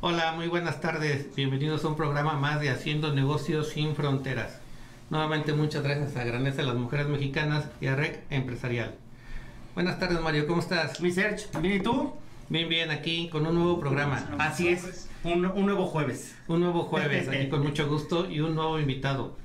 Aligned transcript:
Hola, 0.00 0.30
muy 0.30 0.46
buenas 0.46 0.80
tardes. 0.80 1.34
Bienvenidos 1.34 1.84
a 1.84 1.88
un 1.88 1.96
programa 1.96 2.34
más 2.34 2.60
de 2.60 2.70
Haciendo 2.70 3.12
Negocios 3.12 3.70
sin 3.70 3.96
Fronteras. 3.96 4.60
Nuevamente 5.10 5.52
muchas 5.54 5.82
gracias 5.82 6.14
a 6.14 6.22
Graneza 6.22 6.58
de 6.58 6.68
las 6.68 6.76
Mujeres 6.76 7.08
Mexicanas 7.08 7.64
y 7.80 7.88
a 7.88 7.96
REC 7.96 8.22
Empresarial. 8.30 8.94
Buenas 9.74 9.98
tardes 9.98 10.20
Mario, 10.20 10.46
¿cómo 10.46 10.60
estás? 10.60 11.00
Mi 11.00 11.10
Serge, 11.10 11.46
¿bien 11.60 11.80
y 11.80 11.80
tú? 11.80 12.12
Bien, 12.48 12.68
bien, 12.68 12.92
aquí 12.92 13.28
con 13.28 13.44
un 13.44 13.56
nuevo 13.56 13.80
programa. 13.80 14.24
Así 14.38 14.68
es, 14.68 15.08
un, 15.24 15.44
un 15.44 15.66
nuevo 15.66 15.86
jueves. 15.86 16.36
Un 16.46 16.60
nuevo 16.60 16.84
jueves, 16.84 17.28
aquí 17.28 17.48
con 17.48 17.62
mucho 17.64 17.88
gusto 17.88 18.30
y 18.30 18.38
un 18.38 18.54
nuevo 18.54 18.78
invitado. 18.78 19.36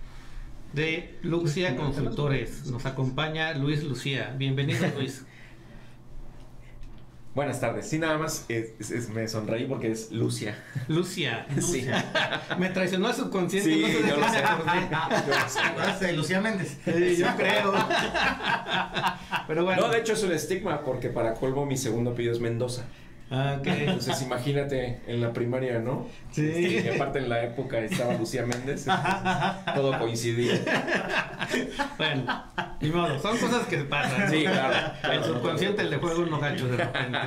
De 0.74 1.18
Lucia 1.24 1.76
Consultores, 1.76 2.68
nos 2.68 2.86
acompaña 2.86 3.56
Luis 3.56 3.84
Lucía. 3.84 4.36
Bienvenido 4.38 4.88
Luis. 5.00 5.26
Buenas 7.36 7.60
tardes. 7.60 7.90
Sí, 7.90 7.98
nada 7.98 8.20
más 8.20 8.46
es- 8.48 8.92
es- 8.92 9.10
me 9.10 9.28
sonreí 9.28 9.66
porque 9.66 9.92
es 9.92 10.12
Lucia. 10.12 10.56
Lucia. 10.88 11.48
Sí. 11.60 11.84
Me 12.60 12.70
traicionó 12.70 13.10
el 13.10 13.16
subconsciente, 13.16 13.74
Sí, 13.74 13.82
no 13.82 14.08
yo 14.10 14.18
lo 14.18 14.30
sé. 14.30 14.38
acordé. 14.44 14.88
Yo 15.28 15.34
lo 15.40 15.50
sé. 15.50 15.60
¿Acuerdas 15.60 16.00
de 16.00 16.14
Lucía 16.14 16.42
Méndez? 16.42 16.78
Sí, 16.86 17.16
yo 17.18 17.28
creo. 17.36 17.74
Pero 19.48 19.64
bueno. 19.66 19.82
No, 19.82 19.90
de 19.90 20.00
hecho 20.00 20.14
es 20.14 20.24
un 20.24 20.32
estigma 20.32 20.82
porque 20.84 21.10
para 21.10 21.34
colmo 21.34 21.66
mi 21.66 21.76
segundo 21.76 22.12
apellido 22.12 22.34
es 22.34 22.40
Mendoza. 22.40 22.84
Ah, 23.30 23.58
ok. 23.60 23.68
Entonces 23.68 24.22
imagínate 24.22 25.02
en 25.08 25.22
la 25.22 25.34
primaria, 25.34 25.80
¿no? 25.80 26.08
Sí. 26.32 26.48
Este, 26.48 26.92
y 26.92 26.96
aparte 26.96 27.20
en 27.20 27.30
la 27.30 27.44
época 27.44 27.80
estaba 27.80 28.14
Lucía 28.14 28.46
Méndez. 28.46 28.86
entonces 28.88 29.74
todo 29.76 29.98
coincidía. 30.00 30.60
Bueno, 31.98 32.44
ni 32.82 32.90
modo, 32.90 33.20
son 33.20 33.38
cosas 33.38 33.66
que 33.68 33.78
pasan. 33.80 34.30
Sí, 34.30 34.44
claro, 34.44 34.94
claro, 35.02 35.14
El 35.14 35.22
no, 35.22 35.28
subconsciente 35.28 35.84
no, 35.84 35.90
le 35.90 35.98
juega 35.98 36.20
unos 36.20 36.42
gachos 36.42 36.72
de 36.72 36.78
repente. 36.78 37.20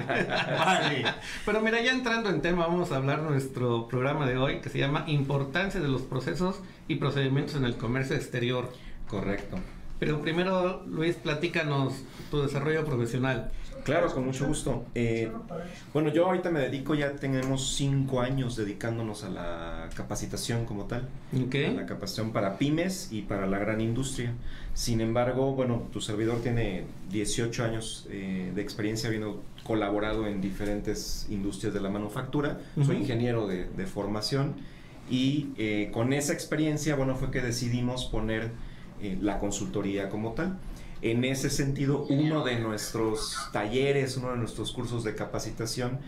Vale. 0.58 1.04
Pero 1.44 1.60
mira, 1.60 1.80
ya 1.80 1.92
entrando 1.92 2.30
en 2.30 2.40
tema, 2.40 2.66
vamos 2.66 2.92
a 2.92 2.96
hablar 2.96 3.22
nuestro 3.22 3.88
programa 3.88 4.26
de 4.26 4.36
hoy 4.36 4.60
que 4.60 4.68
se 4.68 4.78
llama 4.78 5.04
Importancia 5.06 5.80
de 5.80 5.88
los 5.88 6.02
procesos 6.02 6.60
y 6.88 6.96
procedimientos 6.96 7.56
en 7.56 7.64
el 7.64 7.76
comercio 7.76 8.16
exterior. 8.16 8.72
Correcto. 9.08 9.58
Pero 9.98 10.20
primero, 10.20 10.82
Luis, 10.86 11.16
platícanos 11.16 11.94
tu 12.30 12.42
desarrollo 12.42 12.84
profesional. 12.84 13.50
Claro, 13.86 14.12
con 14.12 14.26
mucho 14.26 14.48
gusto. 14.48 14.84
Eh, 14.96 15.30
bueno, 15.94 16.12
yo 16.12 16.26
ahorita 16.26 16.50
me 16.50 16.58
dedico, 16.58 16.96
ya 16.96 17.12
tenemos 17.12 17.76
cinco 17.76 18.20
años 18.20 18.56
dedicándonos 18.56 19.22
a 19.22 19.28
la 19.30 19.88
capacitación 19.94 20.64
como 20.66 20.86
tal. 20.86 21.08
¿Ok? 21.46 21.54
la 21.76 21.86
capacitación 21.86 22.32
para 22.32 22.58
pymes 22.58 23.10
y 23.12 23.22
para 23.22 23.46
la 23.46 23.58
gran 23.58 23.80
industria. 23.80 24.32
Sin 24.74 25.00
embargo, 25.00 25.54
bueno, 25.54 25.84
tu 25.92 26.00
servidor 26.00 26.42
tiene 26.42 26.82
18 27.12 27.62
años 27.64 28.08
eh, 28.10 28.50
de 28.52 28.60
experiencia 28.60 29.06
habiendo 29.06 29.40
colaborado 29.62 30.26
en 30.26 30.40
diferentes 30.40 31.28
industrias 31.30 31.72
de 31.72 31.80
la 31.80 31.88
manufactura. 31.88 32.58
Soy 32.74 32.82
Ujú. 32.84 32.92
ingeniero 32.94 33.46
de, 33.46 33.66
de 33.68 33.86
formación 33.86 34.54
y 35.08 35.50
eh, 35.58 35.90
con 35.94 36.12
esa 36.12 36.32
experiencia, 36.32 36.96
bueno, 36.96 37.14
fue 37.14 37.30
que 37.30 37.40
decidimos 37.40 38.06
poner 38.06 38.50
la 39.20 39.38
consultoría 39.38 40.08
como 40.08 40.32
tal. 40.32 40.58
En 41.10 41.24
ese 41.24 41.50
sentido, 41.50 42.04
uno 42.08 42.42
de 42.42 42.58
nuestros 42.58 43.36
talleres, 43.52 44.16
uno 44.16 44.32
de 44.32 44.38
nuestros 44.38 44.72
cursos 44.72 45.04
de 45.04 45.14
capacitación, 45.14 46.00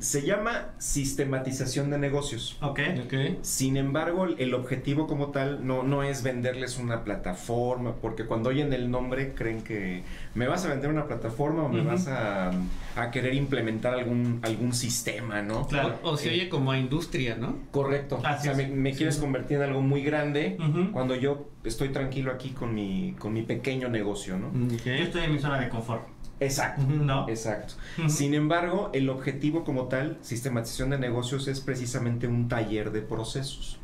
se 0.00 0.22
llama 0.22 0.70
sistematización 0.78 1.90
de 1.90 1.98
negocios. 1.98 2.56
Ok. 2.62 2.80
Ok. 3.04 3.14
Sin 3.42 3.76
embargo, 3.76 4.26
el 4.26 4.54
objetivo 4.54 5.06
como 5.06 5.28
tal 5.28 5.66
no, 5.66 5.82
no 5.82 6.02
es 6.02 6.22
venderles 6.22 6.78
una 6.78 7.04
plataforma, 7.04 7.94
porque 8.00 8.24
cuando 8.24 8.48
oyen 8.50 8.72
el 8.72 8.90
nombre 8.90 9.34
creen 9.34 9.62
que 9.62 10.02
me 10.34 10.46
vas 10.46 10.64
a 10.64 10.68
vender 10.68 10.90
una 10.90 11.06
plataforma 11.06 11.64
o 11.64 11.68
me 11.68 11.82
vas 11.82 12.08
a, 12.08 12.50
a 12.96 13.10
querer 13.10 13.34
implementar 13.34 13.94
algún, 13.94 14.40
algún 14.42 14.72
sistema, 14.72 15.42
¿no? 15.42 15.66
Claro. 15.68 15.98
O, 16.02 16.10
o 16.10 16.16
se 16.16 16.30
Eh, 16.30 16.32
oye 16.32 16.48
como 16.48 16.72
a 16.72 16.78
industria, 16.78 17.36
¿no? 17.36 17.56
Correcto. 17.70 18.20
Así 18.24 18.48
o 18.48 18.54
sea, 18.54 18.62
es. 18.62 18.70
me, 18.70 18.74
me 18.74 18.92
quieres 18.94 19.18
convertir 19.18 19.58
en 19.58 19.64
algo 19.64 19.82
muy 19.82 20.02
grande 20.02 20.56
cuando 20.92 21.14
yo 21.14 21.48
estoy 21.64 21.90
tranquilo 21.90 22.32
aquí 22.32 22.50
con 22.50 22.74
mi, 22.74 23.14
con 23.18 23.32
mi 23.32 23.42
pequeño 23.42 23.88
negocio, 23.88 24.38
¿no? 24.38 24.48
Ok. 24.48 24.84
Yo 24.84 24.92
estoy 24.92 25.24
en 25.24 25.32
mi 25.32 25.38
zona 25.38 25.60
de 25.60 25.68
confort. 25.68 26.06
Exacto. 26.40 26.82
¿No? 26.88 27.28
Exacto. 27.28 27.74
Sin 28.08 28.34
embargo, 28.34 28.90
el 28.94 29.08
objetivo 29.10 29.62
como 29.62 29.84
tal, 29.84 30.18
sistematización 30.22 30.90
de 30.90 30.98
negocios, 30.98 31.46
es 31.48 31.60
precisamente 31.60 32.26
un 32.26 32.48
taller 32.48 32.90
de 32.92 33.02
procesos. 33.02 33.78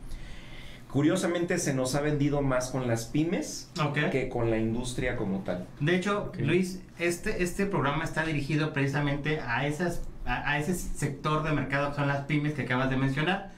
Curiosamente 0.91 1.59
se 1.59 1.75
nos 1.75 1.95
ha 1.95 2.01
vendido 2.01 2.41
más 2.41 2.71
con 2.71 2.89
las 2.89 3.05
pymes 3.05 3.71
que 4.11 4.31
con 4.31 4.51
la 4.51 4.57
industria 4.57 5.17
como 5.17 5.41
tal. 5.41 5.67
De 5.81 5.97
hecho. 5.97 6.33
Luis, 6.39 6.81
este, 6.99 7.43
este 7.43 7.67
programa 7.67 8.05
está 8.05 8.25
dirigido 8.25 8.73
precisamente 8.73 9.41
a, 9.41 9.67
esas, 9.67 10.03
a, 10.25 10.53
a 10.53 10.59
ese 10.59 10.75
sector 10.75 11.43
de 11.43 11.53
mercado 11.53 11.91
que 11.91 11.97
son 11.97 12.09
las 12.09 12.25
pymes 12.25 12.55
que 12.55 12.63
acabas 12.63 12.89
de 12.89 12.97
mencionar, 12.97 13.53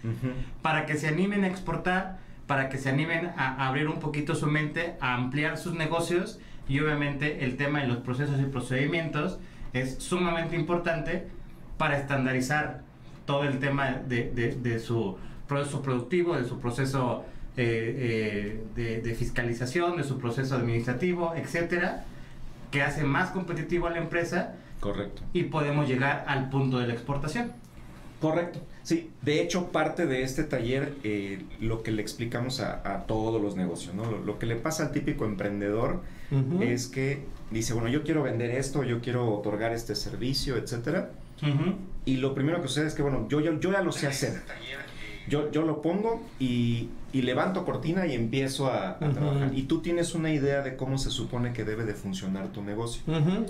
para 0.63 0.87
que 0.87 0.97
se 0.97 1.07
animen 1.07 1.45
a 1.45 1.49
exportar, 1.49 2.19
para 2.49 2.69
que 2.71 2.79
se 2.79 2.89
animen 2.89 3.31
a 3.37 3.69
abrir 3.69 3.87
un 3.87 4.01
poquito 4.01 4.35
su 4.35 4.47
mente, 4.47 4.97
a 5.01 5.15
ampliar 5.15 5.59
sus 5.59 5.75
negocios 5.75 6.41
y 6.69 6.81
obviamente 6.81 7.45
el 7.45 7.57
tema 7.57 7.81
de 7.81 7.89
los 7.89 7.99
procesos 7.99 8.39
y 8.41 8.45
procedimientos 8.45 9.39
es 9.73 9.97
sumamente 9.99 10.57
importante 10.57 11.29
para 11.79 11.99
estandarizar 11.99 12.83
todo 13.27 13.45
el 13.45 13.59
tema 13.59 13.93
de, 14.07 14.31
de- 14.33 14.55
de 14.57 14.79
su 14.79 15.17
proceso 15.47 15.83
productivo, 15.83 16.37
de 16.37 16.45
su 16.45 16.59
proceso 16.61 17.25
eh, 17.57 18.61
eh, 18.65 18.65
de, 18.77 19.01
de 19.03 19.15
fiscalización, 19.15 19.97
de 19.97 20.05
su 20.05 20.19
proceso 20.19 20.55
administrativo, 20.57 21.35
etcétera, 21.35 22.05
que 22.71 22.83
hace 22.83 23.05
más 23.05 23.31
competitivo 23.31 23.87
a 23.87 23.91
la 23.91 23.99
empresa 23.99 24.55
Correcto. 24.81 25.23
y 25.33 25.45
podemos 25.45 25.89
llegar 25.89 26.25
al 26.29 26.51
punto 26.51 26.79
de 26.79 26.87
la 26.87 26.93
exportación. 26.93 27.53
Correcto. 28.21 28.61
Sí, 28.89 29.11
de 29.21 29.43
hecho 29.43 29.71
parte 29.71 30.07
de 30.07 30.23
este 30.23 30.45
taller 30.45 30.95
eh, 31.05 31.43
lo 31.61 31.83
que 31.83 31.91
le 31.91 32.01
explicamos 32.01 32.61
a, 32.61 32.81
a 32.91 33.05
todos 33.05 33.39
los 33.39 33.55
negocios, 33.55 33.95
¿no? 33.95 34.11
Lo, 34.11 34.25
lo 34.25 34.39
que 34.39 34.47
le 34.47 34.57
pasa 34.57 34.85
al 34.85 34.93
típico 34.93 35.27
emprendedor 35.27 36.01
es 36.63 36.87
que 36.87 37.27
dice, 37.51 37.75
bueno, 37.75 37.91
yo 37.91 38.03
quiero 38.03 38.23
vender 38.23 38.51
esto, 38.51 38.85
yo 38.85 39.03
quiero 39.03 39.31
otorgar 39.35 39.73
este 39.73 39.95
servicio, 39.95 40.57
etcétera. 40.57 41.11
Y 42.07 42.17
lo 42.17 42.35
primero 42.35 42.63
que 42.63 42.69
sucede 42.69 42.87
es 42.87 42.95
que, 42.95 43.03
bueno, 43.03 43.27
yo, 43.29 43.41
yo, 43.41 43.61
yo 43.61 43.73
ya 43.73 43.83
lo 43.83 43.93
sé 43.93 44.07
hacer. 44.07 44.41
Yo, 45.29 45.51
yo 45.53 45.61
lo 45.61 45.83
pongo 45.83 46.23
y, 46.41 46.89
y 47.13 47.21
levanto 47.21 47.67
cortina 47.67 48.07
y 48.07 48.15
empiezo 48.15 48.73
a, 48.73 48.99
trabajar. 48.99 49.51
Y 49.53 49.65
tú 49.65 49.83
tienes 49.83 50.15
una 50.15 50.33
idea 50.33 50.63
de 50.63 50.77
cómo 50.77 50.97
se 50.97 51.11
supone 51.11 51.53
que 51.53 51.65
debe 51.65 51.85
de 51.85 51.93
funcionar 51.93 52.49
tu 52.53 52.63
negocio. 52.63 53.03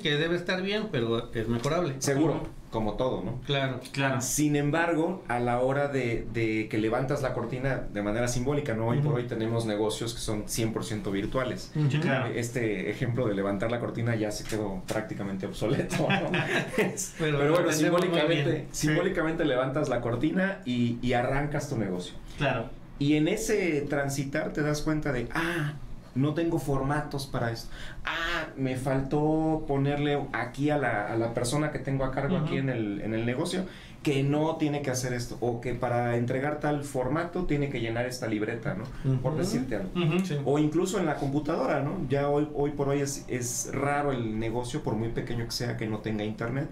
Que 0.03 0.17
debe 0.17 0.35
estar 0.35 0.62
bien, 0.62 0.89
pero 0.91 1.33
es 1.33 1.47
mejorable. 1.47 1.95
Seguro, 2.01 2.43
como 2.70 2.94
todo, 2.94 3.23
¿no? 3.23 3.41
Claro. 3.47 3.81
Claro. 3.93 4.20
Sin 4.20 4.55
embargo, 4.56 5.23
a 5.29 5.38
la 5.41 5.61
hora 5.61 5.88
de, 5.88 6.26
de 6.32 6.69
que 6.69 6.79
levantas 6.79 7.23
la 7.23 7.32
cortina 7.32 7.87
de 7.93 8.03
manera 8.03 8.29
simbólica, 8.29 8.75
¿no? 8.75 8.88
Hoy 8.88 9.00
por 9.00 9.15
hoy 9.15 9.25
tenemos 9.25 9.65
negocios 9.67 10.12
que 10.15 10.20
son 10.20 10.44
100% 10.44 11.11
virtuales. 11.11 11.70
Sí, 11.73 11.81
Ujú. 11.81 12.00
claro. 12.00 12.26
Este 12.35 12.91
ejemplo 12.91 13.26
de 13.26 13.35
levantar 13.35 13.70
la 13.70 13.81
cortina 13.81 14.15
ya 14.17 14.31
se 14.31 14.44
quedó 14.44 14.82
prácticamente 14.87 15.47
obsoleto, 15.47 15.97
¿no? 16.09 16.31
Pero 17.19 17.53
bueno, 17.53 17.73
simbólicamente, 17.73 18.67
simbólicamente 18.73 19.44
levantas 19.44 19.88
la 19.88 20.00
cortina 20.00 20.61
y, 20.64 20.99
y 21.03 21.12
arrancas 21.14 21.69
tu 21.69 21.76
negocio. 21.79 22.14
Claro. 22.37 22.71
Y 22.99 23.14
en 23.14 23.29
ese 23.29 23.82
transitar 23.82 24.53
te 24.53 24.61
das 24.62 24.82
cuenta 24.82 25.12
de, 25.12 25.29
ah, 25.32 25.75
no 26.19 26.35
tengo 26.35 26.59
formatos 26.59 27.26
para 27.26 27.50
esto. 27.50 27.70
Ah, 28.05 28.49
me 28.56 28.76
faltó 28.76 29.65
ponerle 29.67 30.20
aquí 30.32 30.70
a 30.70 30.79
la, 30.79 31.06
a 31.06 31.17
la 31.17 31.35
persona 31.35 31.70
que 31.70 31.79
tengo 31.79 32.05
a 32.05 32.11
cargo 32.11 32.37
aquí 32.37 32.59
en 32.59 32.69
el, 32.69 33.00
en 33.00 33.15
el 33.15 33.25
negocio 33.25 33.65
que 34.03 34.23
no 34.23 34.56
tiene 34.56 34.81
que 34.81 34.91
hacer 34.91 35.12
esto 35.12 35.37
o 35.41 35.61
que 35.61 35.75
para 35.75 36.17
entregar 36.17 36.61
tal 36.61 36.85
formato 36.85 37.44
tiene 37.44 37.69
que 37.69 37.81
llenar 37.81 38.06
esta 38.06 38.26
libreta, 38.26 38.75
¿no? 38.75 39.20
Por 39.20 39.37
decirte 39.37 39.76
algo. 39.76 39.91
Sí. 40.25 40.37
O 40.44 40.59
incluso 40.59 40.99
en 40.99 41.06
la 41.06 41.17
computadora, 41.17 41.82
¿no? 41.82 42.06
Ya 42.09 42.29
hoy, 42.29 42.49
hoy 42.55 42.71
por 42.71 42.88
hoy 42.88 43.00
es, 43.00 43.25
es 43.29 43.71
raro 43.73 44.12
el 44.12 44.38
negocio, 44.38 44.82
por 44.82 44.94
muy 44.94 45.09
pequeño 45.09 45.44
que 45.47 45.50
sea, 45.50 45.76
que 45.76 45.87
no 45.87 45.99
tenga 45.99 46.25
internet 46.25 46.69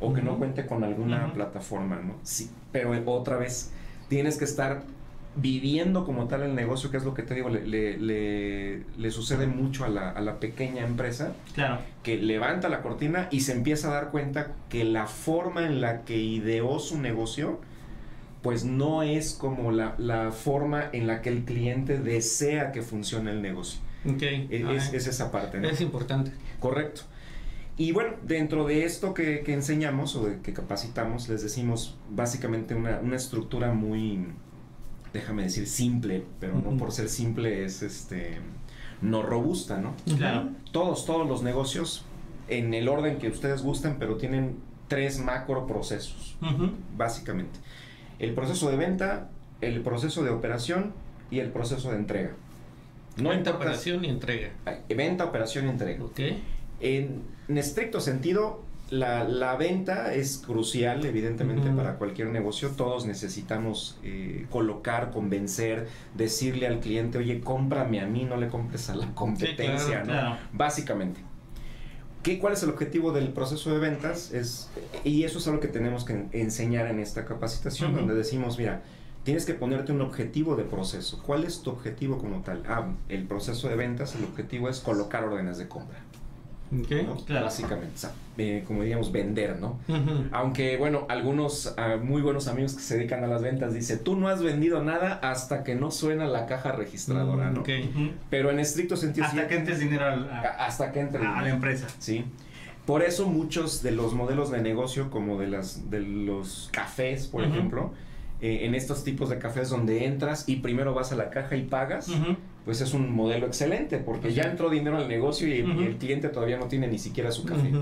o 0.00 0.12
que 0.12 0.22
no 0.22 0.38
cuente 0.38 0.66
con 0.66 0.84
alguna 0.84 1.32
plataforma, 1.32 1.96
¿no? 1.96 2.14
Sí, 2.22 2.50
pero 2.70 2.92
otra 3.06 3.36
vez, 3.36 3.72
tienes 4.08 4.38
que 4.38 4.44
estar 4.44 4.82
viviendo 5.40 6.04
como 6.04 6.26
tal 6.26 6.42
el 6.42 6.54
negocio, 6.54 6.90
que 6.90 6.96
es 6.96 7.04
lo 7.04 7.14
que 7.14 7.22
te 7.22 7.34
digo, 7.34 7.48
le, 7.48 7.66
le, 7.66 7.96
le- 7.98 8.82
le 8.96 9.10
sucede 9.10 9.46
mucho 9.46 9.84
a 9.84 9.88
la, 9.88 10.10
a 10.10 10.20
la 10.20 10.40
pequeña 10.40 10.84
empresa, 10.84 11.32
Claro. 11.54 11.78
que 12.02 12.16
levanta 12.16 12.68
la 12.68 12.82
cortina 12.82 13.28
y 13.30 13.40
se 13.40 13.52
empieza 13.52 13.88
a 13.90 13.94
dar 13.94 14.10
cuenta 14.10 14.52
que 14.68 14.84
la 14.84 15.06
forma 15.06 15.66
en 15.66 15.80
la 15.80 16.02
que 16.04 16.16
ideó 16.16 16.78
su 16.78 17.00
negocio, 17.00 17.60
pues 18.42 18.64
no 18.64 19.02
es 19.02 19.32
como 19.32 19.70
la, 19.72 19.94
la 19.98 20.30
forma 20.32 20.84
en 20.92 21.06
la 21.06 21.22
que 21.22 21.28
el 21.28 21.44
cliente 21.44 21.98
desea 21.98 22.72
que 22.72 22.82
funcione 22.82 23.30
el 23.30 23.42
negocio. 23.42 23.80
Ok. 24.08 24.22
Es, 24.22 24.64
Ah, 24.64 24.74
es- 24.74 24.92
es 24.94 25.06
esa 25.06 25.30
parte, 25.30 25.58
¿no? 25.60 25.68
es 25.68 25.80
importante. 25.80 26.32
Correcto. 26.60 27.02
Y 27.76 27.92
bueno, 27.92 28.14
dentro 28.24 28.66
de 28.66 28.84
esto 28.84 29.14
que, 29.14 29.40
que 29.44 29.52
enseñamos 29.54 30.16
o 30.16 30.26
de 30.26 30.40
que 30.40 30.52
capacitamos, 30.52 31.28
les 31.28 31.42
decimos 31.42 31.96
básicamente 32.10 32.74
una, 32.74 32.98
una 33.00 33.14
estructura 33.14 33.72
muy, 33.72 34.26
déjame 35.20 35.44
decir, 35.44 35.66
simple, 35.66 36.24
pero 36.40 36.54
no 36.54 36.76
por 36.76 36.92
ser 36.92 37.08
simple 37.08 37.64
es 37.64 37.82
este 37.82 38.38
no 39.00 39.22
robusta, 39.22 39.78
¿no? 39.78 39.94
Claro. 40.16 40.48
Todos, 40.72 41.06
todos 41.06 41.28
los 41.28 41.42
negocios, 41.42 42.04
en 42.48 42.74
el 42.74 42.88
orden 42.88 43.18
que 43.18 43.28
ustedes 43.28 43.62
gusten, 43.62 43.96
pero 43.98 44.16
tienen 44.16 44.56
tres 44.88 45.18
macro 45.20 45.66
procesos, 45.66 46.36
básicamente. 46.96 47.58
El 48.18 48.34
proceso 48.34 48.70
de 48.70 48.76
venta, 48.76 49.28
el 49.60 49.80
proceso 49.82 50.24
de 50.24 50.30
operación 50.30 50.92
y 51.30 51.38
el 51.40 51.50
proceso 51.50 51.90
de 51.90 51.96
entrega. 51.96 52.30
No 53.16 53.30
Venta, 53.30 53.50
importa- 53.50 53.56
operación 53.70 54.04
y 54.04 54.08
entrega. 54.08 54.50
Venta, 54.88 55.24
operación 55.24 55.66
y 55.66 55.70
entrega. 55.70 56.04
Ok. 56.04 56.20
En, 56.80 57.22
en 57.48 57.58
estricto 57.58 58.00
sentido, 58.00 58.64
la, 58.90 59.24
la 59.24 59.56
venta 59.56 60.14
es 60.14 60.38
crucial, 60.38 61.04
evidentemente, 61.04 61.70
para 61.70 61.94
cualquier 61.96 62.28
negocio. 62.28 62.70
Todos 62.70 63.06
necesitamos 63.06 63.98
eh, 64.02 64.46
colocar, 64.50 65.10
convencer, 65.10 65.88
decirle 66.14 66.66
al 66.66 66.80
cliente, 66.80 67.18
oye, 67.18 67.40
cómprame 67.40 68.00
a 68.00 68.06
mí, 68.06 68.24
no 68.24 68.36
le 68.36 68.48
compres 68.48 68.88
a 68.90 68.94
la 68.96 69.14
competencia, 69.14 70.00
¿no? 70.00 70.04
Claro. 70.06 70.36
Básicamente. 70.52 71.20
¿Qué, 72.22 72.38
¿Cuál 72.38 72.54
es 72.54 72.62
el 72.62 72.70
objetivo 72.70 73.12
del 73.12 73.28
proceso 73.32 73.70
de 73.72 73.78
ventas? 73.78 74.32
Es, 74.32 74.70
y 75.04 75.22
eso 75.24 75.38
es 75.38 75.46
algo 75.46 75.60
que 75.60 75.68
tenemos 75.68 76.04
que 76.04 76.14
en- 76.14 76.28
enseñar 76.32 76.86
en 76.88 76.98
esta 76.98 77.24
capacitación, 77.24 77.94
donde 77.94 78.14
decimos, 78.14 78.58
mira, 78.58 78.82
tienes 79.22 79.46
que 79.46 79.54
ponerte 79.54 79.92
un 79.92 80.00
objetivo 80.00 80.56
de 80.56 80.64
proceso. 80.64 81.22
¿Cuál 81.24 81.44
es 81.44 81.62
tu 81.62 81.70
objetivo 81.70 82.18
como 82.18 82.40
tal? 82.42 82.62
Ah, 82.68 82.88
el 83.08 83.24
proceso 83.26 83.68
de 83.68 83.76
ventas, 83.76 84.14
el 84.16 84.24
objetivo 84.24 84.68
es 84.68 84.80
colocar 84.80 85.24
órdenes 85.24 85.58
de 85.58 85.68
compra. 85.68 85.98
Ok. 86.72 86.90
¿no? 87.06 87.16
Claro. 87.24 87.46
Básicamente, 87.46 87.92
o 87.94 87.98
sea, 87.98 88.12
eh, 88.36 88.62
como 88.66 88.82
diríamos, 88.82 89.10
vender, 89.12 89.58
¿no? 89.58 89.78
Aunque, 90.32 90.76
bueno, 90.76 91.06
algunos 91.08 91.74
ah, 91.76 91.96
muy 92.02 92.20
buenos 92.22 92.46
amigos 92.48 92.74
que 92.74 92.82
se 92.82 92.96
dedican 92.96 93.24
a 93.24 93.26
las 93.26 93.42
ventas 93.42 93.74
dicen, 93.74 94.00
tú 94.04 94.16
no 94.16 94.28
has 94.28 94.42
vendido 94.42 94.82
nada 94.82 95.14
hasta 95.22 95.64
que 95.64 95.74
no 95.74 95.90
suena 95.90 96.26
la 96.26 96.46
caja 96.46 96.72
registradora, 96.72 97.50
¿no? 97.50 97.60
Ok. 97.60 97.68
Ujú. 97.90 98.10
Pero 98.30 98.50
en 98.50 98.58
estricto 98.60 98.96
sentido... 98.96 99.26
sí- 99.30 99.36
Hasta 99.38 99.48
que 99.48 99.56
entres 99.56 99.78
dinero 99.80 100.04
al- 100.06 100.30
a, 100.30 100.40
hasta 100.66 100.92
que 100.92 101.00
entre... 101.00 101.26
a 101.26 101.40
la 101.42 101.48
empresa. 101.50 101.86
Sí. 101.98 102.24
Por 102.86 103.02
eso 103.02 103.26
muchos 103.26 103.82
de 103.82 103.90
los 103.92 104.14
modelos 104.14 104.50
de 104.50 104.62
negocio, 104.62 105.10
como 105.10 105.38
de, 105.38 105.46
las, 105.48 105.90
de 105.90 106.00
los 106.00 106.70
cafés, 106.72 107.26
por 107.26 107.44
ejemplo, 107.44 107.92
eh, 108.40 108.60
en 108.66 108.74
estos 108.74 109.04
tipos 109.04 109.28
de 109.28 109.38
cafés 109.38 109.68
donde 109.68 110.06
entras 110.06 110.48
y 110.48 110.56
primero 110.56 110.94
vas 110.94 111.12
a 111.12 111.16
la 111.16 111.28
caja 111.28 111.56
y 111.56 111.64
pagas. 111.64 112.08
Pues 112.68 112.82
es 112.82 112.92
un 112.92 113.10
modelo 113.14 113.46
excelente, 113.46 113.96
porque 113.96 114.34
ya 114.34 114.42
entró 114.42 114.68
dinero 114.68 114.98
al 114.98 115.08
negocio 115.08 115.48
y, 115.48 115.60
el 115.60 115.96
cliente 115.96 116.28
todavía 116.28 116.58
no 116.58 116.66
tiene 116.66 116.86
ni 116.86 116.98
siquiera 116.98 117.32
su 117.32 117.46
café. 117.46 117.72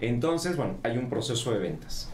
Entonces, 0.00 0.56
bueno, 0.56 0.78
hay 0.82 0.98
un 0.98 1.08
proceso 1.08 1.52
de 1.52 1.60
ventas. 1.60 2.10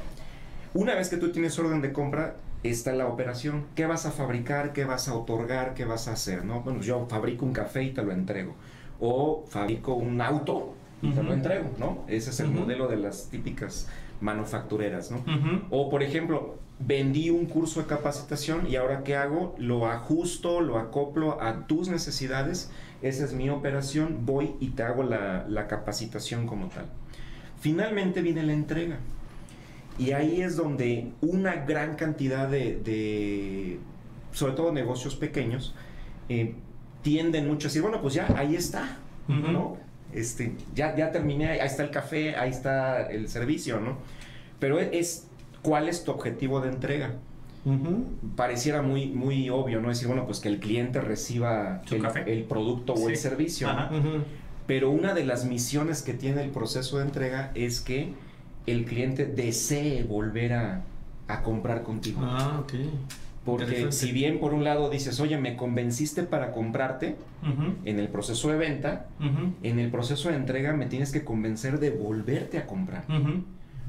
Una 0.75 0.95
vez 0.95 1.09
que 1.09 1.17
tú 1.17 1.33
tienes 1.33 1.59
orden 1.59 1.81
de 1.81 1.95
compra, 1.95 2.37
está 2.63 2.93
la 2.93 3.07
operación. 3.07 3.65
¿Qué 3.75 3.87
vas 3.87 4.05
a 4.05 4.11
fabricar? 4.11 4.75
¿Qué 4.75 4.85
vas 4.85 5.09
a 5.09 5.15
otorgar? 5.15 5.73
¿Qué 5.73 5.87
vas 5.87 6.07
a 6.09 6.13
hacer? 6.13 6.45
¿no? 6.45 6.61
Bueno, 6.61 6.83
yo 6.83 7.07
fabrico 7.09 7.47
un 7.47 7.55
café 7.55 7.85
y 7.85 7.93
te 7.93 8.03
lo 8.03 8.13
entrego. 8.13 8.55
O 9.01 9.47
fabrico 9.49 9.95
un 9.95 10.21
auto 10.21 10.75
y 11.01 11.13
te 11.13 11.23
lo 11.23 11.33
entrego, 11.33 11.71
¿no? 11.79 12.05
Ese 12.09 12.29
es 12.29 12.41
el 12.41 12.49
modelo 12.49 12.89
de 12.89 12.99
las 12.99 13.31
típicas 13.31 13.89
manufactureras, 14.21 15.11
¿no? 15.11 15.25
O, 15.71 15.89
por 15.89 16.03
ejemplo, 16.03 16.59
vendí 16.79 17.31
un 17.31 17.47
curso 17.47 17.81
de 17.81 17.87
capacitación 17.87 18.67
y 18.69 18.77
ahora 18.77 19.03
qué 19.05 19.17
hago? 19.17 19.55
Lo 19.59 19.87
ajusto, 19.87 20.61
lo 20.61 20.79
acoplo 20.79 21.41
a 21.43 21.67
tus 21.67 21.89
necesidades. 21.89 22.71
Esa 23.03 23.25
es 23.25 23.33
mi 23.33 23.51
operación. 23.51 24.27
Voy 24.27 24.55
y 24.61 24.71
te 24.71 24.83
hago 24.83 25.03
la, 25.03 25.47
la 25.49 25.67
capacitación 25.69 26.47
como 26.47 26.69
tal. 26.69 26.87
Finalmente 27.61 28.23
viene 28.23 28.43
la 28.43 28.53
entrega. 28.53 28.99
Y 29.99 30.13
ahí 30.13 30.43
es 30.43 30.57
donde 30.57 31.13
una 31.23 31.65
gran 31.65 31.97
cantidad 31.97 32.49
de, 32.49 32.79
de, 32.85 33.79
sobre 34.33 34.53
todo 34.53 34.71
negocios 34.73 35.17
pequeños, 35.17 35.75
eh, 36.29 36.55
tienden 37.03 37.47
mucho 37.47 37.67
a 37.67 37.69
decir, 37.69 37.83
bueno, 37.83 38.03
pues 38.03 38.15
ya, 38.15 38.27
ahí 38.37 38.57
está, 38.57 38.99
Ujú. 39.29 39.53
¿no? 39.53 39.77
Este, 40.13 40.55
ya, 40.75 40.95
ya 40.95 41.13
terminé, 41.13 41.49
ahí 41.49 41.67
está 41.67 41.83
el 41.83 41.91
café, 41.91 42.37
ahí 42.37 42.51
está 42.51 43.11
el 43.11 43.29
servicio, 43.29 43.81
¿no? 43.81 43.97
Pero 44.59 44.79
es, 44.79 45.27
¿cuál 45.67 45.89
es 45.89 46.05
tu 46.05 46.13
objetivo 46.13 46.61
de 46.61 46.69
entrega? 46.69 47.15
Pareciera 48.37 48.81
muy, 48.83 49.09
muy 49.09 49.51
obvio, 49.51 49.81
¿no? 49.81 49.89
Decir, 49.89 50.07
bueno, 50.07 50.25
pues 50.25 50.39
que 50.39 50.49
el 50.49 50.61
cliente 50.61 51.01
reciba 51.01 51.83
el, 52.27 52.45
producto 52.45 52.95
o 52.95 53.09
el 53.09 53.17
servicio. 53.17 53.69
Pero 54.69 54.91
una 54.91 55.15
de 55.15 55.25
las 55.25 55.45
misiones 55.45 56.03
que 56.03 56.15
tiene 56.15 56.43
el 56.43 56.51
proceso 56.51 56.99
de 56.99 57.05
entrega 57.05 57.51
es 57.55 57.81
que 57.81 58.15
el 58.67 58.85
cliente 58.85 59.27
desee 59.27 60.05
volver 60.05 60.53
a, 60.53 60.85
a 61.27 61.43
comprar 61.43 61.83
contigo. 61.83 62.21
Ah, 62.23 62.61
ok. 62.61 62.75
Porque 63.45 63.93
si 63.93 64.11
bien 64.11 64.41
por 64.41 64.55
un 64.55 64.65
lado 64.65 64.91
dices, 64.91 65.21
oye, 65.21 65.39
me 65.39 65.57
convenciste 65.57 66.25
para 66.25 66.53
comprarte 66.53 67.17
en 67.85 67.99
el 67.99 68.09
proceso 68.09 68.49
de 68.51 68.57
venta, 68.57 69.07
en 69.63 69.79
el 69.79 69.91
proceso 69.91 70.29
de 70.29 70.37
entrega 70.37 70.73
me 70.73 70.87
tienes 70.87 71.13
que 71.13 71.25
convencer 71.25 71.81
de 71.81 71.91
volverte 71.91 72.59
a 72.59 72.67
comprar. 72.67 73.05
Ujú. 73.09 73.43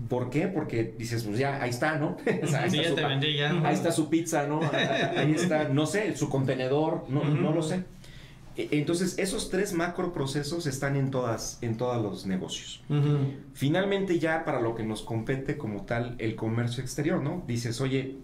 ¿Por 0.10 0.30
qué? 0.30 0.48
Porque 0.48 0.94
dices, 0.98 1.24
pues 1.24 1.38
ya, 1.40 1.62
ahí 1.62 1.70
está, 1.72 1.98
¿no? 1.98 2.18
O 2.44 2.48
sea, 2.48 2.64
ahí, 2.64 2.70
Sí, 2.70 2.78
está 2.78 2.84
ya 2.84 2.90
su, 2.90 2.96
te 2.96 3.06
vendí 3.06 3.36
ya. 3.38 3.62
ahí 3.68 3.74
está 3.74 3.92
su 3.92 4.10
pizza, 4.10 4.46
¿no? 4.48 4.60
Ahí 5.18 5.34
está, 5.34 5.70
no 5.70 5.86
sé, 5.86 6.16
su 6.16 6.30
contenedor, 6.30 7.06
no, 7.10 7.22
Ujú. 7.22 7.30
no 7.32 7.52
lo 7.52 7.64
sé. 7.64 7.84
E- 8.56 8.70
Entonces, 8.72 9.18
esos 9.18 9.50
tres 9.50 9.74
macro 9.74 10.14
procesos 10.14 10.66
están 10.68 10.96
en 10.96 11.10
todas, 11.12 11.58
en 11.62 11.78
todos 11.78 12.02
los 12.02 12.26
negocios. 12.26 12.82
Ujú. 12.90 13.18
Finalmente, 13.54 14.20
ya 14.20 14.46
para 14.46 14.62
lo 14.62 14.76
que 14.76 14.84
nos 14.84 15.02
compete 15.02 15.58
como 15.58 15.84
tal 15.84 16.16
el 16.20 16.36
comercio 16.36 16.84
exterior, 16.84 17.22
¿no? 17.22 17.44
Dices, 17.48 17.82
oye, 17.82 18.18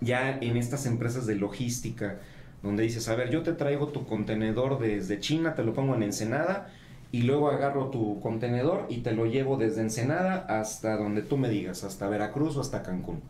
ya 0.00 0.38
en 0.40 0.56
estas 0.56 0.86
empresas 0.86 1.26
de 1.26 1.36
logística, 1.36 2.18
donde 2.62 2.82
dices, 2.82 3.08
a 3.08 3.14
ver, 3.14 3.30
yo 3.30 3.42
te 3.42 3.52
traigo 3.52 3.88
tu 3.88 4.06
contenedor 4.06 4.78
desde 4.78 5.18
China, 5.20 5.54
te 5.54 5.62
lo 5.64 5.72
pongo 5.72 5.94
en 5.94 6.02
Ensenada, 6.02 6.72
y 7.12 7.22
luego 7.22 7.50
agarro 7.50 7.86
tu 7.86 8.20
contenedor 8.20 8.86
y 8.88 8.98
te 8.98 9.12
lo 9.12 9.26
llevo 9.26 9.56
desde 9.56 9.80
Ensenada 9.80 10.46
hasta 10.48 10.96
donde 10.96 11.22
tú 11.22 11.36
me 11.36 11.48
digas, 11.48 11.82
hasta 11.84 12.08
Veracruz 12.08 12.56
o 12.56 12.60
hasta 12.60 12.82
Cancún. 12.82 13.20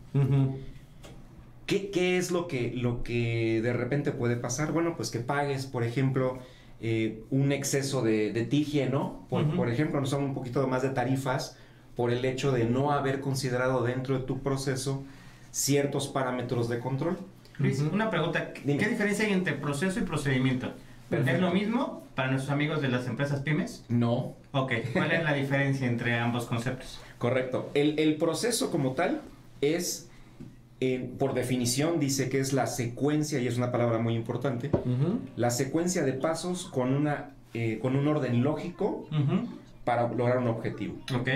¿Qué, 1.65 1.89
qué 1.89 2.17
es 2.17 2.31
lo 2.31 2.47
que, 2.47 2.73
lo 2.75 3.01
que 3.01 3.61
de 3.61 3.73
repente 3.73 4.11
puede 4.11 4.35
pasar? 4.35 4.71
Bueno, 4.71 4.95
pues 4.95 5.09
que 5.09 5.19
pagues, 5.19 5.65
por 5.65 5.83
ejemplo, 5.83 6.39
eh, 6.81 7.23
un 7.29 7.51
exceso 7.51 8.01
de, 8.01 8.33
de 8.33 8.43
tigie, 8.43 8.89
¿no? 8.89 9.25
Por, 9.29 9.69
ejemplo, 9.69 9.99
nos 9.99 10.09
son 10.09 10.23
un 10.23 10.33
poquito 10.33 10.67
más 10.67 10.81
de 10.81 10.89
tarifas 10.89 11.57
por 11.95 12.11
el 12.11 12.25
hecho 12.25 12.51
de 12.51 12.65
no 12.65 12.91
haber 12.91 13.21
considerado 13.21 13.83
dentro 13.83 14.17
de 14.17 14.25
tu 14.25 14.39
proceso 14.39 15.03
ciertos 15.51 16.07
parámetros 16.07 16.69
de 16.69 16.79
control. 16.79 17.17
Luis, 17.57 17.79
una 17.81 18.09
pregunta. 18.09 18.53
¿Qué 18.53 18.61
Dime. 18.65 18.89
diferencia 18.89 19.25
hay 19.25 19.33
entre 19.33 19.53
proceso 19.53 19.99
y 19.99 20.03
procedimiento? 20.03 20.73
Perfecto. 21.11 21.35
¿Es 21.35 21.41
lo 21.41 21.51
mismo 21.51 22.03
para 22.15 22.31
nuestros 22.31 22.51
amigos 22.51 22.81
de 22.81 22.87
las 22.87 23.05
empresas 23.07 23.41
pymes? 23.41 23.85
No, 23.89 24.35
Ok, 24.53 24.73
¿cuál 24.93 25.11
es 25.11 25.23
la 25.23 25.33
diferencia 25.33 25.87
entre 25.87 26.17
ambos 26.17 26.45
conceptos? 26.45 26.99
correcto. 27.17 27.69
El, 27.73 27.99
el 27.99 28.15
proceso 28.15 28.71
como 28.71 28.93
tal 28.93 29.21
es, 29.61 30.09
eh, 30.79 31.09
por 31.19 31.33
definición, 31.35 31.99
dice 31.99 32.29
que 32.29 32.39
es 32.39 32.51
la 32.51 32.65
secuencia, 32.67 33.39
y 33.39 33.47
es 33.47 33.57
una 33.57 33.71
palabra 33.71 33.99
muy 33.99 34.15
importante, 34.15 34.71
la 35.35 35.51
secuencia 35.51 36.01
de 36.03 36.13
pasos 36.13 36.65
con, 36.65 36.93
una, 36.93 37.29
eh, 37.53 37.77
con 37.81 37.95
un 37.95 38.07
orden 38.07 38.43
lógico 38.43 39.07
para 39.85 40.07
lograr 40.09 40.39
un 40.39 40.47
objetivo. 40.47 40.95
Ok. 41.15 41.29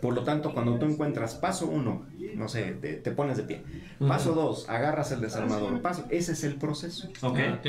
Por 0.00 0.14
lo 0.14 0.22
tanto, 0.24 0.52
cuando 0.52 0.78
tú 0.78 0.86
encuentras 0.86 1.34
paso 1.34 1.66
uno, 1.66 2.06
no 2.34 2.48
sé, 2.48 2.72
te, 2.80 2.94
te 2.94 3.10
pones 3.10 3.36
de 3.36 3.44
pie. 3.44 3.62
Paso 4.06 4.34
dos, 4.34 4.68
agarras 4.68 5.12
el 5.12 5.20
desarmador. 5.20 5.80
Paso, 5.82 6.04
ese 6.10 6.32
es 6.32 6.44
el 6.44 6.56
proceso. 6.56 7.08
Ah. 7.22 7.60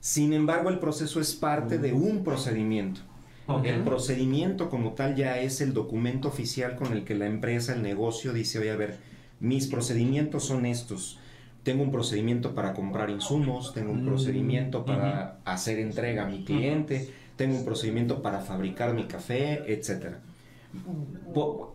Sin 0.00 0.32
embargo, 0.32 0.70
el 0.70 0.78
proceso 0.78 1.20
es 1.20 1.34
parte 1.34 1.78
de 1.78 1.92
un 1.92 2.24
procedimiento. 2.24 3.00
Ok. 3.46 3.64
El 3.64 3.82
procedimiento 3.82 4.70
como 4.70 4.92
tal 4.92 5.16
ya 5.16 5.38
es 5.40 5.60
el 5.60 5.74
documento 5.74 6.28
oficial 6.28 6.76
con 6.76 6.92
el 6.92 7.04
que 7.04 7.14
la 7.14 7.26
empresa, 7.26 7.74
el 7.74 7.82
negocio 7.82 8.32
dice, 8.32 8.58
oye, 8.58 8.70
a 8.70 8.76
ver, 8.76 8.98
mis 9.40 9.66
procedimientos 9.66 10.44
son 10.44 10.66
estos. 10.66 11.18
Tengo 11.62 11.82
un 11.82 11.92
procedimiento 11.92 12.54
para 12.54 12.74
comprar 12.74 13.10
insumos, 13.10 13.72
tengo 13.74 13.92
un 13.92 14.02
Mm, 14.02 14.06
procedimiento 14.06 14.84
para 14.84 15.38
hacer 15.44 15.78
entrega 15.78 16.24
a 16.24 16.28
mi 16.28 16.44
cliente, 16.44 17.12
tengo 17.36 17.56
un 17.56 17.64
procedimiento 17.64 18.22
para 18.22 18.40
fabricar 18.40 18.94
mi 18.94 19.04
café, 19.06 19.72
etcétera. 19.72 20.20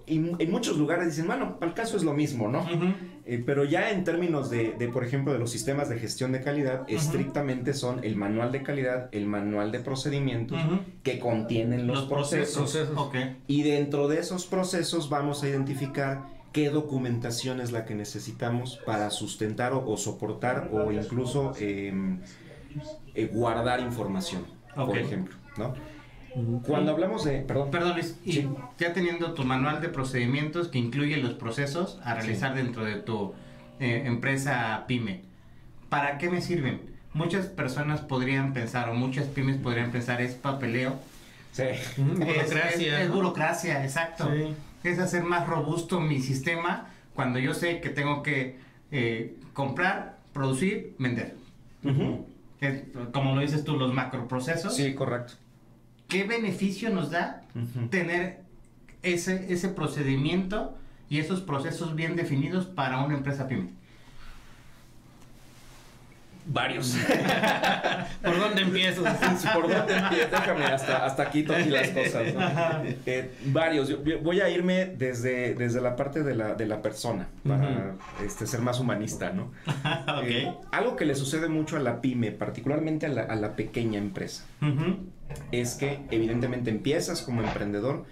Y 0.06 0.16
en 0.16 0.52
muchos 0.52 0.78
lugares 0.78 1.08
dicen, 1.08 1.28
bueno, 1.28 1.60
para 1.60 1.70
el 1.72 1.76
caso 1.76 1.98
es 1.98 2.04
lo 2.04 2.14
mismo, 2.14 2.48
¿no? 2.48 2.66
Eh, 3.26 3.44
pero 3.46 3.66
ya 3.66 3.92
en 3.92 4.04
términos 4.04 4.50
de, 4.50 4.72
de, 4.72 4.88
por 4.88 5.04
ejemplo, 5.04 5.34
de 5.34 5.40
los 5.40 5.52
sistemas 5.52 5.90
de 5.90 6.00
gestión 6.00 6.32
de 6.32 6.42
calidad, 6.42 6.86
estrictamente 6.88 7.74
son 7.74 8.04
el 8.04 8.16
manual 8.16 8.52
de 8.52 8.64
calidad, 8.64 9.10
el 9.12 9.26
manual 9.26 9.72
de 9.72 9.80
procedimientos 9.80 10.58
que 11.04 11.20
contienen 11.20 11.88
los, 11.88 12.00
Los 12.00 12.06
procesos. 12.10 12.78
Y 13.48 13.64
dentro 13.64 14.08
de 14.08 14.20
esos 14.20 14.46
procesos 14.46 15.10
vamos 15.10 15.44
a 15.44 15.50
identificar 15.50 16.24
qué 16.54 16.70
documentación 16.70 17.60
es 17.60 17.72
la 17.72 17.86
que 17.86 17.96
necesitamos 17.96 18.80
para 18.86 19.10
sustentar 19.10 19.74
o, 19.74 19.86
o 19.88 19.98
soportar 19.98 20.70
o 20.72 20.92
incluso 20.92 21.54
eh, 21.60 21.94
eh, 23.14 23.30
guardar 23.32 23.80
información, 23.82 24.46
por 24.74 24.98
ejemplo, 24.98 25.36
¿no? 25.58 25.74
Cuando 26.66 26.92
hablamos 26.92 27.24
de, 27.24 27.40
perdón, 27.40 27.72
Perdón, 27.72 27.94
Luis, 27.94 28.18
y 28.24 28.32
Sí. 28.34 28.50
ya 28.78 28.94
teniendo 28.94 29.34
tu 29.34 29.44
manual 29.44 29.82
de 29.82 29.90
procedimientos 29.90 30.68
que 30.68 30.78
incluye 30.78 31.18
los 31.18 31.34
procesos 31.34 32.00
a 32.04 32.14
realizar 32.16 32.54
dentro 32.56 32.84
de 32.86 32.96
tu 32.96 33.34
eh, 33.80 34.04
empresa 34.06 34.86
pyme, 34.88 35.22
¿para 35.90 36.18
qué 36.18 36.30
me 36.30 36.42
sirven? 36.42 36.82
Muchas 37.14 37.46
personas 37.48 38.02
podrían 38.02 38.54
pensar, 38.54 38.90
o 38.90 38.94
muchas 38.94 39.26
pymes 39.28 39.58
podrían 39.58 39.92
pensar, 39.92 40.22
es 40.22 40.34
papeleo. 40.36 40.96
sí, 41.52 41.64
Es- 41.64 41.98
burocracia. 41.98 43.02
Es, 43.02 43.12
burocracia, 43.12 43.84
exacto. 43.84 44.30
Sí. 44.32 44.54
Es 44.84 45.00
hacer 45.00 45.24
más 45.24 45.48
robusto 45.48 46.00
mi 46.00 46.22
sistema 46.22 46.88
cuando 47.16 47.40
yo 47.40 47.54
sé 47.56 47.82
que 47.82 47.90
tengo 47.90 48.22
que 48.24 48.60
eh, 48.92 49.36
comprar, 49.54 50.18
producir, 50.34 50.96
vender. 51.00 51.36
Es, 52.62 52.84
como 53.12 53.34
lo 53.36 53.42
dices 53.42 53.64
tú, 53.64 53.76
los 53.78 53.94
macroprocesos. 53.94 54.76
sí, 54.76 54.94
correcto. 54.94 55.34
¿Qué 56.08 56.24
beneficio 56.24 56.90
nos 56.90 57.12
da 57.12 57.44
tener 57.90 58.42
ese, 59.04 59.52
ese 59.52 59.70
procedimiento 59.70 60.78
y 61.10 61.20
esos 61.20 61.42
procesos 61.42 61.96
bien 61.96 62.16
definidos 62.16 62.66
para 62.66 63.04
una 63.04 63.16
empresa 63.16 63.48
pyme? 63.48 63.72
Varios. 66.50 66.96
¿Por 68.24 68.40
dónde 68.40 68.62
empiezo? 68.62 69.04
¿Por 69.54 69.68
dónde 69.70 69.96
empiezo? 69.98 70.28
Déjame, 70.32 70.66
hasta, 70.66 71.06
hasta 71.06 71.24
aquí 71.24 71.44
toqué 71.44 71.66
las 71.66 71.90
cosas. 72.00 72.34
¿no? 72.34 72.42
Eh, 73.06 73.32
varios. 73.48 73.90
Yo- 73.90 74.04
yo 74.04 74.20
voy 74.22 74.40
a 74.42 74.50
irme 74.50 74.86
desde, 74.86 75.54
desde 75.56 75.82
la 75.82 75.96
parte 75.96 76.24
de 76.24 76.36
la, 76.36 76.56
de 76.56 76.66
la 76.66 76.82
persona, 76.82 77.28
para 77.48 77.96
este, 78.26 78.48
ser 78.48 78.62
más 78.62 78.80
humanista, 78.80 79.32
¿no? 79.32 79.52
Eh, 80.24 80.52
algo 80.72 80.96
que 80.96 81.06
le 81.06 81.16
sucede 81.16 81.50
mucho 81.50 81.76
a 81.76 81.80
la 81.80 82.00
pyme, 82.02 82.32
particularmente 82.32 83.06
a 83.08 83.10
la, 83.10 83.24
a 83.24 83.36
la 83.36 83.56
pequeña 83.56 83.98
empresa, 84.00 84.46
es 85.52 85.76
que 85.76 86.00
evidentemente 86.12 86.70
empiezas 86.70 87.22
como 87.22 87.42
emprendedor, 87.42 88.06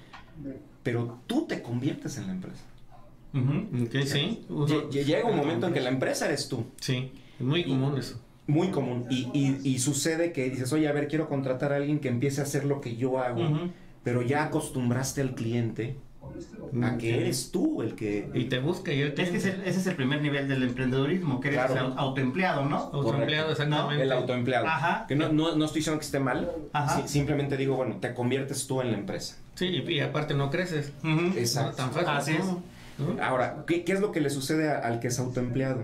pero 0.84 1.22
tú 1.28 1.48
te 1.48 1.62
conviertes 1.62 2.18
en 2.18 2.28
la 2.28 2.34
empresa. 2.34 2.64
Ok, 3.34 3.92
sí. 4.06 4.46
Lle- 4.50 4.90
lle- 4.90 5.04
Llega 5.06 5.26
un 5.26 5.38
momento 5.38 5.68
en 5.68 5.74
que 5.74 5.82
la 5.82 5.90
empresa 5.90 6.26
eres 6.26 6.48
tú. 6.50 6.66
Sí, 6.82 7.12
es 7.40 7.46
muy 7.46 7.64
común 7.66 7.98
eso. 7.98 8.22
Muy 8.48 8.70
común. 8.70 9.06
Y, 9.10 9.30
y- 9.34 9.60
y 9.64 9.80
sucede 9.80 10.32
que 10.32 10.50
dices, 10.50 10.72
oye, 10.74 10.88
a 10.88 10.92
ver, 10.92 11.08
quiero 11.08 11.28
contratar 11.30 11.74
a 11.74 11.78
alguien 11.78 12.00
que 12.00 12.10
empiece 12.10 12.42
a 12.42 12.44
hacer 12.44 12.66
lo 12.66 12.82
que 12.82 12.96
yo 12.96 13.20
hago. 13.20 13.42
Pero 14.04 14.22
ya 14.22 14.44
acostumbraste 14.44 15.22
al 15.22 15.34
cliente 15.34 15.98
a 16.84 16.98
que 16.98 17.18
eres 17.22 17.50
tú 17.52 17.82
el 17.82 17.96
que... 17.96 18.30
Y 18.34 18.46
te 18.46 18.60
busca 18.60 18.92
y 18.94 19.10
te 19.12 19.24
Es 19.24 19.30
que 19.32 19.38
ese, 19.38 19.50
ese 19.66 19.80
es 19.80 19.88
el 19.88 19.96
primer 19.96 20.22
nivel 20.22 20.48
del 20.48 20.62
emprendedurismo, 20.64 21.40
que 21.40 21.48
eres 21.50 21.66
Claro. 21.66 21.94
au- 21.96 21.98
autoempleado, 21.98 22.66
¿no? 22.66 22.78
autoempleado, 22.78 23.52
exactamente. 23.52 24.04
El 24.04 24.12
autoempleado. 24.12 24.68
Ajá. 24.68 25.06
Que 25.08 25.16
no, 25.16 25.32
no, 25.32 25.56
no 25.56 25.66
estoy 25.66 25.80
diciendo 25.80 26.00
que 26.00 26.06
esté 26.06 26.20
mal. 26.20 26.52
Ajá. 26.74 27.02
si- 27.02 27.08
simplemente 27.08 27.58
digo, 27.58 27.76
bueno, 27.78 27.98
te 27.98 28.14
conviertes 28.14 28.68
tú 28.68 28.82
en 28.82 28.92
la 28.92 28.98
empresa. 28.98 29.38
Sí, 29.56 29.68
y 29.68 29.92
y 29.94 30.00
aparte 30.02 30.34
no 30.34 30.50
creces. 30.52 30.92
Ujú. 31.04 31.38
Exacto. 31.38 31.84
No 31.84 31.90
tan 31.92 32.06
fácil. 32.06 32.36
Así 32.38 32.42
es. 32.44 32.56
Ahora, 33.22 33.64
¿qué, 33.68 33.84
qué 33.84 33.94
es 33.94 34.00
lo 34.00 34.12
que 34.12 34.22
le 34.22 34.30
sucede 34.30 34.70
a- 34.72 34.80
al 34.80 35.00
que 35.00 35.08
es 35.10 35.20
autoempleado? 35.20 35.84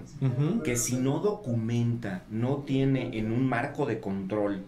Que 0.63 0.75
si 0.77 0.95
no 0.95 1.19
documenta, 1.19 2.23
no 2.29 2.57
tiene 2.65 3.17
en 3.17 3.31
un 3.31 3.47
marco 3.47 3.85
de 3.85 3.99
control 3.99 4.63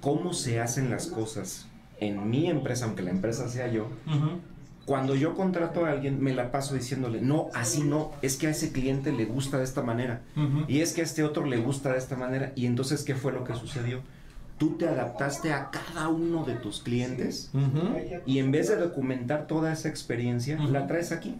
cómo 0.00 0.32
se 0.32 0.60
hacen 0.60 0.90
las 0.90 1.06
cosas 1.06 1.66
en 2.00 2.28
mi 2.30 2.48
empresa, 2.48 2.84
aunque 2.84 3.02
la 3.02 3.10
empresa 3.10 3.48
sea 3.48 3.68
yo, 3.68 3.88
cuando 4.84 5.16
yo 5.16 5.34
contrato 5.34 5.84
a 5.86 5.90
alguien, 5.90 6.22
me 6.22 6.32
la 6.34 6.52
paso 6.52 6.74
diciéndole, 6.74 7.20
no, 7.20 7.48
así 7.54 7.82
no, 7.82 8.12
es 8.22 8.36
que 8.36 8.46
a 8.46 8.50
ese 8.50 8.70
cliente 8.70 9.10
le 9.12 9.24
gusta 9.24 9.58
de 9.58 9.64
esta 9.64 9.82
manera, 9.82 10.20
y 10.68 10.80
es 10.80 10.92
que 10.92 11.00
a 11.00 11.04
este 11.04 11.24
otro 11.24 11.44
le 11.46 11.56
gusta 11.56 11.92
de 11.92 11.98
esta 11.98 12.16
manera, 12.16 12.52
y 12.54 12.66
entonces, 12.66 13.02
¿qué 13.02 13.14
fue 13.16 13.32
lo 13.32 13.42
que 13.44 13.54
sucedió? 13.56 14.00
Tú 14.58 14.76
te 14.78 14.88
adaptaste 14.88 15.52
a 15.52 15.70
cada 15.70 16.08
uno 16.08 16.44
de 16.44 16.54
tus 16.54 16.80
clientes, 16.82 17.50
y 18.26 18.38
en 18.38 18.52
vez 18.52 18.68
de 18.68 18.76
documentar 18.76 19.46
toda 19.48 19.72
esa 19.72 19.88
experiencia, 19.88 20.56
la 20.72 20.86
traes 20.86 21.10
aquí. 21.12 21.34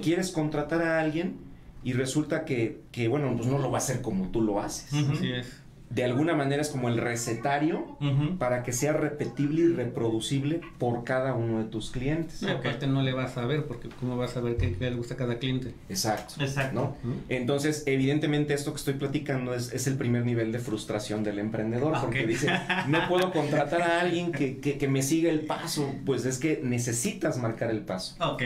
Quieres 0.00 0.30
contratar 0.30 0.82
a 0.82 1.00
alguien, 1.00 1.36
y 1.84 1.92
resulta 1.92 2.44
que, 2.44 2.80
que, 2.92 3.06
bueno, 3.08 3.32
pues 3.36 3.48
no 3.48 3.58
lo 3.58 3.70
va 3.70 3.78
a 3.78 3.80
hacer 3.80 4.02
como 4.02 4.28
tú 4.28 4.40
lo 4.40 4.60
haces. 4.60 4.92
Así 5.12 5.30
es. 5.32 5.62
De 5.88 6.02
alguna 6.02 6.34
manera 6.34 6.60
es 6.60 6.68
como 6.70 6.88
el 6.88 6.98
recetario 6.98 7.96
para 8.40 8.64
que 8.64 8.72
sea 8.72 8.92
repetible 8.92 9.62
y 9.62 9.68
reproducible 9.68 10.60
por 10.78 11.04
cada 11.04 11.34
uno 11.34 11.58
de 11.62 11.66
tus 11.66 11.92
clientes. 11.92 12.42
Y 12.42 12.46
aparte 12.48 12.88
no 12.88 13.02
le 13.02 13.12
vas 13.12 13.36
a 13.36 13.46
ver, 13.46 13.66
porque 13.66 13.88
¿cómo 14.00 14.16
vas 14.16 14.36
a 14.36 14.40
ver 14.40 14.56
qué, 14.56 14.72
qué 14.74 14.90
le 14.90 14.96
gusta 14.96 15.14
a 15.14 15.16
cada 15.16 15.38
cliente? 15.38 15.74
Exacto. 15.88 16.42
Exacto. 16.42 16.96
Entonces, 17.28 17.84
evidentemente 17.86 18.52
esto 18.52 18.72
que 18.72 18.78
estoy 18.78 18.94
platicando 18.94 19.54
es, 19.54 19.72
es 19.72 19.86
el 19.86 19.94
primer 19.96 20.24
nivel 20.26 20.50
de 20.50 20.58
frustración 20.58 21.22
del 21.22 21.38
emprendedor, 21.38 21.92
Ah, 21.94 22.00
porque 22.02 22.26
dice, 22.26 22.50
no 22.88 23.06
puedo 23.08 23.30
contratar 23.32 23.82
a 23.82 24.00
alguien 24.00 24.32
que, 24.32 24.58
que- 24.58 24.78
que 24.78 24.88
me 24.88 25.02
siga 25.04 25.30
el 25.30 25.42
paso, 25.42 25.94
pues 26.04 26.24
es 26.26 26.38
que 26.38 26.60
necesitas 26.64 27.38
marcar 27.38 27.70
el 27.70 27.82
paso. 27.82 28.16
Ok. 28.32 28.42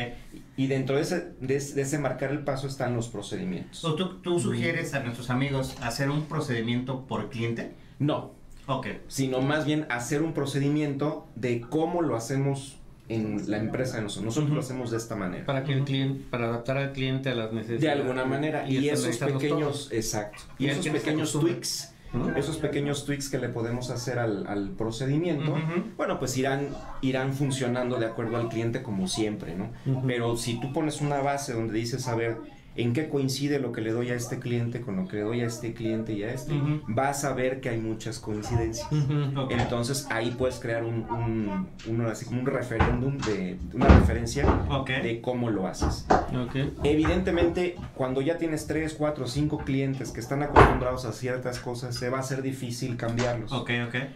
Y 0.61 0.67
dentro 0.67 0.97
de 0.97 1.03
ese, 1.03 1.33
de, 1.41 1.57
ese- 1.57 1.75
de 1.75 1.81
ese 1.81 1.99
marcar 1.99 2.33
el 2.33 2.41
paso 2.45 2.67
están 2.67 2.95
los 2.95 3.09
procedimientos. 3.09 3.83
¿O 3.83 3.95
¿Tú, 3.95 4.19
tú 4.21 4.39
sugieres 4.39 4.93
a 4.93 5.01
nuestros 5.01 5.31
amigos 5.31 5.75
hacer 5.81 6.11
un 6.11 6.27
procedimiento 6.27 7.07
por 7.07 7.31
cliente? 7.31 7.73
No, 7.99 8.33
Ok. 8.67 8.89
sino 9.09 9.41
más 9.41 9.65
bien 9.65 9.87
hacer 9.89 10.21
un 10.21 10.35
procedimiento 10.35 11.27
de 11.35 11.63
cómo 11.63 12.03
lo 12.03 12.15
hacemos 12.15 12.77
en 13.09 13.51
la 13.51 13.57
empresa 13.57 13.97
de 13.97 14.03
nosotros. 14.03 14.27
Nosotros 14.27 14.49
Ujú. 14.51 14.55
lo 14.57 14.61
hacemos 14.61 14.91
de 14.91 14.99
esta 14.99 15.17
manera. 15.17 15.47
Para 15.47 15.65
que 15.65 15.73
el 15.73 15.85
cliente, 15.85 16.25
para 16.31 16.49
adaptar 16.49 16.77
al 16.77 16.93
cliente 16.93 17.31
a 17.31 17.35
las 17.35 17.53
necesidades. 17.55 17.81
De 17.81 17.91
alguna 17.91 18.27
manera. 18.27 18.69
Y, 18.69 18.87
esos 18.87 19.07
estandarizarlos 19.07 19.43
pequeños, 19.43 19.73
todos. 19.89 19.93
exacto. 19.93 20.43
Y 20.59 20.67
Y 20.67 20.69
esos 20.69 20.87
pequeños 20.89 21.33
tweaks 21.33 21.95
¿no? 22.13 22.35
esos 22.37 22.57
pequeños 22.57 23.05
tweaks 23.05 23.29
que 23.29 23.39
le 23.39 23.49
podemos 23.49 23.91
hacer 23.91 24.19
al, 24.19 24.47
al 24.47 24.71
procedimiento, 24.71 25.57
bueno, 25.97 26.19
pues 26.19 26.37
irán, 26.37 26.69
irán 27.01 27.33
funcionando 27.33 27.99
de 27.99 28.07
acuerdo 28.07 28.37
al 28.37 28.49
cliente 28.49 28.83
como 28.83 29.09
siempre, 29.09 29.55
¿no? 29.55 29.71
Pero 30.07 30.37
si 30.37 30.61
tú 30.61 30.73
pones 30.73 31.01
una 31.01 31.21
base 31.21 31.53
donde 31.53 31.75
dices, 31.75 32.09
a 32.09 32.15
ver, 32.15 32.39
¿en 32.83 32.93
qué 32.93 33.09
coincide 33.09 33.59
lo 33.59 33.73
que 33.73 33.81
le 33.81 33.93
doy 33.93 34.11
a 34.11 34.15
este 34.15 34.39
cliente 34.39 34.81
con 34.81 34.97
lo 34.97 35.07
que 35.09 35.17
le 35.17 35.23
doy 35.23 35.41
a 35.43 35.47
este 35.47 35.73
cliente 35.75 36.13
y 36.13 36.23
a 36.25 36.33
este? 36.33 36.55
Ujú. 36.55 36.81
Vas 36.89 37.25
a 37.25 37.33
ver 37.35 37.61
que 37.61 37.69
hay 37.71 37.79
muchas 37.79 38.19
coincidencias. 38.19 38.87
Ujú. 38.91 39.41
Ok. 39.41 39.53
Entonces 39.53 40.07
ahí 40.11 40.31
puedes 40.37 40.59
crear 40.59 40.85
un, 40.85 41.05
un, 41.11 41.69
un- 41.89 42.07
así 42.07 42.25
como 42.25 42.41
un 42.41 42.47
referéndum 42.47 43.19
de 43.19 43.59
una 43.75 43.87
referencia 43.89 44.47
Ok. 44.71 44.89
de 45.03 45.21
cómo 45.21 45.51
lo 45.51 45.67
haces. 45.67 46.07
Ok. 46.11 46.57
Evidentemente, 46.85 47.77
cuando 47.95 48.21
ya 48.21 48.37
tienes 48.39 48.67
3, 48.67 48.95
4, 48.95 49.27
5 49.27 49.59
clientes 49.59 50.11
que 50.13 50.21
están 50.21 50.43
acostumbrados 50.43 51.05
a 51.05 51.13
ciertas 51.13 51.59
cosas, 51.61 51.95
se 51.95 52.09
va 52.11 52.19
a 52.19 52.21
hacer 52.21 52.43
difícil 52.43 52.97
cambiarlos. 52.97 53.53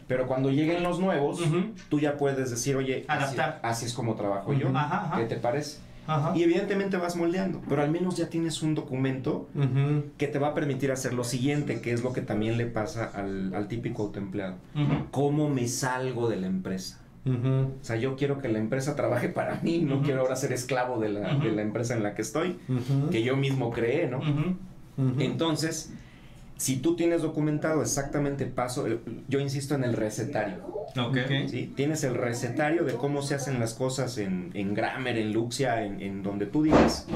Pero 0.08 0.26
cuando 0.26 0.50
lleguen 0.50 0.82
los 0.82 1.00
nuevos, 1.00 1.40
Ujú. 1.40 1.72
tú 1.88 2.00
ya 2.00 2.16
puedes 2.16 2.50
decir, 2.50 2.76
oye, 2.76 3.04
así, 3.08 3.24
Adaptar. 3.36 3.60
así 3.62 3.86
es 3.86 3.92
como 3.94 4.14
trabajo 4.14 4.52
yo. 4.52 4.68
Ajá, 4.68 5.04
ajá. 5.06 5.16
¿Qué 5.18 5.24
te 5.26 5.36
parece? 5.36 5.78
Ajá. 6.06 6.32
Y 6.36 6.42
evidentemente 6.42 6.96
vas 6.96 7.16
moldeando, 7.16 7.62
pero 7.68 7.82
al 7.82 7.90
menos 7.90 8.16
ya 8.16 8.28
tienes 8.28 8.62
un 8.62 8.74
documento 8.74 9.48
Ujú. 9.54 10.04
que 10.18 10.26
te 10.26 10.38
va 10.38 10.48
a 10.48 10.54
permitir 10.54 10.92
hacer 10.92 11.14
lo 11.14 11.24
siguiente, 11.24 11.80
que 11.80 11.92
es 11.92 12.02
lo 12.02 12.12
que 12.12 12.20
también 12.20 12.58
le 12.58 12.66
pasa 12.66 13.04
al, 13.14 13.54
al 13.54 13.68
típico 13.68 14.02
autoempleado. 14.02 14.56
¿Cómo 15.10 15.48
me 15.48 15.66
salgo 15.68 16.28
de 16.28 16.36
la 16.36 16.46
empresa? 16.46 17.00
O 17.26 17.68
sea, 17.80 17.96
yo 17.96 18.16
quiero 18.16 18.38
que 18.38 18.50
la 18.50 18.58
empresa 18.58 18.96
trabaje 18.96 19.30
para 19.30 19.58
mí, 19.62 19.78
no 19.78 20.02
quiero 20.02 20.20
ahora 20.20 20.36
ser 20.36 20.52
esclavo 20.52 21.00
de 21.00 21.08
la, 21.08 21.34
de 21.36 21.52
la 21.52 21.62
empresa 21.62 21.94
en 21.94 22.02
la 22.02 22.14
que 22.14 22.20
estoy, 22.20 22.58
que 23.10 23.22
yo 23.22 23.34
mismo 23.36 23.70
creé, 23.70 24.08
¿no? 24.08 24.20
Entonces, 25.18 25.92
si 26.56 26.76
tú 26.76 26.96
tienes 26.96 27.22
documentado 27.22 27.82
exactamente 27.82 28.46
paso, 28.46 28.86
yo 29.28 29.40
insisto 29.40 29.74
en 29.74 29.84
el 29.84 29.94
recetario, 29.94 30.58
Ok. 30.96 31.16
Ok. 31.24 31.48
¿sí? 31.48 31.72
Tienes 31.74 32.04
el 32.04 32.14
recetario 32.14 32.84
de 32.84 32.94
cómo 32.94 33.22
se 33.22 33.34
hacen 33.34 33.58
las 33.58 33.74
cosas 33.74 34.18
en, 34.18 34.50
en 34.54 34.74
Grammer, 34.74 35.16
en 35.18 35.32
Luxia, 35.32 35.84
en, 35.84 36.00
en 36.00 36.22
donde 36.22 36.46
tú 36.46 36.62
digas. 36.62 37.06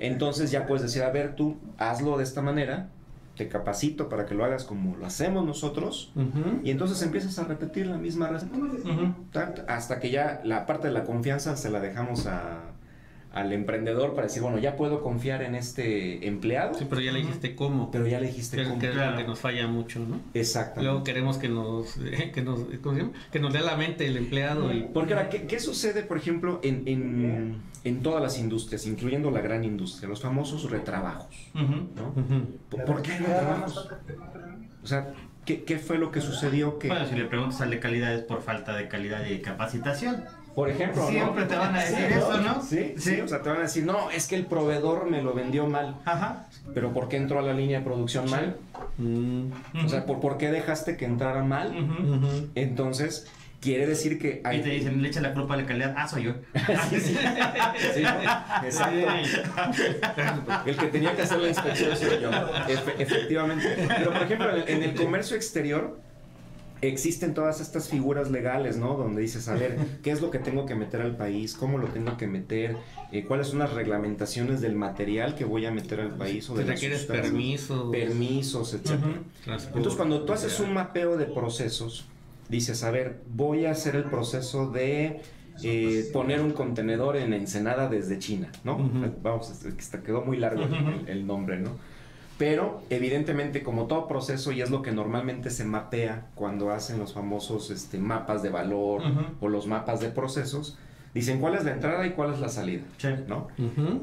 Entonces 0.00 0.50
ya 0.50 0.66
puedes 0.66 0.82
decir, 0.82 1.02
a 1.02 1.10
ver, 1.10 1.34
tú 1.34 1.56
hazlo 1.78 2.16
de 2.18 2.24
esta 2.24 2.42
manera 2.42 2.88
te 3.36 3.46
capacito 3.48 4.08
para 4.08 4.26
que 4.26 4.34
lo 4.34 4.44
hagas 4.44 4.64
como 4.64 4.96
lo 4.96 5.06
hacemos 5.06 5.46
nosotros, 5.46 6.12
y 6.64 6.72
entonces 6.72 7.00
empiezas 7.02 7.38
a 7.38 7.44
repetir 7.44 7.86
la 7.86 7.96
misma 7.96 8.26
receta, 8.26 8.56
hasta 9.68 10.00
que 10.00 10.10
ya 10.10 10.40
la 10.42 10.66
parte 10.66 10.88
de 10.88 10.92
la 10.94 11.04
confianza 11.04 11.56
se 11.56 11.70
la 11.70 11.78
dejamos 11.78 12.26
a- 12.26 12.72
al 13.32 13.52
emprendedor 13.52 14.14
para 14.14 14.26
decir, 14.26 14.42
bueno, 14.42 14.58
ya 14.58 14.74
puedo 14.76 15.02
confiar 15.02 15.42
en 15.42 15.54
este 15.54 16.26
empleado, 16.26 16.74
Sí, 16.74 16.86
pero 16.88 17.00
ya 17.02 17.12
le 17.12 17.20
dijiste 17.20 17.54
cómo. 17.54 17.90
pero 17.90 18.06
ya 18.06 18.20
le 18.20 18.26
dijiste 18.28 18.56
Que, 18.56 18.64
cómo. 18.64 18.78
que 18.78 18.90
Claro. 18.90 19.16
que 19.18 19.24
nos 19.24 19.38
falla 19.38 19.66
mucho, 19.66 20.00
¿no? 20.00 20.18
Exactamente. 20.34 20.84
Luego 20.84 21.04
queremos 21.04 21.36
que 21.38 21.48
nos, 21.48 21.94
que 22.34 22.42
nos, 22.42 22.60
¿cómo 22.82 22.94
se 22.96 23.02
llama? 23.02 23.12
Que 23.30 23.38
nos 23.38 23.52
dé 23.52 23.60
la 23.60 23.76
mente 23.76 24.06
el 24.06 24.16
empleado 24.16 24.72
y 24.72 24.82
Porque 24.94 25.12
ahora, 25.14 25.28
¿qué, 25.28 25.46
qué 25.46 25.60
sucede, 25.60 26.02
por 26.02 26.16
ejemplo, 26.16 26.58
en, 26.62 26.82
en, 26.86 27.56
en 27.84 28.02
todas 28.02 28.22
las 28.22 28.38
industrias, 28.38 28.86
incluyendo 28.86 29.30
la 29.30 29.40
gran 29.42 29.62
industria, 29.62 30.08
los 30.08 30.20
famosos 30.22 30.70
retrabajos? 30.70 31.50
Ujú. 31.54 31.64
¿no? 31.96 32.08
Ujú. 32.16 32.46
¿Por, 32.70 32.84
por 32.84 33.02
qué 33.02 33.12
hay 33.12 33.18
retrabajos? 33.18 33.88
O 34.82 34.86
sea, 34.86 35.12
¿qué, 35.44 35.64
qué 35.64 35.78
fue 35.78 35.98
lo 35.98 36.10
que 36.10 36.20
sucedió? 36.22 36.78
Que, 36.78 36.88
Bueno, 36.88 37.04
si 37.06 37.14
le 37.14 37.26
preguntas 37.26 37.60
al 37.60 37.70
de 37.70 37.78
calidad 37.78 38.14
es 38.14 38.22
por 38.22 38.40
falta 38.42 38.74
de 38.74 38.88
calidad 38.88 39.26
y 39.26 39.40
capacitación. 39.40 40.24
Por 40.58 40.68
ejemplo, 40.70 41.02
¿no? 41.04 41.08
Siempre 41.10 41.44
te 41.44 41.54
van 41.54 41.72
a 41.76 41.80
decir 41.84 42.04
eso, 42.10 42.36
¿no? 42.40 42.60
Sí, 42.62 42.94
sí, 42.96 43.14
Sí. 43.14 43.20
o 43.20 43.28
sea, 43.28 43.42
te 43.42 43.48
van 43.48 43.58
a 43.58 43.62
decir, 43.62 43.84
no, 43.86 44.10
es 44.10 44.26
que 44.26 44.34
el 44.34 44.44
proveedor 44.46 45.08
me 45.08 45.22
lo 45.22 45.32
vendió 45.32 45.68
mal. 45.68 45.94
Ajá. 46.04 46.46
¿Pero 46.74 46.92
por 46.92 47.08
qué 47.08 47.16
entró 47.16 47.38
a 47.38 47.42
la 47.42 47.52
línea 47.52 47.78
de 47.78 47.84
producción 47.84 48.28
mal? 48.28 48.56
Mm. 48.96 49.52
O 49.84 49.88
sea, 49.88 50.04
¿por, 50.04 50.18
por 50.18 50.36
qué 50.36 50.50
dejaste 50.50 50.96
que 50.96 51.04
entrara 51.04 51.44
mal? 51.44 51.68
Ujú. 51.76 52.48
Entonces, 52.56 53.28
quiere 53.60 53.86
decir 53.86 54.18
que 54.18 54.40
hay... 54.44 54.58
Y 54.58 54.62
te 54.62 54.70
dicen, 54.70 55.00
le 55.00 55.06
echa 55.06 55.20
la 55.20 55.32
culpa 55.32 55.54
a 55.54 55.58
la 55.58 55.64
calidad. 55.66 55.94
Ah, 55.96 56.08
soy 56.08 56.24
yo. 56.24 56.32
Sí, 56.90 56.98
sí. 57.00 57.16
Sí, 57.92 58.02
exacto. 58.64 60.52
El 60.66 60.76
que 60.76 60.86
tenía 60.88 61.14
que 61.14 61.22
hacer 61.22 61.38
la 61.38 61.48
inspección 61.50 61.96
soy 61.96 62.20
yo. 62.20 62.30
Efe- 62.32 62.94
efectivamente. 62.98 63.76
Pero, 63.96 64.12
por 64.12 64.22
ejemplo, 64.22 64.50
en 64.50 64.56
el, 64.62 64.68
en 64.68 64.82
el 64.82 64.94
comercio 64.96 65.36
exterior 65.36 66.00
existen 66.80 67.34
todas 67.34 67.60
estas 67.60 67.88
figuras 67.88 68.30
legales, 68.30 68.76
¿no? 68.76 68.96
Donde 68.96 69.22
dices, 69.22 69.48
a 69.48 69.54
ver, 69.54 69.76
¿qué 70.02 70.10
es 70.10 70.20
lo 70.20 70.30
que 70.30 70.38
tengo 70.38 70.66
que 70.66 70.74
meter 70.74 71.00
al 71.00 71.16
país? 71.16 71.54
¿Cómo 71.54 71.78
lo 71.78 71.88
tengo 71.88 72.16
que 72.16 72.26
meter? 72.26 72.76
Eh, 73.12 73.24
¿Cuáles 73.24 73.48
son 73.48 73.58
las 73.58 73.72
reglamentaciones 73.72 74.60
del 74.60 74.74
material 74.74 75.34
que 75.34 75.44
voy 75.44 75.66
a 75.66 75.70
meter 75.70 76.00
al 76.00 76.16
país? 76.16 76.48
O 76.50 76.54
de 76.54 76.64
requieres 76.64 77.04
permisos. 77.04 77.90
Permisos, 77.90 78.74
etc. 78.74 79.00
transporte, 79.44 79.78
Entonces, 79.78 79.96
cuando 79.96 80.22
tú 80.22 80.32
haces 80.32 80.60
un 80.60 80.72
mapeo 80.72 81.16
de 81.16 81.26
procesos, 81.26 82.06
dices, 82.48 82.82
a 82.84 82.90
ver, 82.90 83.20
voy 83.30 83.66
a 83.66 83.72
hacer 83.72 83.96
el 83.96 84.04
proceso 84.04 84.70
de 84.70 85.20
eh, 85.62 86.08
poner 86.12 86.40
un 86.40 86.52
contenedor 86.52 87.16
en 87.16 87.32
Ensenada 87.32 87.88
desde 87.88 88.18
China, 88.18 88.50
¿no? 88.64 88.76
Ujú. 88.76 89.12
Vamos, 89.22 89.50
este, 89.50 89.70
este, 89.70 90.00
quedó 90.02 90.22
muy 90.22 90.36
largo 90.36 90.62
el 91.06 91.26
nombre, 91.26 91.58
¿no? 91.58 91.70
Pero, 92.38 92.82
evidentemente, 92.88 93.62
como 93.64 93.86
todo 93.86 94.06
proceso, 94.06 94.52
y 94.52 94.62
es 94.62 94.70
lo 94.70 94.80
que 94.82 94.92
normalmente 94.92 95.50
se 95.50 95.64
mapea 95.64 96.26
cuando 96.36 96.70
hacen 96.70 96.98
los 96.98 97.12
famosos 97.12 97.70
este, 97.70 97.98
mapas 97.98 98.42
de 98.42 98.50
valor 98.50 99.02
o 99.40 99.48
los 99.48 99.66
mapas 99.66 100.00
de 100.00 100.08
procesos, 100.08 100.78
dicen 101.14 101.40
cuál 101.40 101.54
es 101.56 101.64
la 101.64 101.72
entrada 101.72 102.06
y 102.06 102.10
cuál 102.10 102.32
es 102.34 102.38
la 102.38 102.48
salida, 102.48 102.82
Sí. 102.98 103.08
¿no? 103.26 103.48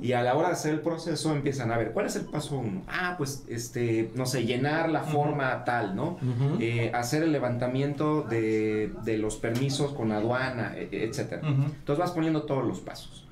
Y 0.01 0.11
a 0.13 0.21
la 0.23 0.35
hora 0.35 0.47
de 0.49 0.53
hacer 0.55 0.73
el 0.73 0.81
proceso 0.81 1.33
empiezan 1.33 1.71
a 1.71 1.77
ver, 1.77 1.91
¿cuál 1.93 2.07
es 2.07 2.15
el 2.17 2.25
paso 2.25 2.57
uno? 2.57 2.81
Ah, 2.89 3.13
pues, 3.17 3.45
este, 3.47 4.11
no 4.15 4.25
sé, 4.25 4.43
llenar 4.45 4.89
la 4.89 5.03
forma 5.03 5.63
tal, 5.63 5.95
¿no? 5.95 6.17
Eh, 6.59 6.91
hacer 6.93 7.23
el 7.23 7.31
levantamiento 7.31 8.23
de, 8.23 8.91
de 9.05 9.17
los 9.17 9.37
permisos 9.37 9.93
con 9.93 10.11
aduana, 10.11 10.73
e- 10.75 10.89
e- 10.91 11.05
etcétera. 11.05 11.41
Entonces 11.47 11.97
vas 11.99 12.11
poniendo 12.11 12.43
todos 12.43 12.65
los 12.65 12.79
pasos. 12.81 13.24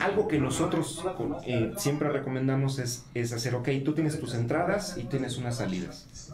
Algo 0.00 0.28
que 0.28 0.38
nosotros 0.38 1.04
eh, 1.44 1.72
siempre 1.76 2.08
recomendamos 2.08 2.78
es, 2.78 3.04
es 3.14 3.32
hacer, 3.32 3.54
ok, 3.54 3.68
tú 3.84 3.92
tienes 3.94 4.18
tus 4.18 4.34
entradas 4.34 4.96
y 4.96 5.04
tienes 5.04 5.36
unas 5.36 5.56
salidas. 5.56 6.32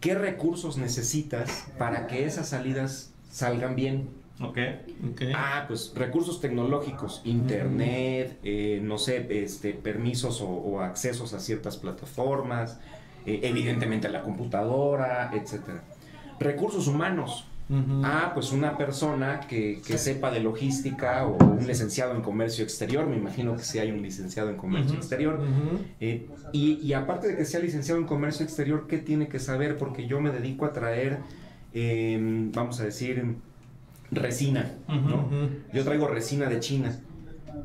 ¿Qué 0.00 0.14
recursos 0.14 0.76
necesitas 0.76 1.66
para 1.78 2.06
que 2.06 2.26
esas 2.26 2.48
salidas 2.48 3.12
salgan 3.30 3.74
bien? 3.74 4.08
Ok. 4.40 4.58
Ok. 5.10 5.22
Ah, 5.34 5.64
pues 5.66 5.92
recursos 5.96 6.40
tecnológicos, 6.40 7.22
internet, 7.24 8.38
eh, 8.42 8.80
no 8.82 8.98
sé, 8.98 9.26
este, 9.42 9.72
permisos 9.72 10.40
o, 10.40 10.48
o 10.48 10.80
accesos 10.80 11.34
a 11.34 11.40
ciertas 11.40 11.76
plataformas, 11.76 12.78
eh, 13.26 13.40
evidentemente 13.42 14.08
la 14.08 14.22
computadora, 14.22 15.30
etcétera. 15.34 15.82
Recursos 16.38 16.86
humanos. 16.86 17.46
Ujú. 17.68 18.02
Ah, 18.04 18.32
pues 18.34 18.52
una 18.52 18.76
persona 18.76 19.40
que, 19.40 19.80
que 19.86 19.96
sepa 19.96 20.30
de 20.30 20.40
logística 20.40 21.26
o 21.26 21.36
un 21.42 21.66
licenciado 21.66 22.14
en 22.14 22.20
comercio 22.20 22.62
exterior, 22.62 23.06
me 23.06 23.16
imagino 23.16 23.56
que 23.56 23.62
sí 23.62 23.78
hay 23.78 23.90
un 23.90 24.02
licenciado 24.02 24.50
en 24.50 24.56
comercio 24.56 24.96
exterior. 24.96 25.40
Eh, 26.00 26.26
y, 26.52 26.74
y 26.82 26.92
aparte 26.92 27.28
de 27.28 27.36
que 27.36 27.44
sea 27.46 27.60
licenciado 27.60 27.98
en 27.98 28.06
comercio 28.06 28.44
exterior, 28.44 28.86
¿qué 28.86 28.98
tiene 28.98 29.28
que 29.28 29.38
saber? 29.38 29.78
Porque 29.78 30.06
yo 30.06 30.20
me 30.20 30.30
dedico 30.30 30.66
a 30.66 30.72
traer, 30.74 31.20
eh, 31.72 32.18
vamos 32.52 32.80
a 32.80 32.84
decir, 32.84 33.36
resina, 34.10 34.70
¿no? 34.88 35.28
Yo 35.72 35.84
traigo 35.84 36.06
resina 36.06 36.48
de 36.48 36.60
China. 36.60 37.00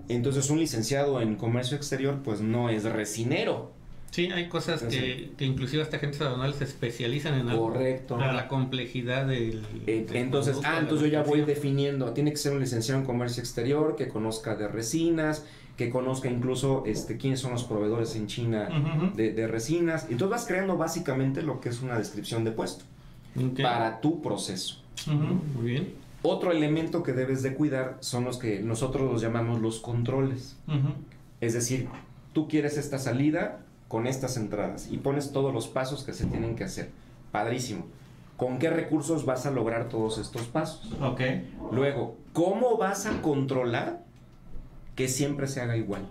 Entonces 0.07 0.49
un 0.49 0.59
licenciado 0.59 1.19
en 1.21 1.35
comercio 1.35 1.75
exterior 1.75 2.19
pues 2.23 2.41
no 2.41 2.69
es 2.69 2.83
resinero. 2.85 3.73
Sí, 4.11 4.31
hay 4.31 4.49
cosas 4.49 4.83
que, 4.83 5.31
que 5.37 5.45
inclusive 5.45 5.83
hasta 5.83 5.97
agentes 5.97 6.19
aduanales 6.21 6.57
se 6.57 6.63
especializan 6.63 7.39
en 7.39 7.49
algo. 7.49 7.69
Correcto. 7.69 8.17
Por 8.17 8.33
la 8.33 8.47
complejidad 8.47 9.27
del... 9.27 9.63
Eh, 9.85 10.05
del 10.07 10.15
Entonces, 10.17 10.57
ah, 10.63 10.77
entonces 10.79 11.07
yo 11.07 11.13
ya 11.13 11.23
voy 11.23 11.41
definiendo, 11.41 12.11
tiene 12.13 12.31
que 12.31 12.37
ser 12.37 12.53
un 12.53 12.59
licenciado 12.59 12.99
en 12.99 13.05
comercio 13.05 13.41
exterior, 13.41 13.95
que 13.95 14.07
conozca 14.07 14.55
de 14.55 14.67
resinas, 14.67 15.45
que 15.77 15.89
conozca 15.89 16.29
incluso 16.29 16.83
este, 16.85 17.17
quiénes 17.17 17.39
son 17.39 17.51
los 17.51 17.63
proveedores 17.63 18.15
en 18.15 18.27
China 18.27 18.67
de, 19.15 19.31
de 19.31 19.47
resinas. 19.47 20.07
Entonces 20.09 20.29
vas 20.29 20.45
creando 20.45 20.75
básicamente 20.75 21.41
lo 21.41 21.61
que 21.61 21.69
es 21.69 21.81
una 21.81 21.97
descripción 21.97 22.43
de 22.43 22.51
puesto 22.51 22.83
para 23.61 24.01
tu 24.01 24.21
proceso. 24.21 24.81
Muy 25.55 25.71
bien. 25.71 25.93
Otro 26.21 26.51
elemento 26.51 27.01
que 27.01 27.13
debes 27.13 27.43
de 27.43 27.53
cuidar 27.53 27.97
son 28.01 28.25
los 28.25 28.37
que 28.37 28.59
nosotros 28.59 29.09
los 29.09 29.21
llamamos 29.21 29.61
los 29.61 29.79
controles. 29.79 30.57
Es 31.39 31.53
decir, 31.53 31.87
tú 32.33 32.49
quieres 32.49 32.77
esta 32.77 32.99
salida 32.99 33.61
con 33.89 34.07
estas 34.07 34.37
entradas 34.37 34.87
y 34.89 34.97
pones 34.97 35.33
todos 35.33 35.53
los 35.53 35.67
pasos 35.67 36.05
que 36.05 36.13
se 36.13 36.25
tienen 36.27 36.55
que 36.55 36.63
hacer. 36.63 36.91
Padrísimo. 37.33 37.85
¿Con 38.37 38.57
qué 38.57 38.69
recursos 38.69 39.25
vas 39.25 39.45
a 39.45 39.51
lograr 39.51 39.89
todos 39.89 40.17
estos 40.17 40.43
pasos? 40.43 40.93
Ok. 41.01 41.19
Luego, 41.73 42.15
¿cómo 42.31 42.77
vas 42.77 43.05
a 43.05 43.21
controlar 43.21 44.03
que 44.95 45.09
siempre 45.09 45.47
se 45.47 45.59
haga 45.59 45.75
igual? 45.75 46.07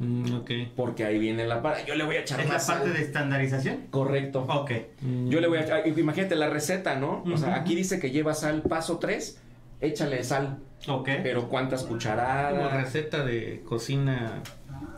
Mm, 0.00 0.34
ok. 0.34 0.50
Porque 0.74 1.04
ahí 1.04 1.18
viene 1.18 1.46
la 1.46 1.62
parte. 1.62 1.84
Yo 1.86 1.94
le 1.94 2.04
voy 2.04 2.16
a 2.16 2.20
echar 2.22 2.40
¿Es 2.40 2.46
la 2.48 2.54
más 2.54 2.66
parte 2.66 2.86
sal. 2.86 2.94
de 2.94 3.02
estandarización? 3.02 3.76
Correcto. 3.90 4.44
Ok. 4.48 4.72
Mm. 5.02 5.28
Yo 5.28 5.40
le 5.40 5.46
voy 5.48 5.58
a 5.58 5.62
echar. 5.62 5.86
Imagínate 5.86 6.34
la 6.36 6.48
receta, 6.48 6.96
¿no? 6.96 7.22
O 7.32 7.36
sea, 7.36 7.54
aquí 7.54 7.74
dice 7.76 8.00
que 8.00 8.10
lleva 8.10 8.32
sal 8.34 8.62
paso 8.62 8.98
3, 8.98 9.38
échale 9.82 10.24
sal. 10.24 10.58
Ok. 10.88 11.10
Pero 11.22 11.48
¿cuántas 11.48 11.82
Como 11.82 11.94
cucharadas? 11.94 12.72
receta 12.72 13.22
de 13.24 13.62
cocina, 13.66 14.42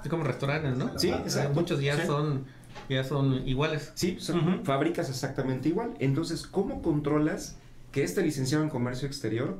es 0.02 0.08
como 0.10 0.24
restaurantes, 0.24 0.76
¿no? 0.76 0.98
Sí, 0.98 1.10
exacto. 1.10 1.54
Muchos 1.60 1.80
ya 1.80 1.96
Sí. 1.96 2.06
son 2.06 2.44
ya 2.88 3.04
son 3.04 3.46
iguales. 3.46 3.92
Sí, 3.94 4.16
son- 4.18 4.38
Ujú. 4.56 4.64
fabricas 4.64 5.08
exactamente 5.10 5.68
igual. 5.68 5.92
Entonces, 5.98 6.46
¿cómo 6.46 6.80
controlas 6.82 7.56
que 7.92 8.02
este 8.02 8.22
licenciado 8.22 8.64
en 8.64 8.70
comercio 8.70 9.06
exterior 9.06 9.58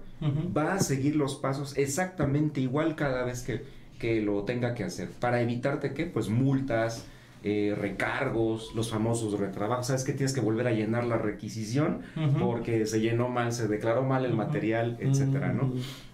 va 0.56 0.74
a 0.74 0.78
seguir 0.80 1.16
los 1.16 1.34
pasos 1.36 1.76
exactamente 1.76 2.60
igual 2.62 2.96
cada 2.96 3.22
vez 3.24 3.42
que, 3.42 3.64
que 3.98 4.22
lo 4.22 4.44
tenga 4.44 4.74
que 4.74 4.84
hacer? 4.84 5.10
Para 5.10 5.42
evitarte 5.42 5.92
que, 5.92 6.06
pues, 6.06 6.30
multas, 6.30 7.04
eh, 7.44 7.74
recargos, 7.78 8.70
los 8.74 8.90
famosos 8.90 9.38
retrabajos. 9.38 9.88
Sabes 9.88 10.04
que 10.04 10.12
tienes 10.12 10.32
que 10.32 10.40
volver 10.40 10.66
a 10.68 10.72
llenar 10.72 11.04
la 11.04 11.18
requisición 11.18 12.02
porque 12.38 12.86
se 12.86 13.00
llenó 13.00 13.28
mal, 13.28 13.52
se 13.52 13.68
declaró 13.68 14.02
mal 14.04 14.24
el 14.24 14.34
material, 14.34 14.96
etcétera, 15.00 15.52
¿no? 15.52 15.72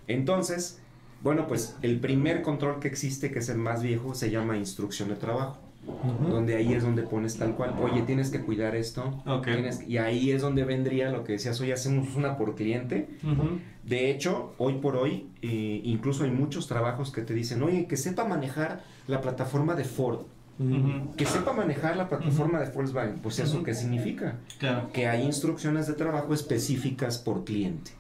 Entonces, 0.09 0.81
bueno, 1.23 1.47
pues 1.47 1.77
el 1.83 1.99
primer 2.01 2.43
control 2.43 2.79
que 2.81 2.89
existe, 2.89 3.31
que 3.31 3.41
es 3.41 3.49
el 3.49 3.59
más 3.59 3.83
viejo, 3.83 4.15
se 4.15 4.31
llama 4.31 4.57
instrucción 4.57 5.09
de 5.09 5.17
trabajo 5.17 5.59
donde 6.29 6.55
ahí 6.57 6.75
es 6.75 6.83
donde 6.83 7.03
pones 7.03 7.39
tal 7.39 7.55
cual, 7.55 7.75
oye, 7.81 8.03
tienes 8.03 8.29
que 8.31 8.41
cuidar 8.43 8.77
esto, 8.77 9.23
tienes- 9.55 9.89
y 9.89 9.97
ahí 9.97 10.33
es 10.33 10.43
donde 10.43 10.65
vendría 10.65 11.09
lo 11.11 11.25
que 11.25 11.33
decías, 11.33 11.59
hoy 11.63 11.73
hacemos 11.73 12.15
una 12.15 12.37
por 12.37 12.55
cliente. 12.57 13.09
De 13.85 14.11
hecho, 14.11 14.53
hoy 14.59 14.75
por 14.81 14.97
hoy, 14.97 15.29
eh, 15.41 15.81
incluso 15.85 16.25
hay 16.25 16.31
muchos 16.31 16.67
trabajos 16.67 17.11
que 17.11 17.23
te 17.23 17.33
dicen, 17.33 17.63
oye, 17.63 17.87
que 17.87 17.97
sepa 17.97 18.25
manejar 18.27 18.83
la 19.07 19.23
plataforma 19.23 19.75
de 19.77 19.85
Ford, 19.85 20.27
que 21.17 21.25
sepa 21.25 21.53
manejar 21.55 21.97
la 21.97 22.09
plataforma 22.09 22.59
de 22.61 22.71
Volkswagen. 22.71 23.21
Pues 23.23 23.39
eso 23.39 23.63
qué 23.63 23.73
significa? 23.75 24.35
Claro. 24.59 24.91
Que 24.93 25.07
hay 25.07 25.23
instrucciones 25.25 25.87
de 25.87 25.95
trabajo 25.95 26.35
específicas 26.35 27.17
por 27.19 27.45
cliente 27.45 27.93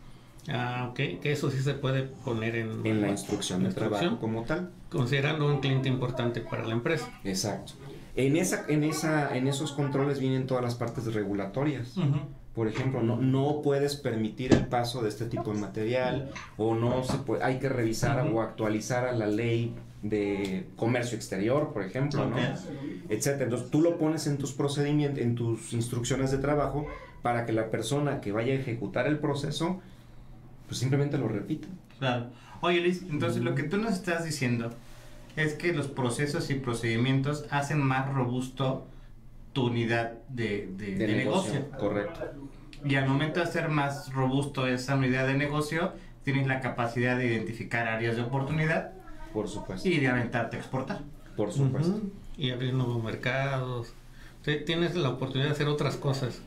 Ah, 0.51 0.89
ok, 0.91 1.21
que 1.21 1.33
eso 1.33 1.51
sí 1.51 1.61
se 1.61 1.75
puede 1.75 2.03
poner 2.25 2.57
en, 2.57 2.85
en 2.87 3.01
la 3.03 3.09
instrucción 3.09 3.61
de 3.61 3.67
Instrucción. 3.67 3.99
trabajo 4.01 4.21
como 4.21 4.45
tal. 4.45 4.71
considerando 4.91 5.47
un 5.47 5.61
cliente 5.61 5.89
importante 5.89 6.41
para 6.41 6.65
la 6.65 6.73
empresa. 6.73 7.11
Exacto. 7.25 7.75
En, 8.17 8.37
esa, 8.37 8.65
en, 8.69 8.83
esa, 8.83 9.37
en 9.37 9.47
esos 9.47 9.73
controles 9.73 10.19
vienen 10.19 10.47
todas 10.47 10.65
las 10.65 10.75
partes 10.75 11.13
regulatorias. 11.15 11.95
Por 12.55 12.67
ejemplo, 12.67 13.03
no, 13.03 13.17
no 13.17 13.61
puedes 13.63 13.95
permitir 13.95 14.53
el 14.53 14.67
paso 14.67 15.03
de 15.03 15.11
este 15.11 15.27
tipo 15.27 15.53
de 15.53 15.61
material 15.61 16.31
o 16.57 16.75
no 16.75 17.05
se 17.05 17.19
puede, 17.19 17.45
hay 17.45 17.59
que 17.61 17.69
revisar 17.69 18.27
o 18.33 18.41
actualizar 18.43 19.07
a 19.07 19.13
la 19.13 19.27
ley 19.29 19.75
de 20.03 20.67
comercio 20.77 21.17
exterior, 21.17 21.73
por 21.73 21.85
ejemplo, 21.85 22.27
¿no? 22.27 22.37
Ok. 22.37 22.43
etcétera. 23.11 23.45
Entonces 23.45 23.71
tú 23.71 23.81
lo 23.83 23.99
pones 23.99 24.27
en 24.27 24.39
tus 24.39 24.53
procedimientos, 24.53 25.21
en 25.23 25.35
tus 25.37 25.73
instrucciones 25.73 26.31
de 26.33 26.39
trabajo 26.39 26.87
para 27.23 27.47
que 27.47 27.53
la 27.53 27.71
persona 27.71 28.21
que 28.21 28.33
vaya 28.33 28.53
a 28.55 28.57
ejecutar 28.57 29.07
el 29.07 29.19
proceso, 29.19 29.81
pues 30.69 30.79
simplemente 30.79 31.19
lo 31.19 31.27
repita. 31.29 31.67
Claro. 31.99 32.27
Oye 32.61 32.81
Luis, 32.81 33.03
entonces 33.11 33.43
lo 33.43 33.55
que 33.57 33.65
tú 33.65 33.77
nos 33.79 33.95
estás 33.95 34.25
diciendo 34.25 34.71
es 35.37 35.55
que 35.55 35.73
los 35.73 35.89
procesos 35.89 36.51
y 36.51 36.55
procedimientos 36.55 37.45
hacen 37.51 37.81
más 37.83 38.13
robusto 38.13 38.87
tu 39.53 39.67
unidad 39.67 40.13
de, 40.29 40.69
de- 40.77 40.95
De, 40.95 41.07
de 41.07 41.17
negocio. 41.17 41.55
negocio. 41.55 41.79
Correcto. 41.79 42.21
Y 42.85 42.95
al 42.97 43.09
momento 43.09 43.41
de 43.41 43.47
hacer 43.47 43.69
más 43.69 44.13
robusto 44.13 44.67
esa 44.69 44.95
unidad 44.97 45.27
de 45.27 45.35
negocio, 45.35 45.93
tienes 46.23 46.47
la 46.47 46.61
capacidad 46.61 47.17
de 47.17 47.27
identificar 47.27 47.89
áreas 47.89 48.15
de 48.17 48.23
oportunidad 48.23 48.93
Por 49.33 49.49
supuesto. 49.49 49.89
y 49.89 49.99
de 49.99 50.09
aventarte 50.09 50.57
a 50.57 50.61
exportar. 50.61 51.01
Por 51.37 51.53
supuesto. 51.53 52.01
Y 52.37 52.51
abrir 52.51 52.75
nuevos 52.75 53.03
mercados. 53.03 53.93
Tienes 54.67 54.95
la 54.95 55.11
oportunidad 55.11 55.49
de 55.49 55.53
hacer 55.55 55.67
otras 55.69 55.97
cosas. 55.97 56.41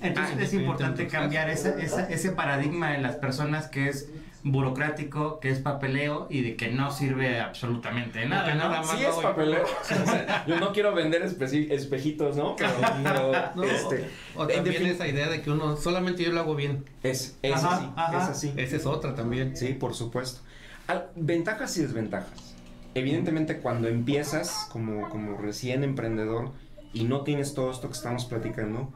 Entonces 0.00 0.36
Ah, 0.38 0.42
es 0.42 0.54
importante 0.54 1.06
cambiar 1.08 1.50
esa- 1.50 1.76
esa- 1.80 2.08
ese 2.08 2.30
paradigma 2.32 2.94
en 2.94 3.02
las 3.02 3.16
personas 3.16 3.66
que 3.66 3.88
es 3.88 4.08
burocrático, 4.44 5.40
que 5.40 5.50
es 5.50 5.58
papeleo 5.58 6.26
y 6.30 6.42
de 6.42 6.56
que 6.56 6.70
no 6.70 6.90
sirve 6.92 7.40
absolutamente 7.40 8.24
nada. 8.26 8.44
Porque 8.44 8.58
¿no? 8.58 8.68
nada 8.68 8.82
más 8.82 8.90
Sí 8.96 9.04
es 9.04 9.14
voy- 9.14 9.24
papeleo. 9.24 9.64
Yo 10.46 10.60
no 10.60 10.72
quiero 10.72 10.94
vender 10.94 11.22
espejitos, 11.22 12.36
¿no? 12.36 12.54
Pero, 12.56 12.70
pero, 13.02 13.32
No, 13.56 13.62
este, 13.64 14.08
o 14.36 14.48
en 14.48 14.54
también 14.56 14.86
esa 14.86 15.06
idea 15.08 15.28
de 15.28 15.42
que 15.42 15.50
uno 15.50 15.76
solamente 15.76 16.22
yo 16.22 16.32
lo 16.32 16.40
hago 16.40 16.54
bien. 16.54 16.84
es, 17.02 17.36
es 17.42 17.52
Ajá, 17.52 17.76
así, 17.76 17.86
ajá. 17.96 18.18
es 18.22 18.28
así. 18.28 18.54
Esa 18.56 18.76
es 18.76 18.86
otra 18.86 19.14
también. 19.14 19.56
Sí, 19.56 19.74
por 19.74 19.94
supuesto. 19.94 20.40
Al- 20.86 21.08
ventajas 21.16 21.76
y 21.76 21.82
desventajas. 21.82 22.54
Evidentemente, 22.94 23.58
cuando 23.58 23.88
empiezas 23.88 24.68
como, 24.70 25.08
como 25.10 25.36
recién 25.36 25.84
emprendedor 25.84 26.52
y 26.92 27.04
no 27.04 27.20
tienes 27.22 27.54
todo 27.54 27.70
esto 27.70 27.88
que 27.88 27.94
estamos 27.94 28.24
platicando, 28.24 28.92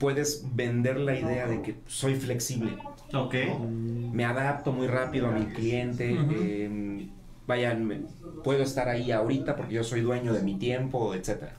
puedes 0.00 0.44
vender 0.56 0.98
la 0.98 1.16
idea 1.16 1.46
de 1.46 1.62
que 1.62 1.76
soy 1.86 2.14
flexible. 2.16 2.76
Ok. 3.14 3.34
Me 4.12 4.24
adapto 4.24 4.72
muy 4.72 4.88
rápido 4.88 5.28
a 5.28 5.30
mi 5.30 5.46
cliente. 5.46 6.14
Ujú. 6.18 6.32
eh, 6.34 7.06
vayan, 7.46 7.84
me- 7.86 8.00
puedo 8.42 8.62
estar 8.62 8.88
ahí 8.88 9.12
ahorita 9.12 9.54
porque 9.56 9.74
yo 9.74 9.84
soy 9.84 10.00
dueño 10.00 10.32
de 10.32 10.42
mi 10.42 10.54
tiempo, 10.56 11.14
etcétera. 11.14 11.54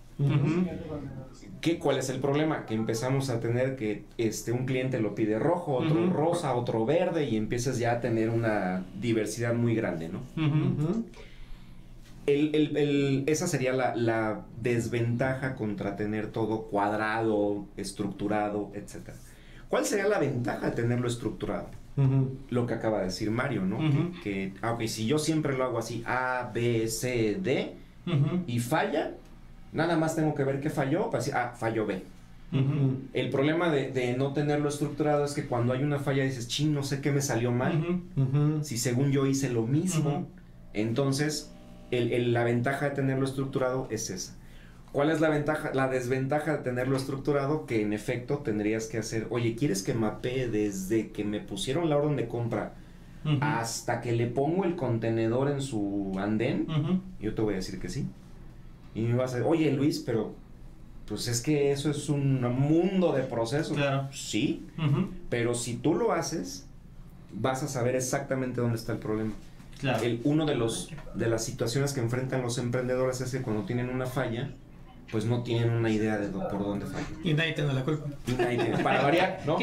¿Qué, 1.62 1.77
¿Cuál 1.77 1.97
es 1.99 2.10
el 2.10 2.19
problema? 2.19 2.65
Que 2.65 2.73
empezamos 2.73 3.30
a 3.30 3.39
tener 3.39 3.75
que 3.75 4.04
este, 4.17 4.51
un 4.51 4.65
cliente 4.65 4.99
lo 4.99 5.13
pide 5.13 5.38
rojo, 5.38 5.73
otro 5.75 6.10
rosa, 6.12 6.56
otro 6.56 6.86
verde 6.86 7.25
y 7.30 7.36
empiezas 7.38 7.77
ya 7.77 7.93
a 7.93 7.99
tener 8.01 8.30
una 8.32 8.84
diversidad 8.99 9.54
muy 9.54 9.75
grande, 9.75 10.10
¿no? 10.10 10.21
Ujú. 12.21 12.21
Ujú. 12.21 12.21
El- 12.27 12.53
el- 12.55 12.77
el- 12.77 13.23
esa 13.27 13.47
sería 13.47 13.73
la, 13.73 13.95
la 13.95 14.41
desventaja 14.62 15.55
contra 15.55 15.95
tener 15.95 16.27
todo 16.27 16.63
cuadrado, 16.63 17.65
estructurado, 17.77 18.71
etc. 18.75 19.12
¿Cuál 19.69 19.86
sería 19.86 20.07
la 20.07 20.19
ventaja 20.19 20.69
de 20.69 20.75
tenerlo 20.75 21.07
estructurado? 21.07 21.67
Lo 22.49 22.67
que 22.67 22.73
acaba 22.73 22.99
de 22.99 23.05
decir 23.05 23.31
Mario, 23.31 23.63
¿no? 23.65 23.77
Que, 24.21 24.21
que, 24.23 24.53
ah, 24.62 24.77
si 24.88 25.07
yo 25.07 25.17
siempre 25.19 25.57
lo 25.57 25.63
hago 25.63 25.77
así, 25.79 26.03
A, 26.05 26.51
B, 26.53 26.88
C, 26.88 27.38
D, 27.41 27.73
y 28.47 28.60
falla, 28.60 29.12
nada 29.73 29.97
más 29.97 30.15
tengo 30.15 30.34
que 30.36 30.43
ver 30.43 30.60
qué 30.62 30.69
falló 30.69 31.10
para 31.10 31.19
decir, 31.23 31.34
ah, 31.36 31.53
falló 31.57 31.86
B. 31.86 32.01
El 33.13 33.29
problema 33.29 33.69
de, 33.71 33.91
de 33.91 34.15
no 34.17 34.34
tenerlo 34.34 34.67
estructurado 34.69 35.23
es 35.25 35.34
que 35.34 35.45
cuando 35.45 35.71
hay 35.73 35.84
una 35.84 35.99
falla 35.99 36.23
dices, 36.23 36.47
ching, 36.47 36.73
no 36.73 36.84
sé 36.84 36.99
qué 37.01 37.12
me 37.12 37.21
salió 37.21 37.51
mal. 37.51 37.73
Si 38.63 38.77
según 38.77 39.12
yo 39.12 39.25
hice 39.25 39.49
lo 39.49 39.63
mismo, 39.65 40.27
entonces 40.73 41.51
el- 41.91 42.12
el- 42.13 42.34
la 42.34 42.43
ventaja 42.43 42.89
de 42.89 42.95
tenerlo 42.95 43.25
estructurado 43.25 43.88
es 43.91 44.10
esa. 44.10 44.36
¿Cuál 44.91 45.10
es 45.10 45.21
la 45.21 45.30
ventaja? 45.30 45.71
La 45.73 45.88
desventaja 45.88 46.58
de 46.58 46.63
tenerlo 46.63 46.97
estructurado, 46.97 47.65
que 47.65 47.82
en 47.82 47.93
efecto 47.93 48.39
tendrías 48.39 48.88
que 48.88 48.97
hacer, 48.97 49.27
oye, 49.30 49.56
¿quieres 49.56 49.84
que 49.84 49.93
mapee 49.93 50.47
desde 50.49 51.12
que 51.12 51.23
me 51.23 51.39
pusieron 51.39 51.89
la 51.89 51.97
orden 51.97 52.17
de 52.17 52.27
compra 52.27 52.73
Ujú. 53.23 53.38
hasta 53.39 54.01
que 54.01 54.12
le 54.12 54.27
pongo 54.27 54.65
el 54.65 54.75
contenedor 54.75 55.49
en 55.49 55.62
su 55.62 56.12
andén? 56.19 56.67
Ujú. 56.69 56.99
Yo 57.21 57.34
te 57.36 57.41
voy 57.41 57.54
a 57.54 57.58
decir 57.58 57.80
que 57.80 57.88
sí. 57.88 58.06
Y 58.93 59.04
me 59.04 59.15
vas 59.15 59.32
a 59.34 59.38
decir, 59.38 59.49
oye 59.49 59.71
Luis, 59.71 59.99
pero 59.99 60.34
pues 61.08 61.27
es 61.30 61.41
que 61.41 61.71
eso 61.71 61.89
es 61.89 62.10
un 62.10 62.41
mundo 62.41 63.13
de 63.13 63.23
procesos. 63.23 63.77
Claro. 63.77 64.10
Sí, 64.12 64.65
Ujú. 64.77 65.08
pero 65.30 65.54
si 65.56 65.75
tú 65.77 65.95
lo 65.95 66.12
haces, 66.12 66.65
vas 67.34 67.63
a 67.63 67.69
saber 67.69 67.95
exactamente 67.95 68.60
dónde 68.60 68.75
está 68.75 68.91
el 68.91 68.99
problema. 68.99 69.32
Claro. 69.81 70.03
El, 70.03 70.21
uno 70.23 70.45
de 70.45 70.55
los 70.55 70.89
de 71.15 71.27
las 71.27 71.43
situaciones 71.43 71.91
que 71.93 71.99
enfrentan 71.99 72.41
los 72.41 72.57
emprendedores 72.57 73.19
es 73.21 73.31
que 73.31 73.41
cuando 73.41 73.63
tienen 73.65 73.89
una 73.89 74.05
falla, 74.05 74.51
pues 75.11 75.25
no 75.25 75.43
tienen 75.43 75.71
una 75.71 75.89
idea 75.89 76.17
de 76.17 76.29
do- 76.29 76.47
por 76.47 76.59
dónde 76.63 76.85
falla. 76.85 77.05
Y 77.23 77.33
nadie 77.33 77.51
tiene 77.53 77.73
la 77.73 77.83
culpa. 77.83 78.07
Y 78.27 78.31
nadie 78.33 78.57
tiene- 78.59 78.77
para 78.77 79.01
variar, 79.01 79.41
¿no? 79.45 79.57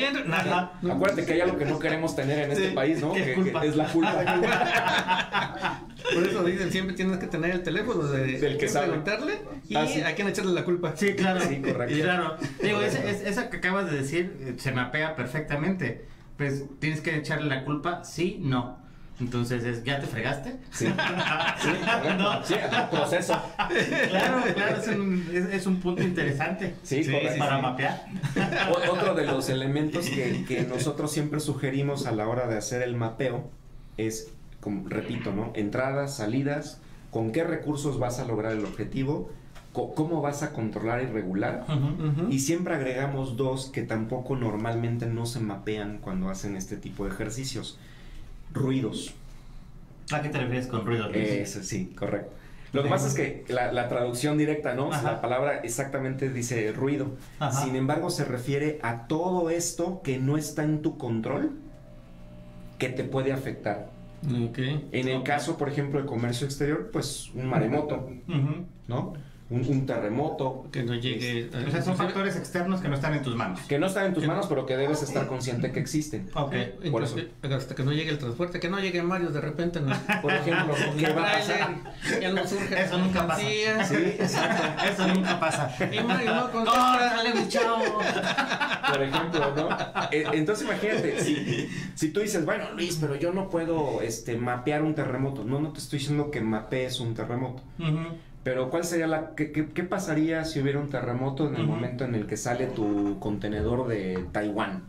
No. 0.83 0.93
Acuérdate 0.93 1.25
que 1.25 1.33
hay 1.35 1.41
algo 1.41 1.57
que 1.57 1.65
no 1.65 1.79
queremos 1.79 2.15
tener 2.15 2.41
en 2.41 2.51
este 2.53 2.69
Sí, 2.69 2.75
país, 2.75 3.01
¿no? 3.01 3.13
que 3.15 3.33
es 3.33 3.39
Que- 3.39 3.77
la 3.77 3.87
culpa. 3.87 4.25
Por 6.15 6.27
eso 6.27 6.45
dicen, 6.45 6.71
siempre 6.71 6.95
tienes 6.97 7.19
que 7.19 7.27
tener 7.27 7.51
el 7.53 7.63
teléfono 7.63 8.05
de, 8.09 8.39
Del 8.39 8.59
que 8.59 8.69
sabe. 8.69 8.89
preguntarle 8.89 9.39
y 9.69 9.77
Ah, 9.77 9.87
sí. 9.87 10.01
a 10.03 10.15
quién 10.15 10.29
echarle 10.29 10.53
la 10.53 10.65
culpa. 10.65 10.95
Sí, 10.97 11.15
claro. 11.15 11.41
Sí, 11.41 11.61
correcto. 11.61 11.97
Y 11.97 12.01
Claro. 12.03 12.37
Digo, 12.63 12.81
esa, 12.83 13.03
es- 13.05 13.23
esa 13.23 13.51
que 13.51 13.59
acabas 13.59 13.91
de 13.91 13.97
decir 13.99 14.37
eh, 14.41 14.55
se 14.59 14.73
mapea 14.73 15.17
perfectamente. 15.17 16.05
Pues 16.37 16.65
tienes 16.79 17.01
que 17.01 17.17
echarle 17.17 17.49
la 17.49 17.65
culpa, 17.65 18.05
sí, 18.05 18.39
no. 18.43 18.79
Entonces, 19.21 19.65
es, 19.65 19.83
¿ya 19.85 19.99
te 20.01 20.07
fregaste? 20.07 20.57
Sí. 20.71 20.87
Sí, 21.61 21.69
correcto. 21.85 22.43
Sí, 22.45 22.55
proceso. 22.91 23.35
Claro, 24.11 24.43
claro, 24.55 24.77
es 24.81 24.89
un, 24.89 25.27
es, 25.33 25.45
es 25.55 25.67
un 25.67 25.81
punto 25.81 26.03
interesante 26.03 26.75
Sí, 26.83 27.03
correcto. 27.05 27.39
para 27.39 27.59
mapear. 27.59 28.05
O- 28.71 28.93
Otro 28.93 29.15
de 29.15 29.27
los 29.27 29.49
elementos 29.49 30.09
que, 30.09 30.45
que 30.49 30.63
nosotros 30.63 31.11
siempre 31.11 31.41
sugerimos 31.41 32.07
a 32.07 32.13
la 32.13 32.29
hora 32.29 32.47
de 32.47 32.57
hacer 32.57 32.83
el 32.83 32.95
mapeo 32.97 33.51
es, 33.97 34.29
como 34.61 34.89
repito, 34.89 35.33
¿no? 35.33 35.51
Entradas, 35.57 36.17
salidas, 36.17 36.81
con 37.11 37.33
qué 37.33 37.43
recursos 37.43 37.99
vas 37.99 38.21
a 38.21 38.25
lograr 38.25 38.53
el 38.53 38.65
objetivo, 38.65 39.31
cómo 39.73 40.21
vas 40.23 40.43
a 40.43 40.53
controlar 40.53 41.03
y 41.03 41.07
regular. 41.07 41.65
Y 42.31 42.39
siempre 42.41 42.75
agregamos 42.75 43.37
dos 43.37 43.67
que 43.73 43.83
tampoco 43.83 44.37
normalmente 44.37 45.07
no 45.07 45.27
se 45.27 45.41
mapean 45.41 45.99
cuando 45.99 46.29
hacen 46.31 46.57
este 46.57 46.77
tipo 46.77 47.05
de 47.05 47.11
ejercicios. 47.11 47.79
Ruidos. 48.59 49.15
¿A 50.13 50.23
qué 50.23 50.29
te 50.29 50.39
refieres 50.39 50.67
con 50.67 50.87
ruido? 50.87 51.09
Luis? 51.09 51.29
Eso 51.29 51.63
sí, 51.63 51.93
correcto. 51.97 52.33
Lo 52.73 52.83
que 52.83 52.91
pasa 52.91 53.09
es 53.09 53.15
que 53.15 53.45
la, 53.49 53.73
la 53.73 53.89
traducción 53.89 54.37
directa, 54.37 54.75
¿no? 54.75 54.93
Ajá. 54.93 55.03
La 55.03 55.21
palabra 55.21 55.61
exactamente 55.61 56.29
dice 56.31 56.73
ruido. 56.73 57.13
Ajá. 57.39 57.65
Sin 57.65 57.77
embargo, 57.77 58.11
se 58.11 58.25
refiere 58.25 58.79
a 58.83 59.07
todo 59.07 59.49
esto 59.49 60.03
que 60.03 60.19
no 60.19 60.37
está 60.37 60.65
en 60.65 60.83
tu 60.83 60.99
control 60.99 61.53
que 62.79 62.89
te 62.91 63.05
puede 63.05 63.33
afectar. 63.33 63.91
Ok. 64.25 64.59
En 64.93 65.09
el 65.09 65.23
caso, 65.23 65.57
por 65.57 65.69
ejemplo, 65.69 66.01
de 66.01 66.07
comercio 66.07 66.47
exterior, 66.47 66.91
pues 66.93 67.31
un 67.35 67.47
maremoto. 67.47 68.11
¿no? 68.87 69.15
Un, 69.51 69.65
un 69.67 69.87
terremoto. 69.87 70.67
Que 70.71 70.83
no 70.83 70.95
llegue. 70.95 71.49
O 71.67 71.71
sea, 71.71 71.81
son 71.81 71.97
factores 71.97 72.37
externos 72.37 72.81
que 72.83 72.89
no 72.89 72.95
están 72.97 73.15
en 73.15 73.23
tus 73.23 73.35
manos. 73.35 73.61
Que 73.69 73.79
no 73.79 73.87
están 73.87 74.05
en 74.07 74.13
tus 74.15 74.23
Que- 74.23 74.29
manos, 74.29 74.47
pero 74.47 74.67
que 74.67 74.77
debes 74.77 75.03
estar 75.03 75.27
consciente 75.27 75.73
que 75.73 75.81
existen. 75.81 76.29
Ok. 76.35 76.55
Por 76.91 77.03
eso. 77.03 77.19
Entonces, 77.19 77.63
hasta 77.63 77.75
que 77.75 77.83
no 77.83 77.93
llegue 77.93 78.11
el 78.11 78.19
transporte, 78.19 78.61
que 78.61 78.69
no 78.69 78.79
llegue 78.79 79.03
Mario 79.03 79.31
de 79.31 79.41
repente. 79.41 79.81
¿no? 79.81 79.95
Por 80.23 80.33
ejemplo, 80.33 80.75
¿qué 80.99 81.13
va 81.15 81.23
a 81.29 81.33
pasar? 81.33 81.77
Ya 82.21 82.31
no 82.33 82.47
surge. 82.47 82.83
Eso 82.83 82.99
nunca 82.99 83.27
pasa. 83.27 83.43
mercancías. 83.43 83.89
Sí, 83.89 83.95
exacto. 84.23 84.85
Eso 84.87 85.09
nunca 85.15 85.41
pasa. 85.41 85.75
Y 85.93 86.01
Mario 86.03 86.35
no 86.35 86.51
contesta. 86.53 86.99
¡Córtale, 86.99 87.35
mi 87.35 87.49
chavo! 87.49 87.83
Por 88.93 89.03
ejemplo, 89.03 89.55
¿no? 89.57 89.69
E- 90.11 90.27
Entonces 90.35 90.67
imagínate, 90.67 91.21
si, 91.23 91.69
si 91.95 92.11
tú 92.11 92.21
dices, 92.21 92.45
bueno, 92.45 92.65
Luis, 92.75 92.99
pero 93.01 93.17
yo 93.17 93.33
no 93.33 93.49
puedo 93.49 94.03
este, 94.03 94.37
mapear 94.37 94.83
un 94.83 94.95
terremoto. 94.95 95.45
No, 95.45 95.59
no 95.61 95.73
te 95.73 95.79
estoy 95.79 95.99
diciendo 96.01 96.31
que 96.31 96.41
mapees 96.43 97.01
un 97.01 97.15
terremoto. 97.15 97.63
Ujú. 97.79 98.17
Pero 98.45 98.71
¿cuál 98.71 98.85
sería 98.85 99.07
la... 99.07 99.35
qué, 99.37 99.53
qué- 99.53 99.67
qué 99.69 99.83
pasaría 99.85 100.45
si 100.45 100.61
hubiera 100.61 100.79
un 100.79 100.89
terremoto 100.89 101.47
en 101.49 101.57
el 101.57 101.67
momento 101.67 102.05
en 102.05 102.15
el 102.15 102.27
que 102.27 102.37
sale 102.37 102.67
tu 102.67 103.19
contenedor 103.19 103.89
de 103.89 104.25
Taiwán? 104.33 104.85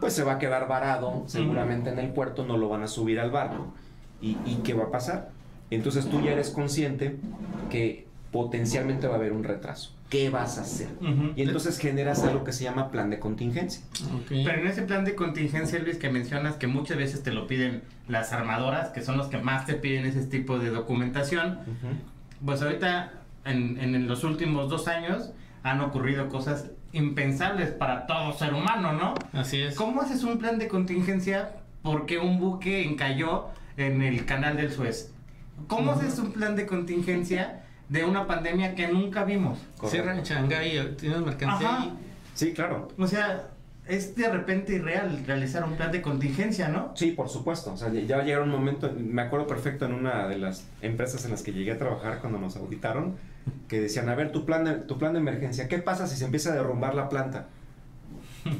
Pues 0.00 0.12
se 0.14 0.22
va 0.24 0.34
a 0.34 0.38
quedar 0.38 0.66
varado 0.68 1.24
seguramente 1.26 1.90
en 1.90 1.98
el 1.98 2.10
puerto, 2.10 2.46
no 2.46 2.56
lo 2.56 2.68
van 2.68 2.82
a 2.82 2.86
subir 2.88 3.20
al 3.20 3.30
barco. 3.30 3.74
¿Y, 4.22 4.36
y 4.46 4.60
qué 4.64 4.72
va 4.74 4.84
a 4.84 4.90
pasar? 4.90 5.30
Entonces 5.70 6.08
tú 6.08 6.20
ya 6.22 6.32
eres 6.32 6.50
consciente 6.50 7.16
que 7.70 8.06
potencialmente 8.32 9.06
va 9.06 9.14
a 9.14 9.16
haber 9.18 9.32
un 9.32 9.44
retraso. 9.44 9.92
¿Qué 10.08 10.30
vas 10.30 10.56
a 10.56 10.62
hacer? 10.62 10.88
Y 11.36 11.42
entonces 11.42 11.78
generas 11.78 12.22
algo 12.24 12.42
que 12.44 12.52
se 12.52 12.64
llama 12.64 12.90
plan 12.90 13.10
de 13.10 13.18
contingencia. 13.18 13.82
Pero 14.46 14.60
en 14.62 14.66
ese 14.66 14.82
plan 14.82 15.04
de 15.04 15.14
contingencia, 15.14 15.78
Luis, 15.80 15.98
que 15.98 16.08
mencionas 16.08 16.56
que 16.56 16.66
muchas 16.66 16.96
veces 16.96 17.22
te 17.22 17.30
lo 17.30 17.46
piden 17.46 17.82
las 18.08 18.32
armadoras, 18.32 18.88
que 18.88 19.02
son 19.02 19.18
los 19.18 19.26
que 19.26 19.36
más 19.36 19.66
te 19.66 19.74
piden 19.74 20.06
ese 20.06 20.24
tipo 20.24 20.58
de 20.58 20.70
documentación, 20.70 21.58
pues 22.44 22.62
ahorita, 22.62 23.12
en, 23.44 23.78
en 23.78 24.06
los 24.06 24.24
últimos 24.24 24.68
dos 24.68 24.88
años, 24.88 25.32
han 25.62 25.80
ocurrido 25.80 26.28
cosas 26.28 26.70
impensables 26.92 27.70
para 27.70 28.06
todo 28.06 28.32
ser 28.32 28.54
humano, 28.54 28.92
¿no? 28.92 29.14
Así 29.32 29.60
es. 29.60 29.74
¿Cómo 29.74 30.00
haces 30.00 30.24
un 30.24 30.38
plan 30.38 30.58
de 30.58 30.68
contingencia 30.68 31.52
porque 31.82 32.18
un 32.18 32.38
buque 32.38 32.84
encalló 32.84 33.48
en 33.76 34.02
el 34.02 34.24
canal 34.24 34.56
del 34.56 34.70
Suez? 34.72 35.12
¿Cómo 35.66 35.92
haces 35.92 36.18
un 36.18 36.32
plan 36.32 36.56
de 36.56 36.66
contingencia 36.66 37.64
de 37.88 38.04
una 38.04 38.26
pandemia 38.26 38.74
que 38.74 38.88
nunca 38.88 39.24
vimos? 39.24 39.58
Cierra 39.86 40.16
en 40.16 40.22
Shanghái, 40.22 40.96
tienes 40.96 41.20
mercancía 41.20 41.68
Ajá. 41.68 41.82
ahí. 41.82 41.92
Sí, 42.34 42.52
claro. 42.52 42.88
O 42.96 43.06
sea, 43.06 43.48
es 43.88 44.14
de 44.14 44.28
repente 44.28 44.74
irreal 44.74 45.22
realizar 45.26 45.64
un 45.64 45.74
plan 45.76 45.90
de 45.90 46.02
contingencia, 46.02 46.68
¿no? 46.68 46.92
Sí, 46.94 47.12
por 47.12 47.28
supuesto. 47.28 47.72
O 47.72 47.76
sea, 47.76 47.88
ya- 47.92 48.22
llega 48.22 48.42
un 48.42 48.50
momento, 48.50 48.92
me 48.96 49.22
acuerdo 49.22 49.46
perfecto 49.46 49.86
en 49.86 49.94
una 49.94 50.28
de 50.28 50.38
las 50.38 50.64
empresas 50.82 51.24
en 51.24 51.30
las 51.30 51.42
que 51.42 51.52
llegué 51.52 51.72
a 51.72 51.78
trabajar 51.78 52.18
cuando 52.20 52.38
nos 52.38 52.56
auditaron, 52.56 53.16
que 53.66 53.80
decían, 53.80 54.08
a 54.08 54.14
ver, 54.14 54.30
tu 54.32 54.44
plan 54.44 54.64
de, 54.64 54.72
tu 54.74 54.98
plan 54.98 55.14
de 55.14 55.20
emergencia, 55.20 55.68
¿qué 55.68 55.78
pasa 55.78 56.06
si 56.06 56.16
se 56.16 56.24
empieza 56.26 56.52
a 56.52 56.54
derrumbar 56.56 56.94
la 56.94 57.08
planta? 57.08 57.46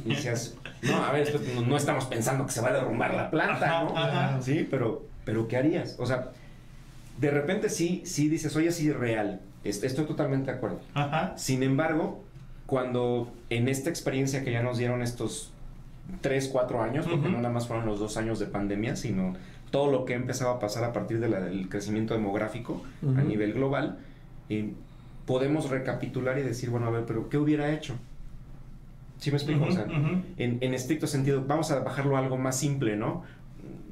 Y 0.04 0.10
decías, 0.10 0.56
no, 0.82 0.96
a 1.04 1.12
ver, 1.12 1.40
no, 1.54 1.62
no 1.62 1.76
estamos 1.76 2.06
pensando 2.06 2.44
que 2.46 2.52
se 2.52 2.60
va 2.60 2.68
a 2.68 2.72
derrumbar 2.72 3.14
la 3.14 3.30
planta, 3.30 3.84
¿no? 3.84 3.96
Ajá, 3.96 4.26
ajá. 4.34 4.42
Sí, 4.42 4.66
pero, 4.70 5.06
pero 5.24 5.46
¿qué 5.48 5.56
harías? 5.56 5.96
O 5.98 6.06
sea, 6.06 6.30
de 7.18 7.30
repente 7.30 7.68
sí, 7.68 8.02
sí 8.04 8.28
dices, 8.28 8.54
oye, 8.56 8.70
sí, 8.72 8.92
real, 8.92 9.40
est- 9.64 9.84
estoy 9.84 10.04
totalmente 10.06 10.50
de 10.50 10.56
acuerdo. 10.56 10.80
Ajá. 10.94 11.34
Sin 11.36 11.62
embargo, 11.62 12.24
cuando 12.68 13.32
en 13.48 13.66
esta 13.66 13.88
experiencia 13.88 14.44
que 14.44 14.52
ya 14.52 14.62
nos 14.62 14.76
dieron 14.76 15.00
estos 15.00 15.50
3, 16.20 16.50
4 16.52 16.82
años, 16.82 17.06
porque 17.06 17.22
Ujú. 17.28 17.30
no 17.30 17.38
nada 17.38 17.48
más 17.48 17.66
fueron 17.66 17.86
los 17.86 17.98
dos 17.98 18.18
años 18.18 18.38
de 18.38 18.44
pandemia, 18.44 18.94
sino 18.94 19.32
todo 19.70 19.90
lo 19.90 20.04
que 20.04 20.12
ha 20.12 20.16
empezado 20.16 20.50
a 20.50 20.58
pasar 20.60 20.84
a 20.84 20.92
partir 20.92 21.18
de 21.18 21.30
la- 21.30 21.40
del 21.40 21.70
crecimiento 21.70 22.12
demográfico 22.12 22.82
a 23.02 23.06
Ujú. 23.06 23.20
nivel 23.22 23.54
global, 23.54 23.96
eh, 24.50 24.70
podemos 25.24 25.70
recapitular 25.70 26.38
y 26.38 26.42
decir, 26.42 26.68
bueno, 26.68 26.88
a 26.88 26.90
ver, 26.90 27.06
pero 27.06 27.30
¿qué 27.30 27.38
hubiera 27.38 27.72
hecho? 27.72 27.94
¿Sí 29.16 29.30
me 29.30 29.38
explico? 29.38 29.62
Ujú, 29.62 29.70
o 29.70 29.74
sea, 29.74 29.84
ujú. 29.86 30.20
en, 30.36 30.58
en 30.60 30.74
estricto 30.74 31.06
sentido, 31.06 31.42
vamos 31.46 31.70
a 31.70 31.80
bajarlo 31.80 32.18
a 32.18 32.20
algo 32.20 32.36
más 32.36 32.58
simple, 32.58 32.96
¿no? 32.96 33.22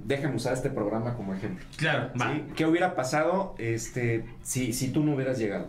Déjame 0.04 0.36
usar 0.36 0.52
este 0.52 0.68
programa 0.68 1.14
como 1.14 1.32
ejemplo. 1.32 1.64
Claro, 1.78 2.10
va. 2.20 2.34
¿sí? 2.34 2.44
¿Qué 2.54 2.66
hubiera 2.66 2.94
pasado 2.94 3.54
este, 3.56 4.26
si, 4.42 4.74
si 4.74 4.90
tú 4.90 5.02
no 5.02 5.14
hubieras 5.14 5.38
llegado? 5.38 5.68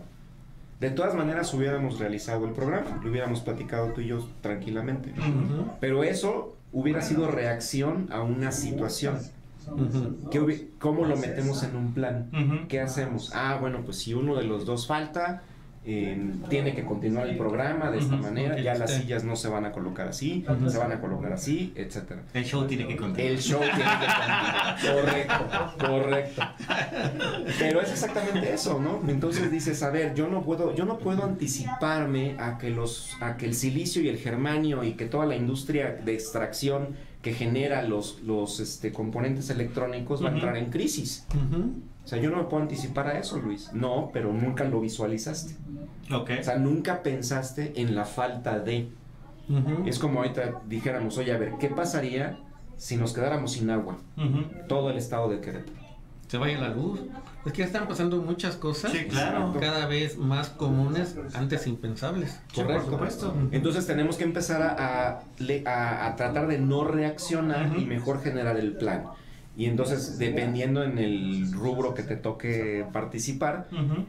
De 0.80 0.90
todas 0.90 1.14
maneras 1.14 1.52
hubiéramos 1.54 1.98
realizado 1.98 2.44
el 2.46 2.52
programa, 2.52 3.00
lo 3.02 3.10
hubiéramos 3.10 3.40
platicado 3.40 3.88
tú 3.92 4.00
y 4.00 4.06
yo 4.08 4.24
tranquilamente. 4.42 5.12
Pero 5.80 6.04
eso 6.04 6.54
hubiera 6.72 7.02
sido 7.02 7.28
reacción 7.30 8.08
a 8.12 8.20
una 8.22 8.52
situación. 8.52 9.16
Ujú. 9.70 10.30
¿Qué 10.30 10.40
hubi- 10.40 10.68
¿Cómo 10.78 11.04
lo 11.04 11.16
metemos 11.16 11.62
en 11.62 11.76
un 11.76 11.92
plan? 11.94 12.30
¿Qué 12.68 12.80
hacemos? 12.80 13.32
Ah, 13.34 13.58
bueno, 13.60 13.80
pues 13.84 13.98
si 13.98 14.14
uno 14.14 14.36
de 14.36 14.44
los 14.44 14.64
dos 14.64 14.86
falta, 14.86 15.42
eh, 15.90 16.34
tiene 16.50 16.74
que 16.74 16.84
continuar 16.84 17.26
el 17.28 17.38
programa 17.38 17.90
de 17.90 17.98
esta 18.00 18.16
manera, 18.16 18.60
ya 18.60 18.74
las 18.74 18.94
sillas 18.94 19.24
no 19.24 19.36
se 19.36 19.48
van 19.48 19.64
a 19.64 19.72
colocar 19.72 20.06
así, 20.08 20.44
se 20.68 20.76
van 20.76 20.92
a 20.92 21.00
colocar 21.00 21.32
así, 21.32 21.72
etcétera. 21.74 22.24
El 22.34 22.44
show 22.44 22.66
tiene 22.66 22.86
que 22.86 22.94
continuar. 22.94 23.32
El 23.32 23.38
show 23.38 23.60
tiene 23.60 23.78
que 23.78 24.06
continuar. 24.06 24.76
Correcto, 24.92 25.86
correcto. 25.86 26.42
Pero 27.58 27.80
es 27.80 27.90
exactamente 27.90 28.52
eso, 28.52 28.78
¿no? 28.78 29.00
Entonces 29.08 29.50
dices, 29.50 29.82
a 29.82 29.88
ver, 29.88 30.14
yo 30.14 30.28
no 30.28 30.42
puedo, 30.42 30.74
yo 30.74 30.84
no 30.84 30.98
puedo 30.98 31.24
anticiparme 31.24 32.36
a 32.38 32.58
que 32.58 32.68
los, 32.68 33.16
a 33.22 33.38
que 33.38 33.46
el 33.46 33.54
silicio 33.54 34.02
y 34.02 34.08
el 34.08 34.18
germanio 34.18 34.84
y 34.84 34.92
que 34.92 35.06
toda 35.06 35.24
la 35.24 35.36
industria 35.36 35.98
de 36.04 36.12
extracción 36.12 36.96
que 37.22 37.32
genera 37.32 37.82
los, 37.82 38.20
los 38.24 38.60
este, 38.60 38.92
componentes 38.92 39.48
electrónicos 39.48 40.22
va 40.22 40.28
a 40.28 40.32
entrar 40.34 40.58
en 40.58 40.66
crisis. 40.66 41.26
Ujú. 41.34 41.72
O 42.08 42.10
sea, 42.10 42.18
yo 42.18 42.30
no 42.30 42.38
me 42.38 42.44
puedo 42.44 42.62
anticipar 42.62 43.06
a 43.08 43.18
eso, 43.18 43.36
Luis. 43.38 43.70
No, 43.74 44.08
pero 44.14 44.32
nunca 44.32 44.64
lo 44.64 44.80
visualizaste. 44.80 45.56
Ok. 46.10 46.30
O 46.40 46.42
sea, 46.42 46.56
nunca 46.56 47.02
pensaste 47.02 47.74
en 47.76 47.94
la 47.94 48.06
falta 48.06 48.58
de. 48.60 48.88
Ujú. 49.46 49.86
Es 49.86 49.98
como 49.98 50.20
ahorita 50.20 50.62
dijéramos, 50.66 51.18
oye, 51.18 51.32
a 51.34 51.36
ver, 51.36 51.52
¿qué 51.60 51.68
pasaría 51.68 52.38
si 52.78 52.96
nos 52.96 53.12
quedáramos 53.12 53.52
sin 53.52 53.68
agua? 53.68 53.98
Ujú. 54.16 54.42
Todo 54.68 54.88
el 54.88 54.96
estado 54.96 55.28
de 55.28 55.42
Querétaro. 55.42 55.76
Se 56.28 56.38
vaya 56.38 56.58
la 56.58 56.70
luz. 56.70 57.00
Es 57.44 57.52
que 57.52 57.58
ya 57.58 57.66
están 57.66 57.86
pasando 57.86 58.16
muchas 58.22 58.56
cosas. 58.56 58.90
Sí, 58.90 59.04
claro. 59.04 59.54
Cada 59.60 59.84
vez 59.86 60.16
más 60.16 60.48
comunes, 60.48 61.14
antes 61.34 61.66
impensables. 61.66 62.40
Sí, 62.54 62.62
por 62.62 62.86
supuesto. 62.86 63.34
Entonces 63.52 63.86
tenemos 63.86 64.16
que 64.16 64.24
empezar 64.24 64.62
a, 64.62 64.70
a 64.78 65.20
a- 65.66 66.06
a 66.06 66.16
tratar 66.16 66.46
de 66.48 66.58
no 66.58 66.84
reaccionar 66.84 67.66
Ujú. 67.72 67.80
y 67.80 67.84
mejor 67.84 68.22
generar 68.22 68.56
el 68.58 68.72
plan. 68.78 69.04
Y 69.58 69.66
entonces, 69.66 70.18
dependiendo 70.20 70.84
en 70.84 70.98
el 70.98 71.52
rubro 71.52 71.92
que 71.92 72.04
te 72.04 72.14
toque 72.14 72.86
participar, 72.92 73.66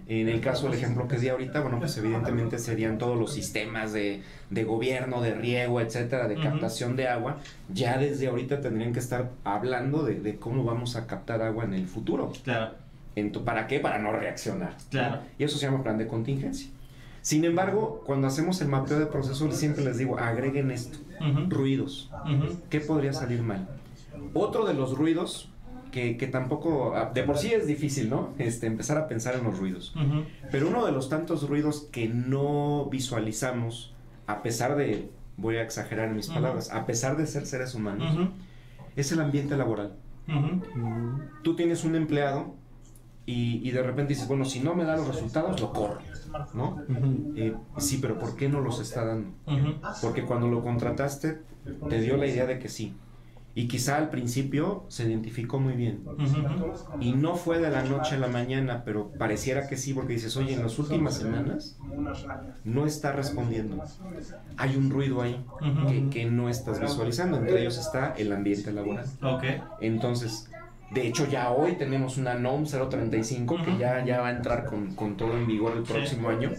en 0.08 0.30
el 0.30 0.42
caso 0.42 0.68
del 0.70 0.76
ejemplo 0.78 1.08
que 1.08 1.18
di 1.18 1.28
ahorita, 1.28 1.62
bueno, 1.62 1.80
pues 1.80 1.98
evidentemente 1.98 2.60
serían 2.60 3.00
todos 3.00 3.18
los 3.18 3.34
sistemas 3.34 3.92
de, 3.92 4.22
de 4.52 4.64
gobierno, 4.64 5.22
de 5.22 5.34
riego, 5.34 5.82
etcétera, 5.82 6.28
de 6.28 6.36
captación 6.40 6.96
de 6.96 7.08
agua. 7.08 7.38
Ya 7.74 7.98
desde 7.98 8.28
ahorita 8.28 8.62
tendrían 8.62 8.94
que 8.94 9.00
estar 9.00 9.32
hablando 9.44 10.04
de, 10.04 10.20
de 10.20 10.36
cómo 10.36 10.64
vamos 10.64 10.96
a 10.96 11.08
captar 11.08 11.42
agua 11.42 11.64
en 11.66 11.74
el 11.74 11.88
futuro. 11.88 12.32
Claro, 12.44 12.74
En 13.16 13.32
tu- 13.32 13.44
¿Para 13.44 13.66
qué? 13.66 13.80
Para 13.80 13.98
no 13.98 14.12
reaccionar. 14.12 14.78
claro. 14.92 15.22
Y 15.40 15.44
eso 15.46 15.58
se 15.58 15.66
llama 15.66 15.82
plan 15.82 15.98
de 15.98 16.06
contingencia. 16.06 16.70
Sin 17.24 17.44
embargo, 17.44 18.04
cuando 18.06 18.28
hacemos 18.28 18.62
el 18.62 18.68
mapeo 18.68 19.00
de 19.00 19.08
procesos, 19.08 19.56
siempre 19.56 19.84
les 19.84 19.98
digo, 19.98 20.20
agreguen 20.20 20.70
esto, 20.70 21.00
ruidos. 21.50 22.12
¿Qué 22.70 22.80
podría 22.82 23.14
salir 23.14 23.42
mal? 23.42 23.68
Otro 24.34 24.66
de 24.66 24.74
los 24.74 24.98
ruidos, 24.98 25.50
que, 25.92 26.18
que 26.18 26.28
tampoco, 26.28 26.94
ah, 26.96 27.12
de 27.14 27.24
por 27.24 27.38
sí 27.38 27.52
es 27.52 27.66
difícil, 27.66 28.10
¿no? 28.10 28.30
Este, 28.38 28.68
empezar 28.68 28.98
a 28.98 29.08
pensar 29.08 29.36
en 29.36 29.44
los 29.44 29.58
ruidos. 29.58 29.96
Ujú. 29.96 30.24
Pero 30.52 30.68
uno 30.70 30.86
de 30.86 30.92
los 30.92 31.10
tantos 31.10 31.48
ruidos 31.50 31.88
que 31.92 32.08
no 32.08 32.88
visualizamos, 32.92 33.94
a 34.28 34.44
pesar 34.44 34.76
de, 34.76 35.10
voy 35.38 35.56
a 35.56 35.64
exagerar 35.64 36.10
en 36.10 36.16
mis 36.16 36.28
Ujú. 36.28 36.36
palabras, 36.36 36.72
a 36.72 36.86
pesar 36.86 37.18
de 37.18 37.26
ser 37.26 37.46
seres 37.48 37.74
humanos, 37.74 38.14
Ujú. 38.14 38.30
es 38.96 39.12
el 39.12 39.20
ambiente 39.22 39.58
laboral. 39.58 39.94
Tú 41.44 41.56
tienes 41.56 41.84
un 41.84 41.96
empleado 41.96 42.54
y, 43.26 43.68
y 43.68 43.72
de 43.72 43.82
repente 43.82 44.14
dices, 44.14 44.28
bueno, 44.28 44.46
si 44.46 44.60
no 44.60 44.76
me 44.76 44.84
da 44.84 44.96
los 44.96 45.08
resultados, 45.08 45.60
lo 45.60 45.74
corro, 45.74 46.00
¿no? 46.54 46.78
Eh, 47.36 47.56
sí, 47.78 47.98
pero 48.00 48.20
¿por 48.20 48.36
qué 48.36 48.48
no 48.48 48.60
los 48.62 48.80
está 48.80 49.06
dando? 49.06 49.32
Porque 50.04 50.24
cuando 50.24 50.48
lo 50.48 50.62
contrataste, 50.64 51.42
te 51.90 52.02
dio 52.02 52.16
la 52.18 52.28
idea 52.28 52.46
de 52.46 52.60
que 52.60 52.70
sí. 52.70 52.94
Y 53.56 53.68
quizá 53.68 53.98
al 53.98 54.10
principio 54.10 54.86
se 54.90 55.04
identificó 55.08 55.60
muy 55.60 55.74
bien. 55.74 56.04
Y 57.02 57.14
no 57.14 57.36
fue 57.36 57.60
de 57.60 57.70
la 57.70 57.84
noche 57.84 58.16
a 58.16 58.20
la 58.20 58.28
mañana, 58.28 58.84
pero 58.86 59.12
pareciera 59.18 59.68
que 59.68 59.76
sí, 59.76 59.94
porque 59.94 60.14
dices, 60.14 60.38
oye, 60.38 60.54
en 60.54 60.64
las 60.64 60.78
últimas 60.80 61.16
semanas 61.18 61.78
no 62.64 62.86
está 62.86 63.12
respondiendo. 63.12 63.84
Hay 64.56 64.76
un 64.76 64.90
ruido 64.90 65.22
ahí 65.22 65.44
que, 65.88 66.10
que 66.10 66.26
no 66.26 66.48
estás 66.48 66.80
visualizando. 66.80 67.38
Entre 67.38 67.60
ellos 67.60 67.78
está 67.78 68.14
el 68.18 68.32
ambiente 68.32 68.72
laboral. 68.72 69.06
Entonces, 69.82 70.50
de 70.92 71.08
hecho, 71.08 71.28
ya 71.28 71.52
hoy 71.52 71.74
tenemos 71.74 72.18
una 72.18 72.36
NOM 72.36 72.66
035 72.66 73.58
que 73.64 73.72
Ujú. 73.72 73.80
ya, 73.80 74.04
ya 74.06 74.22
va 74.22 74.28
a 74.30 74.32
entrar 74.32 74.66
con, 74.66 74.96
con 74.96 75.18
todo 75.18 75.34
en 75.38 75.46
vigor 75.48 75.74
el 75.78 75.86
Sí. 75.86 75.94
próximo 75.94 76.30
año. 76.30 76.52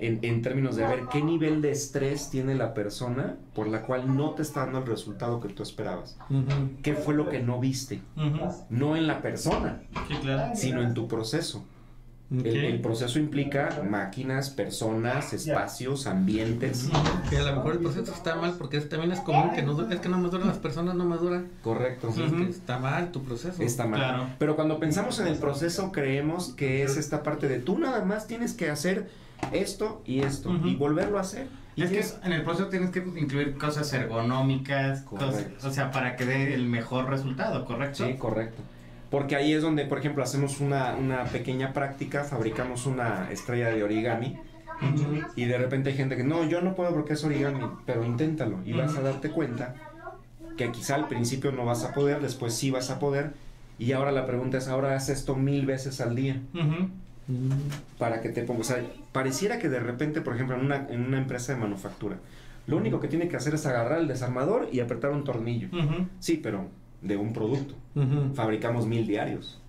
En, 0.00 0.20
en 0.22 0.42
términos 0.42 0.76
de 0.76 0.86
ver 0.86 1.02
qué 1.10 1.20
nivel 1.22 1.60
de 1.60 1.72
estrés 1.72 2.30
tiene 2.30 2.54
la 2.54 2.72
persona 2.72 3.36
por 3.54 3.66
la 3.66 3.82
cual 3.82 4.16
no 4.16 4.30
te 4.30 4.42
está 4.42 4.60
dando 4.60 4.78
el 4.78 4.86
resultado 4.86 5.40
que 5.40 5.48
tú 5.48 5.62
esperabas. 5.64 6.16
Ujú. 6.30 6.70
¿Qué 6.82 6.94
fue 6.94 7.14
lo 7.14 7.28
que 7.28 7.40
no 7.40 7.58
viste? 7.58 8.00
Ujú. 8.16 8.48
No 8.70 8.96
en 8.96 9.06
la 9.08 9.20
persona, 9.22 9.82
Sí, 10.06 10.14
claro. 10.22 10.54
sino 10.54 10.82
en 10.82 10.94
tu 10.94 11.08
proceso. 11.08 11.64
Ok. 12.30 12.44
El, 12.44 12.64
el 12.66 12.80
proceso 12.82 13.18
implica 13.18 13.82
máquinas, 13.90 14.50
personas, 14.50 15.32
espacios, 15.32 16.06
ambientes. 16.06 16.90
Que 17.30 17.38
a 17.38 17.42
lo 17.42 17.56
mejor 17.56 17.72
el 17.72 17.78
proceso 17.78 18.12
está 18.12 18.36
mal 18.36 18.54
porque 18.58 18.76
es- 18.76 18.88
también 18.88 19.10
es 19.12 19.20
común 19.20 19.50
que 19.54 19.62
no 19.62 19.90
es 19.90 19.98
que 20.00 20.08
no 20.10 20.18
maduran 20.18 20.46
las 20.46 20.58
personas, 20.58 20.94
no 20.94 21.06
maduran. 21.06 21.48
Correcto. 21.64 22.08
Entonces, 22.08 22.32
Ujú. 22.32 22.44
que 22.44 22.50
está 22.50 22.78
mal 22.78 23.10
tu 23.12 23.22
proceso. 23.24 23.62
Está 23.62 23.86
mal. 23.86 23.98
Claro. 23.98 24.26
Pero 24.38 24.56
cuando 24.56 24.78
pensamos 24.78 25.18
en 25.20 25.26
el 25.26 25.38
proceso, 25.38 25.90
creemos 25.90 26.50
que 26.52 26.82
es 26.82 26.96
esta 26.98 27.22
parte 27.22 27.48
de 27.48 27.58
tú 27.60 27.78
nada 27.78 28.04
más 28.04 28.26
tienes 28.26 28.52
que 28.52 28.68
hacer 28.70 29.08
esto 29.52 30.02
y 30.04 30.20
esto 30.20 30.54
y 30.64 30.74
volverlo 30.74 31.18
a 31.18 31.22
hacer. 31.22 31.48
Y 31.76 31.82
Es 31.82 31.90
que 31.90 32.26
en 32.26 32.32
el 32.32 32.42
proceso 32.42 32.68
tienes 32.68 32.90
que 32.90 32.98
incluir 32.98 33.56
cosas 33.56 33.92
ergonómicas, 33.92 35.02
cosas, 35.02 35.46
o 35.62 35.70
sea, 35.70 35.92
para 35.92 36.16
que 36.16 36.24
dé 36.24 36.54
el 36.54 36.66
mejor 36.66 37.08
resultado, 37.08 37.64
¿correcto? 37.64 38.04
Sí, 38.04 38.14
correcto. 38.14 38.62
Porque 39.10 39.36
ahí 39.36 39.52
es 39.52 39.62
donde, 39.62 39.84
por 39.84 39.98
ejemplo, 39.98 40.22
hacemos 40.22 40.60
una, 40.60 40.96
una 40.96 41.24
pequeña 41.24 41.72
práctica, 41.72 42.24
fabricamos 42.24 42.84
una 42.86 43.30
estrella 43.30 43.70
de 43.70 43.82
origami 43.82 44.38
y 45.34 45.44
de 45.46 45.58
repente 45.58 45.90
hay 45.90 45.96
gente 45.96 46.16
que 46.16 46.24
no, 46.24 46.44
yo 46.44 46.60
no 46.60 46.74
puedo 46.74 46.92
porque 46.92 47.14
es 47.14 47.24
origami, 47.24 47.64
pero 47.86 48.04
inténtalo 48.04 48.58
y 48.64 48.72
vas 48.72 48.96
a 48.96 49.00
darte 49.00 49.30
cuenta 49.30 49.74
que 50.56 50.70
quizá 50.72 50.96
al 50.96 51.08
principio 51.08 51.52
no 51.52 51.64
vas 51.64 51.84
a 51.84 51.94
poder, 51.94 52.20
después 52.20 52.54
sí 52.54 52.70
vas 52.70 52.90
a 52.90 52.98
poder 52.98 53.32
y 53.78 53.92
ahora 53.92 54.10
la 54.12 54.26
pregunta 54.26 54.58
es, 54.58 54.68
ahora 54.68 54.96
haz 54.96 55.08
esto 55.08 55.36
mil 55.36 55.64
veces 55.64 56.00
al 56.00 56.16
día. 56.16 56.40
Para 57.98 58.20
que 58.20 58.30
te 58.30 58.42
pongas. 58.42 58.70
O 58.70 58.74
sea, 58.74 58.84
pareciera 59.12 59.58
que 59.58 59.68
de 59.68 59.80
repente, 59.80 60.20
por 60.20 60.34
ejemplo, 60.34 60.56
en 60.56 60.64
una, 60.64 60.86
en 60.88 61.04
una 61.04 61.18
empresa 61.18 61.54
de 61.54 61.60
manufactura, 61.60 62.18
lo 62.66 62.76
único 62.76 63.00
que 63.00 63.08
tiene 63.08 63.28
que 63.28 63.36
hacer 63.36 63.54
es 63.54 63.66
agarrar 63.66 64.00
el 64.00 64.08
desarmador 64.08 64.68
y 64.72 64.80
apretar 64.80 65.10
un 65.10 65.24
tornillo. 65.24 65.68
Sí, 66.20 66.38
pero 66.42 66.66
de 67.02 67.16
un 67.16 67.32
producto. 67.32 67.74
Fabricamos 68.34 68.86
mil 68.86 69.06
diarios. 69.06 69.60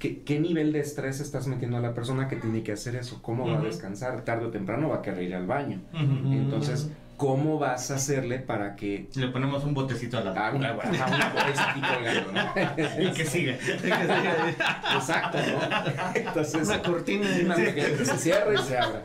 ¿qué, 0.00 0.22
qué 0.22 0.40
nivel 0.40 0.72
de 0.72 0.80
estrés 0.80 1.20
estás 1.20 1.46
metiendo 1.46 1.76
a 1.76 1.80
la 1.80 1.94
persona 1.94 2.26
que 2.26 2.36
tiene 2.36 2.62
que 2.64 2.72
hacer 2.72 2.96
eso? 2.96 3.20
¿Cómo 3.22 3.46
va 3.46 3.58
a 3.58 3.62
descansar? 3.62 4.24
Tarde 4.24 4.46
o 4.46 4.50
temprano 4.50 4.88
va 4.88 4.96
a 4.96 5.02
querer 5.02 5.22
ir 5.22 5.34
al 5.34 5.46
baño. 5.46 5.80
Entonces, 5.92 6.90
¿cómo 7.20 7.58
vas 7.58 7.90
a 7.90 7.96
hacerle 7.96 8.38
para 8.38 8.74
que 8.76 9.10
Le 9.14 9.28
ponemos 9.28 9.62
un 9.64 9.74
botecito 9.74 10.16
a 10.16 10.22
la 10.22 10.30
Ah, 10.34 10.52
una, 10.54 10.70
ajá, 10.70 11.06
una 11.06 11.70
aquí 11.70 11.80
colgando, 11.82 12.32
¿no? 12.32 13.02
y 13.10 13.12
que 13.12 13.24
siga. 13.26 13.52
Exacto, 14.96 15.36
¿no? 15.38 16.12
Entonces, 16.14 16.66
Una 16.66 16.82
cortina. 16.82 17.26
una 17.44 17.56
que 17.56 18.04
se 18.06 18.16
cierra 18.16 18.54
y 18.54 18.58
se 18.64 18.78
abra. 18.78 19.02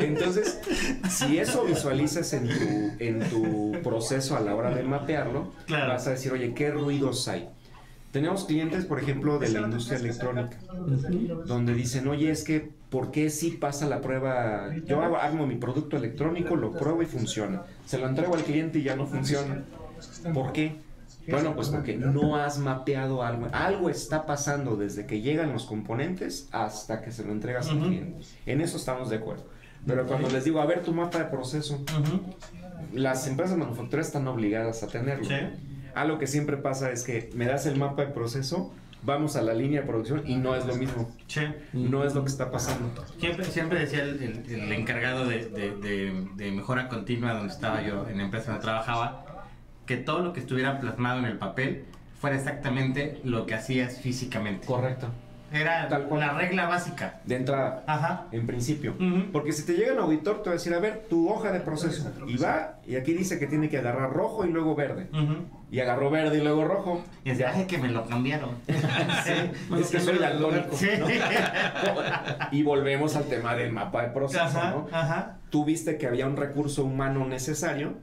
Entonces, 0.00 0.60
si 1.10 1.38
eso 1.38 1.64
visualizas 1.64 2.32
en 2.32 2.46
tu, 2.48 2.92
en 3.04 3.28
tu 3.28 3.72
proceso 3.82 4.36
a 4.36 4.40
la 4.40 4.54
hora 4.54 4.70
de 4.70 4.84
mapearlo, 4.84 5.52
Claro. 5.66 5.88
vas 5.88 6.06
a 6.06 6.10
decir, 6.10 6.30
oye, 6.32 6.54
¿qué 6.54 6.70
ruidos 6.70 7.26
hay? 7.26 7.48
Tenemos 8.12 8.44
clientes, 8.44 8.84
por 8.84 9.00
ejemplo, 9.00 9.40
de 9.40 9.48
la 9.48 9.62
industria 9.62 9.98
electrónica, 9.98 10.56
donde 11.46 11.74
dicen, 11.74 12.06
oye, 12.06 12.30
es 12.30 12.44
que, 12.44 12.70
¿por 12.90 13.10
qué 13.10 13.30
si 13.30 13.52
pasa 13.52 13.86
la 13.86 14.00
prueba? 14.00 14.74
Yo 14.86 15.02
hago, 15.02 15.16
armo 15.16 15.46
mi 15.46 15.56
producto 15.56 15.96
electrónico, 15.96 16.56
lo 16.56 16.72
pruebo 16.72 17.02
y 17.02 17.06
funciona. 17.06 17.62
Se 17.84 17.98
lo 17.98 18.08
entrego 18.08 18.34
al 18.34 18.42
cliente 18.42 18.78
y 18.78 18.82
ya 18.82 18.96
no 18.96 19.06
funciona. 19.06 19.64
¿Por 20.32 20.52
qué? 20.52 20.76
Bueno, 21.28 21.54
pues 21.54 21.68
porque 21.68 21.96
no 21.96 22.36
has 22.36 22.58
mapeado 22.58 23.22
algo. 23.22 23.48
Algo 23.52 23.90
está 23.90 24.24
pasando 24.24 24.76
desde 24.76 25.06
que 25.06 25.20
llegan 25.20 25.52
los 25.52 25.66
componentes 25.66 26.48
hasta 26.52 27.02
que 27.02 27.12
se 27.12 27.24
lo 27.24 27.32
entregas 27.32 27.68
al 27.68 27.80
cliente. 27.80 28.22
En 28.46 28.60
eso 28.60 28.76
estamos 28.76 29.10
de 29.10 29.16
acuerdo. 29.16 29.44
Pero 29.86 30.06
cuando 30.06 30.28
les 30.30 30.44
digo, 30.44 30.60
a 30.60 30.66
ver 30.66 30.82
tu 30.82 30.92
mapa 30.92 31.18
de 31.18 31.24
proceso, 31.26 31.84
las 32.92 33.26
empresas 33.26 33.56
manufactureras 33.56 34.08
están 34.08 34.26
obligadas 34.26 34.82
a 34.82 34.88
tenerlo. 34.88 35.24
Sí. 35.24 35.34
Algo 35.94 36.18
que 36.18 36.26
siempre 36.26 36.56
pasa 36.56 36.90
es 36.90 37.04
que 37.04 37.30
me 37.34 37.46
das 37.46 37.66
el 37.66 37.76
mapa 37.76 38.04
de 38.04 38.12
proceso, 38.12 38.72
vamos 39.02 39.36
a 39.36 39.42
la 39.42 39.54
línea 39.54 39.80
de 39.82 39.86
producción 39.86 40.22
y 40.26 40.36
no 40.36 40.54
es 40.56 40.66
lo 40.66 40.74
mismo. 40.74 41.10
Sí. 41.26 41.42
No 41.72 42.04
es 42.04 42.14
lo 42.14 42.22
que 42.24 42.28
está 42.30 42.50
pasando. 42.50 43.04
Siempre, 43.18 43.44
siempre 43.44 43.78
decía 43.80 44.02
el, 44.02 44.22
el- 44.22 44.60
el 44.62 44.72
encargado 44.72 45.26
de, 45.26 45.46
de- 45.48 45.76
de- 45.76 46.26
de 46.36 46.52
mejora 46.52 46.88
continua 46.88 47.34
donde 47.34 47.52
estaba 47.52 47.82
yo, 47.82 48.08
en 48.08 48.18
la 48.18 48.24
empresa 48.24 48.52
donde 48.52 48.62
trabajaba, 48.62 49.24
que 49.86 49.96
todo 49.96 50.20
lo 50.20 50.32
que 50.32 50.40
estuviera 50.40 50.80
plasmado 50.80 51.18
en 51.20 51.24
el 51.26 51.38
papel 51.38 51.84
fuera 52.20 52.36
exactamente 52.36 53.20
lo 53.24 53.46
que 53.46 53.54
hacías 53.54 54.00
físicamente. 54.00 54.66
Correcto. 54.66 55.08
Era 55.52 55.88
Tal 55.88 56.04
cual. 56.04 56.20
la 56.20 56.32
regla 56.34 56.66
básica. 56.66 57.20
De 57.24 57.36
entrada, 57.36 57.82
Ajá. 57.86 58.24
en 58.32 58.46
principio. 58.46 58.94
Porque 59.32 59.52
si 59.52 59.64
te 59.64 59.74
llega 59.74 59.92
un 59.94 60.00
auditor, 60.00 60.42
te 60.42 60.50
va 60.50 60.52
a 60.52 60.58
decir, 60.58 60.74
a 60.74 60.78
ver, 60.78 61.06
tu 61.08 61.28
hoja 61.28 61.50
de 61.52 61.60
proceso. 61.60 62.10
Y 62.26 62.36
va, 62.36 62.74
y 62.86 62.96
aquí 62.96 63.12
dice 63.14 63.38
que 63.38 63.46
tiene 63.46 63.68
que 63.68 63.78
agarrar 63.78 64.12
rojo 64.12 64.44
y 64.44 64.50
luego 64.50 64.74
verde. 64.74 65.08
Y 65.70 65.80
agarró 65.80 66.10
verde 66.10 66.38
y 66.38 66.42
luego 66.42 66.64
rojo. 66.64 67.02
Y 67.24 67.30
es 67.30 67.38
de, 67.38 67.66
que 67.66 67.78
me 67.78 67.88
lo 67.88 68.06
cambiaron. 68.06 68.50
Es 69.78 69.90
que 69.90 70.00
soy 70.00 70.18
daltónico. 70.18 70.76
Sí. 70.76 70.88
¿no? 70.98 71.06
Y 72.52 72.62
volvemos 72.62 73.16
al 73.16 73.24
tema 73.24 73.54
del 73.54 73.72
mapa 73.72 74.02
de 74.02 74.08
proceso, 74.08 74.42
Ajá, 74.42 74.70
¿no? 74.70 74.88
ajá. 74.92 75.36
Tú 75.50 75.64
viste 75.64 75.96
que 75.98 76.06
había 76.06 76.26
un 76.26 76.36
recurso 76.36 76.84
humano 76.84 77.26
necesario 77.26 77.94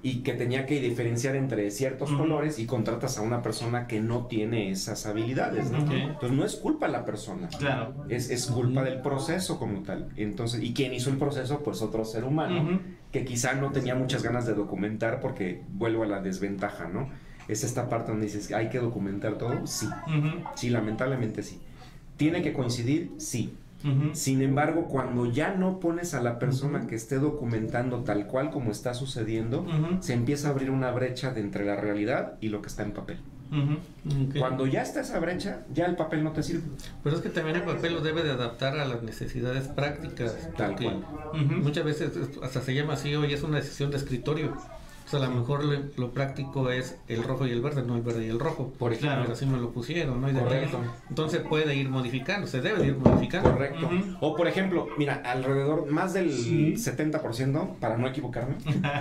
y 0.00 0.20
que 0.20 0.32
tenía 0.32 0.64
que 0.64 0.80
diferenciar 0.80 1.34
entre 1.34 1.70
ciertos 1.70 2.12
colores 2.12 2.58
y 2.60 2.66
contratas 2.66 3.18
a 3.18 3.22
una 3.22 3.42
persona 3.42 3.88
que 3.88 4.00
no 4.00 4.26
tiene 4.26 4.70
esas 4.70 5.06
habilidades. 5.06 5.72
Entonces 5.72 6.32
no 6.32 6.44
es 6.44 6.54
culpa 6.56 6.86
de 6.86 6.92
la 6.92 7.04
persona. 7.04 7.48
Claro. 7.48 7.94
Es, 8.08 8.30
es 8.30 8.46
culpa 8.46 8.84
del 8.84 9.00
proceso 9.00 9.58
como 9.58 9.82
tal. 9.82 10.08
Entonces, 10.16 10.62
y 10.62 10.72
quien 10.72 10.94
hizo 10.94 11.10
el 11.10 11.16
proceso, 11.16 11.64
pues 11.64 11.82
otro 11.82 12.04
ser 12.04 12.24
humano, 12.24 12.80
que 13.10 13.24
quizá 13.24 13.54
no 13.54 13.72
tenía 13.72 13.96
muchas 13.96 14.22
ganas 14.22 14.46
de 14.46 14.54
documentar 14.54 15.20
porque 15.20 15.62
vuelvo 15.72 16.04
a 16.04 16.06
la 16.06 16.20
desventaja, 16.20 16.88
¿no? 16.88 17.08
Es 17.48 17.64
esta 17.64 17.88
parte 17.88 18.12
donde 18.12 18.26
dices, 18.26 18.52
¿hay 18.52 18.68
que 18.68 18.78
documentar 18.78 19.36
todo? 19.36 19.66
Sí, 19.66 19.88
sí, 20.54 20.70
lamentablemente 20.70 21.42
sí. 21.42 21.58
¿Tiene 22.16 22.42
que 22.42 22.52
coincidir? 22.52 23.12
Sí. 23.16 23.54
Sin 24.12 24.42
embargo, 24.42 24.86
cuando 24.88 25.26
ya 25.26 25.54
no 25.54 25.78
pones 25.78 26.12
a 26.14 26.20
la 26.22 26.38
persona 26.38 26.86
que 26.86 26.96
esté 26.96 27.18
documentando 27.18 28.02
tal 28.04 28.26
cual 28.26 28.50
como 28.50 28.70
está 28.72 28.92
sucediendo, 28.94 29.64
se 30.00 30.14
empieza 30.14 30.48
a 30.48 30.50
abrir 30.50 30.70
una 30.70 30.90
brecha 30.90 31.32
de 31.32 31.40
entre 31.40 31.64
la 31.64 31.76
realidad 31.76 32.34
y 32.40 32.48
lo 32.48 32.60
que 32.60 32.68
está 32.68 32.82
en 32.82 32.92
papel. 32.92 33.18
Cuando 34.40 34.66
ya 34.66 34.82
está 34.82 35.00
esa 35.00 35.18
brecha, 35.20 35.60
ya 35.72 35.86
el 35.86 35.96
papel 35.96 36.22
no 36.22 36.32
te 36.32 36.42
sirve. 36.42 36.64
Pero 37.02 37.16
es 37.16 37.22
que 37.22 37.28
también 37.30 37.56
el 37.56 37.62
papel 37.62 37.94
lo 37.94 38.00
debe 38.00 38.22
de 38.22 38.30
adaptar 38.32 38.76
a 38.78 38.84
las 38.84 39.02
necesidades 39.02 39.68
prácticas. 39.68 40.36
Tal 40.56 40.74
cual. 40.76 41.04
Muchas 41.62 41.84
veces 41.84 42.16
es- 42.16 42.42
hasta 42.42 42.60
se 42.60 42.74
llama 42.74 42.94
así 42.94 43.14
hoy 43.14 43.32
es 43.32 43.42
una 43.42 43.56
decisión 43.56 43.90
de 43.90 43.96
escritorio. 43.96 44.54
O 45.08 45.10
sea, 45.10 45.20
a 45.20 45.30
lo 45.30 45.36
mejor 45.36 45.64
lo, 45.64 45.78
lo 45.96 46.10
práctico 46.12 46.70
es 46.70 46.98
el 47.08 47.22
rojo 47.22 47.46
y 47.46 47.50
el 47.50 47.62
verde, 47.62 47.82
no 47.82 47.96
el 47.96 48.02
verde 48.02 48.26
y 48.26 48.28
el 48.28 48.38
rojo. 48.38 48.74
Por 48.78 48.92
ejemplo. 48.92 49.20
Pero 49.22 49.32
así 49.32 49.46
me 49.46 49.56
lo 49.56 49.70
pusieron, 49.70 50.20
¿no? 50.20 50.26
hay 50.26 50.34
detalles. 50.34 50.70
Correcto. 50.70 50.94
Entonces 51.08 51.40
puede 51.48 51.74
ir 51.76 51.88
modificando, 51.88 52.46
se 52.46 52.60
debe 52.60 52.80
de 52.80 52.88
ir 52.88 52.96
modificando. 52.98 53.50
Correcto. 53.52 53.88
O 54.20 54.36
por 54.36 54.46
ejemplo, 54.46 54.86
mira, 54.98 55.22
alrededor, 55.24 55.90
más 55.90 56.12
del 56.12 56.30
70%, 56.76 57.76
para 57.78 57.96
no 57.96 58.06
equivocarme, 58.06 58.56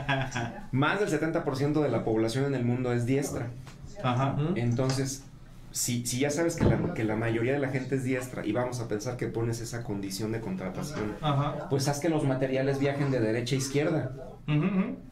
más 0.72 1.02
del 1.02 1.10
70% 1.10 1.82
de 1.82 1.90
la 1.90 2.06
población 2.06 2.46
en 2.46 2.56
el 2.56 2.64
mundo 2.64 2.94
es 2.94 3.06
diestra. 3.06 3.48
Ajá. 4.02 4.38
Entonces, 4.56 5.26
si, 5.72 6.06
si 6.06 6.20
ya 6.20 6.30
sabes 6.30 6.56
que 6.56 6.64
la, 6.64 6.94
que 6.94 7.04
la 7.04 7.18
mayoría 7.18 7.52
de 7.52 7.60
la 7.60 7.68
gente 7.68 7.96
es 7.96 8.06
diestra 8.06 8.46
y 8.46 8.54
vamos 8.54 8.80
a 8.80 8.88
pensar 8.88 9.18
que 9.18 9.28
pones 9.28 9.60
esa 9.60 9.84
condición 9.84 10.32
de 10.32 10.40
contratación, 10.40 11.16
Ajá. 11.20 11.68
pues 11.70 11.90
haz 11.90 12.00
que 12.00 12.08
los 12.08 12.24
materiales 12.24 12.80
viajen 12.80 13.12
de 13.12 13.20
derecha 13.20 13.56
a 13.56 13.58
izquierda. 13.58 14.37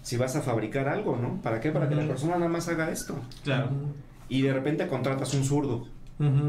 Si 0.02 0.18
vas 0.18 0.36
a 0.36 0.42
fabricar 0.42 0.88
algo, 0.88 1.18
¿no? 1.18 1.42
¿Para 1.42 1.60
qué? 1.60 1.72
Para 1.72 1.90
que 1.90 1.96
la 1.96 2.06
persona 2.08 2.36
nada 2.38 2.50
más 2.50 2.68
haga 2.70 2.90
esto. 2.92 3.20
Claro. 3.44 3.70
Y 4.30 4.42
de 4.42 4.54
repente 4.54 4.88
contratas 4.88 5.34
un 5.34 5.44
zurdo. 5.44 5.88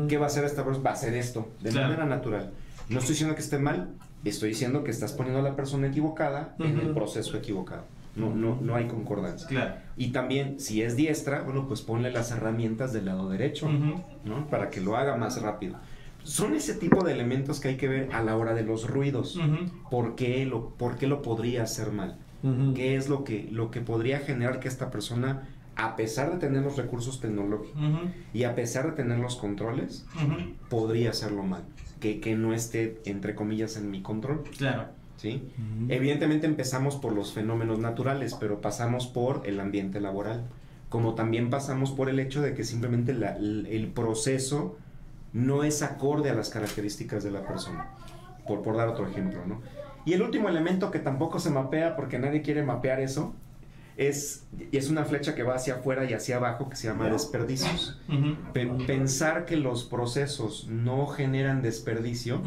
¿Qué 0.09 0.17
va 0.19 0.25
a 0.25 0.29
hacer 0.29 0.45
esta 0.45 0.65
persona? 0.65 0.85
Va 0.85 0.91
a 0.91 0.95
hacer 0.95 1.15
esto, 1.15 1.49
de 1.61 1.71
Claro. 1.71 1.89
manera 1.89 2.07
natural. 2.07 2.53
No 2.89 2.99
estoy 3.01 3.15
diciendo 3.15 3.35
que 3.35 3.43
esté 3.43 3.59
mal, 3.59 3.91
estoy 4.25 4.51
diciendo 4.51 4.85
que 4.85 4.93
estás 4.93 5.13
poniendo 5.13 5.41
a 5.41 5.43
la 5.43 5.57
persona 5.57 5.89
equivocada 5.89 6.55
en 6.61 6.79
el 6.79 6.91
proceso 6.95 7.37
equivocado. 7.37 7.83
No, 8.15 8.35
no, 8.35 8.59
no 8.63 8.77
hay 8.77 8.87
concordancia. 8.87 9.47
Claro. 9.49 9.75
Y 9.97 10.13
también, 10.13 10.59
si 10.61 10.81
es 10.83 10.97
diestra, 10.97 11.43
bueno, 11.43 11.67
pues 11.69 11.83
ponle 11.83 12.11
las 12.13 12.31
herramientas 12.31 12.93
del 12.93 13.07
lado 13.07 13.29
derecho. 13.29 13.69
¿no? 14.25 14.47
Para 14.49 14.71
que 14.71 14.81
lo 14.81 14.97
haga 14.97 15.17
más 15.17 15.43
rápido. 15.43 15.77
Son 16.23 16.55
ese 16.55 16.75
tipo 16.75 17.05
de 17.05 17.13
elementos 17.13 17.61
que 17.61 17.69
hay 17.69 17.77
que 17.77 17.89
ver 17.89 18.09
a 18.15 18.23
la 18.23 18.37
hora 18.37 18.55
de 18.55 18.63
los 18.63 18.89
ruidos. 18.89 19.37
Ujú. 19.37 19.71
¿Por 19.91 20.15
qué 20.17 20.47
lo, 20.47 20.71
por 20.71 20.97
qué 20.97 21.07
lo 21.07 21.23
podría 21.23 21.63
hacer 21.65 21.93
mal? 21.93 22.17
¿Qué 22.75 22.97
es 22.97 23.09
lo 23.09 23.25
que, 23.25 23.49
lo 23.51 23.71
que 23.71 23.81
podría 23.81 24.21
generar 24.21 24.61
que 24.61 24.69
esta 24.69 24.91
persona, 24.91 25.49
a 25.77 25.97
pesar 25.97 26.33
de 26.33 26.39
tener 26.39 26.63
los 26.63 26.77
recursos 26.77 27.21
tecnológicos 27.21 27.81
y 28.33 28.45
a 28.45 28.55
pesar 28.55 28.87
de 28.87 28.93
tener 28.93 29.19
los 29.19 29.37
controles, 29.37 30.07
podría 30.69 31.11
hacerlo 31.11 31.43
mal? 31.43 31.63
Que, 32.01 32.21
que 32.21 32.35
no 32.37 32.53
esté, 32.53 33.01
entre 33.07 33.35
comillas, 33.35 33.77
en 33.77 33.91
mi 33.91 34.03
control. 34.03 34.43
Claro. 34.59 34.85
¿sí? 35.17 35.43
Evidentemente 35.89 36.47
empezamos 36.47 36.97
por 36.97 37.13
los 37.15 37.33
fenómenos 37.33 37.79
naturales, 37.79 38.35
pero 38.39 38.61
pasamos 38.61 39.07
por 39.07 39.43
el 39.47 39.61
ambiente 39.61 40.01
laboral. 40.01 40.45
Como 40.91 41.15
también 41.15 41.49
pasamos 41.51 41.91
por 41.91 42.09
el 42.11 42.21
hecho 42.21 42.43
de 42.43 42.53
que 42.55 42.65
simplemente 42.65 43.13
la- 43.15 43.37
el 43.37 43.91
proceso 43.95 44.77
no 45.33 45.65
es 45.65 45.83
acorde 45.83 46.31
a 46.31 46.35
las 46.35 46.51
características 46.51 47.25
de 47.25 47.31
la 47.31 47.47
persona. 47.47 47.89
Por, 48.47 48.63
por 48.63 48.77
dar 48.77 48.89
otro 48.89 49.09
ejemplo, 49.09 49.41
¿no? 49.47 49.61
Y 50.07 50.15
el 50.15 50.23
último 50.23 50.49
elemento 50.49 50.91
que 50.91 50.99
tampoco 51.01 51.39
se 51.39 51.51
mapea, 51.51 51.97
porque 51.97 52.19
nadie 52.19 52.41
quiere 52.41 52.63
mapear 52.63 53.01
eso, 53.01 53.35
es, 53.99 54.45
es 54.73 54.89
una 54.91 55.05
flecha 55.05 55.35
que 55.35 55.43
va 55.43 55.55
hacia 55.57 55.75
afuera 55.77 56.05
y 56.09 56.13
hacia 56.15 56.37
abajo 56.37 56.69
que 56.71 56.77
se 56.77 56.87
llama 56.89 57.05
desperdicios. 57.15 57.99
Pe- 58.53 58.67
pensar 58.87 59.45
que 59.47 59.57
los 59.57 59.85
procesos 59.85 60.69
no 60.71 61.07
generan 61.07 61.61
desperdicio, 61.63 62.41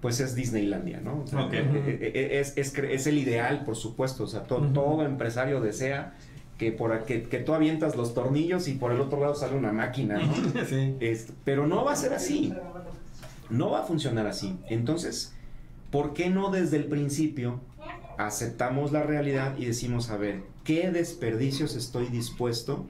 pues 0.00 0.20
es 0.20 0.34
Disneylandia, 0.34 1.00
¿no? 1.00 1.22
O 1.22 1.26
sea, 1.26 1.40
eh, 1.52 1.64
eh, 2.00 2.12
eh, 2.14 2.40
es, 2.40 2.56
es, 2.76 3.06
el 3.06 3.18
ideal, 3.18 3.64
por 3.64 3.74
supuesto. 3.76 4.24
O 4.24 4.26
sea, 4.26 4.42
to- 4.44 4.60
todo 4.72 5.04
empresario 5.04 5.60
desea 5.60 6.14
que, 6.58 6.70
por, 6.72 7.04
que, 7.04 7.22
que 7.24 7.38
tú 7.38 7.52
avientas 7.52 7.96
los 7.96 8.14
tornillos 8.14 8.68
y 8.68 8.74
por 8.74 8.92
el 8.92 9.00
otro 9.00 9.18
lado 9.20 9.34
sale 9.34 9.56
una 9.56 9.72
máquina, 9.72 10.18
¿no? 10.18 10.32
Sí. 10.68 10.94
Es- 11.00 11.32
pero 11.44 11.66
no 11.66 11.84
va 11.84 11.92
a 11.92 11.96
ser 11.96 12.12
así. 12.14 12.54
No 13.50 13.70
va 13.70 13.80
a 13.80 13.82
funcionar 13.82 14.26
así. 14.26 14.58
Entonces, 14.68 15.34
¿por 15.94 16.12
qué 16.12 16.28
no 16.28 16.50
desde 16.50 16.76
el 16.76 16.86
principio 16.86 17.60
aceptamos 18.18 18.90
la 18.90 19.04
realidad 19.04 19.56
y 19.56 19.64
decimos, 19.64 20.10
a 20.10 20.16
ver, 20.16 20.42
¿qué 20.64 20.90
desperdicios 20.90 21.76
estoy 21.76 22.06
dispuesto 22.06 22.88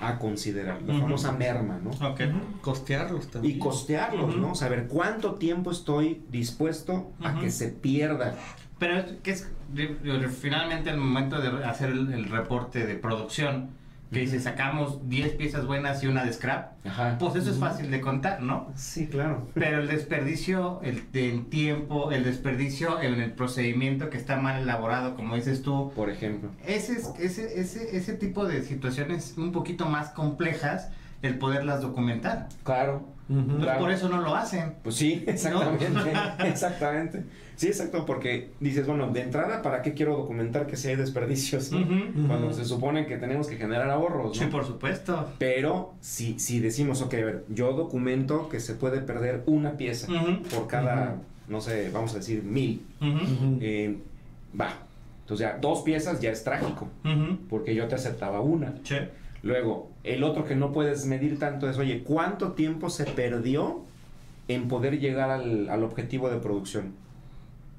a 0.00 0.18
considerar? 0.18 0.80
La 0.80 0.98
famosa 0.98 1.32
merma, 1.32 1.78
¿no? 1.78 1.90
Ok. 1.90 2.22
Costearlos 2.62 3.30
también. 3.30 3.56
y 3.56 3.58
costearlos. 3.58 4.34
¿no? 4.38 4.54
Saber 4.54 4.86
cuánto 4.86 5.34
tiempo 5.34 5.70
estoy 5.70 6.22
dispuesto 6.30 7.12
a 7.22 7.38
que 7.38 7.50
se 7.50 7.68
pierda. 7.68 8.34
Pero 8.78 9.04
que 9.22 9.32
es 9.32 9.50
finalmente 10.40 10.88
el 10.88 10.96
momento 10.96 11.42
de 11.42 11.66
hacer 11.66 11.90
el, 11.90 12.10
el 12.14 12.30
reporte 12.30 12.86
de 12.86 12.94
producción, 12.94 13.72
que 14.12 14.20
dice 14.20 14.40
sacamos 14.40 15.08
10 15.08 15.32
piezas 15.34 15.66
buenas 15.66 16.02
y 16.02 16.06
una 16.06 16.24
de 16.24 16.32
scrap, 16.32 16.72
Ajá. 16.86 17.16
pues 17.18 17.34
eso 17.36 17.50
es 17.50 17.58
fácil 17.58 17.90
de 17.90 18.00
contar, 18.00 18.40
¿no? 18.42 18.72
Sí, 18.74 19.06
claro. 19.06 19.46
Pero 19.54 19.80
el 19.80 19.88
desperdicio 19.88 20.80
el, 20.82 21.10
del 21.12 21.46
tiempo, 21.46 22.10
el 22.10 22.24
desperdicio 22.24 23.00
en 23.02 23.20
el 23.20 23.32
procedimiento 23.32 24.08
que 24.10 24.16
está 24.16 24.36
mal 24.36 24.62
elaborado, 24.62 25.14
como 25.14 25.34
dices 25.34 25.62
tú, 25.62 25.92
Por 25.94 26.08
ejemplo. 26.10 26.50
ese, 26.66 26.94
es- 26.94 27.12
ese, 27.18 27.60
ese, 27.60 27.96
ese 27.96 28.14
tipo 28.14 28.46
de 28.46 28.62
situaciones 28.62 29.34
un 29.36 29.52
poquito 29.52 29.86
más 29.86 30.08
complejas 30.10 30.88
el 31.22 31.38
poderlas 31.38 31.80
documentar. 31.82 32.48
Claro. 32.64 33.02
Entonces, 33.30 33.64
Claro. 33.64 33.80
por 33.80 33.90
eso 33.90 34.08
no 34.08 34.22
lo 34.22 34.34
hacen. 34.34 34.74
Pues 34.82 34.94
sí, 34.94 35.22
exactamente, 35.26 35.86
exactamente. 36.48 37.24
Sí, 37.56 37.66
exacto, 37.66 38.06
porque 38.06 38.52
dices, 38.60 38.86
bueno, 38.86 39.08
de 39.08 39.20
entrada, 39.20 39.60
¿para 39.62 39.82
qué 39.82 39.92
quiero 39.92 40.16
documentar 40.16 40.66
que 40.66 40.76
si 40.76 40.88
hay 40.88 40.96
desperdicios? 40.96 41.70
no? 41.72 41.86
Cuando 42.26 42.52
se 42.54 42.64
supone 42.64 43.04
que 43.06 43.16
tenemos 43.18 43.48
que 43.48 43.56
generar 43.56 43.90
ahorros, 43.90 44.38
Sí, 44.38 44.44
¿no? 44.44 44.50
por 44.50 44.64
supuesto. 44.64 45.28
Pero 45.38 45.92
si, 46.00 46.38
si 46.38 46.60
decimos, 46.60 47.02
ok, 47.02 47.14
a 47.14 47.16
ver, 47.16 47.44
yo 47.48 47.72
documento 47.74 48.48
que 48.48 48.60
se 48.60 48.74
puede 48.74 49.00
perder 49.00 49.42
una 49.46 49.72
pieza 49.72 50.06
por 50.54 50.66
cada, 50.68 51.16
no 51.48 51.60
sé, 51.60 51.90
vamos 51.92 52.14
a 52.14 52.18
decir 52.18 52.42
mil, 52.44 52.86
eh, 53.60 53.98
va. 54.58 54.70
Entonces 55.22 55.46
ya, 55.46 55.58
dos 55.60 55.82
piezas 55.82 56.20
ya 56.20 56.30
es 56.30 56.42
trágico, 56.44 56.88
porque 57.50 57.74
yo 57.74 57.86
te 57.88 57.96
aceptaba 57.96 58.40
una. 58.40 58.72
Sí. 58.84 58.96
Luego, 59.48 59.90
el 60.04 60.22
otro 60.24 60.44
que 60.44 60.54
no 60.54 60.72
puedes 60.72 61.06
medir 61.06 61.38
tanto 61.38 61.68
es, 61.68 61.78
oye, 61.78 62.02
¿cuánto 62.04 62.52
tiempo 62.52 62.90
se 62.90 63.04
perdió 63.04 63.82
en 64.46 64.68
poder 64.68 64.98
llegar 65.00 65.30
al, 65.30 65.68
al 65.68 65.82
objetivo 65.84 66.30
de 66.30 66.38
producción? 66.38 66.92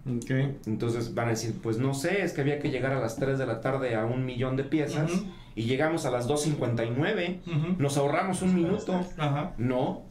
Ok. 0.08 0.32
Entonces 0.66 1.14
van 1.14 1.28
a 1.28 1.32
decir, 1.32 1.56
pues 1.62 1.78
no 1.78 1.94
sé, 1.94 2.24
es 2.24 2.34
que 2.34 2.42
había 2.42 2.60
que 2.60 2.70
llegar 2.72 2.94
a 2.94 3.00
las 3.00 3.18
3 3.18 3.38
de 3.38 3.46
la 3.46 3.62
tarde 3.62 3.96
a 3.96 4.06
un 4.06 4.26
millón 4.26 4.56
de 4.56 4.64
piezas 4.64 5.12
y 5.56 5.64
llegamos 5.64 6.06
a 6.06 6.12
las 6.12 6.28
2.59, 6.28 7.40
Ujú. 7.46 7.76
nos 7.82 7.98
ahorramos 7.98 8.42
un 8.42 8.56
minuto. 8.56 9.00
No, 9.58 10.04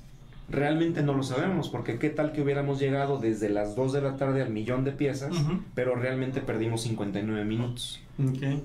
realmente 0.49 1.03
no 1.03 1.13
lo 1.15 1.23
sabemos, 1.23 1.69
porque 1.69 1.99
qué 1.99 2.09
tal 2.11 2.33
que 2.33 2.41
hubiéramos 2.43 2.79
llegado 2.79 3.19
desde 3.19 3.49
las 3.51 3.77
2 3.77 3.93
de 3.93 4.01
la 4.01 4.17
tarde 4.17 4.41
al 4.43 4.51
millón 4.51 4.85
de 4.85 4.93
piezas, 4.93 5.35
pero 5.75 5.95
realmente 5.95 6.41
perdimos 6.41 6.83
59 6.83 7.45
minutos. 7.45 8.01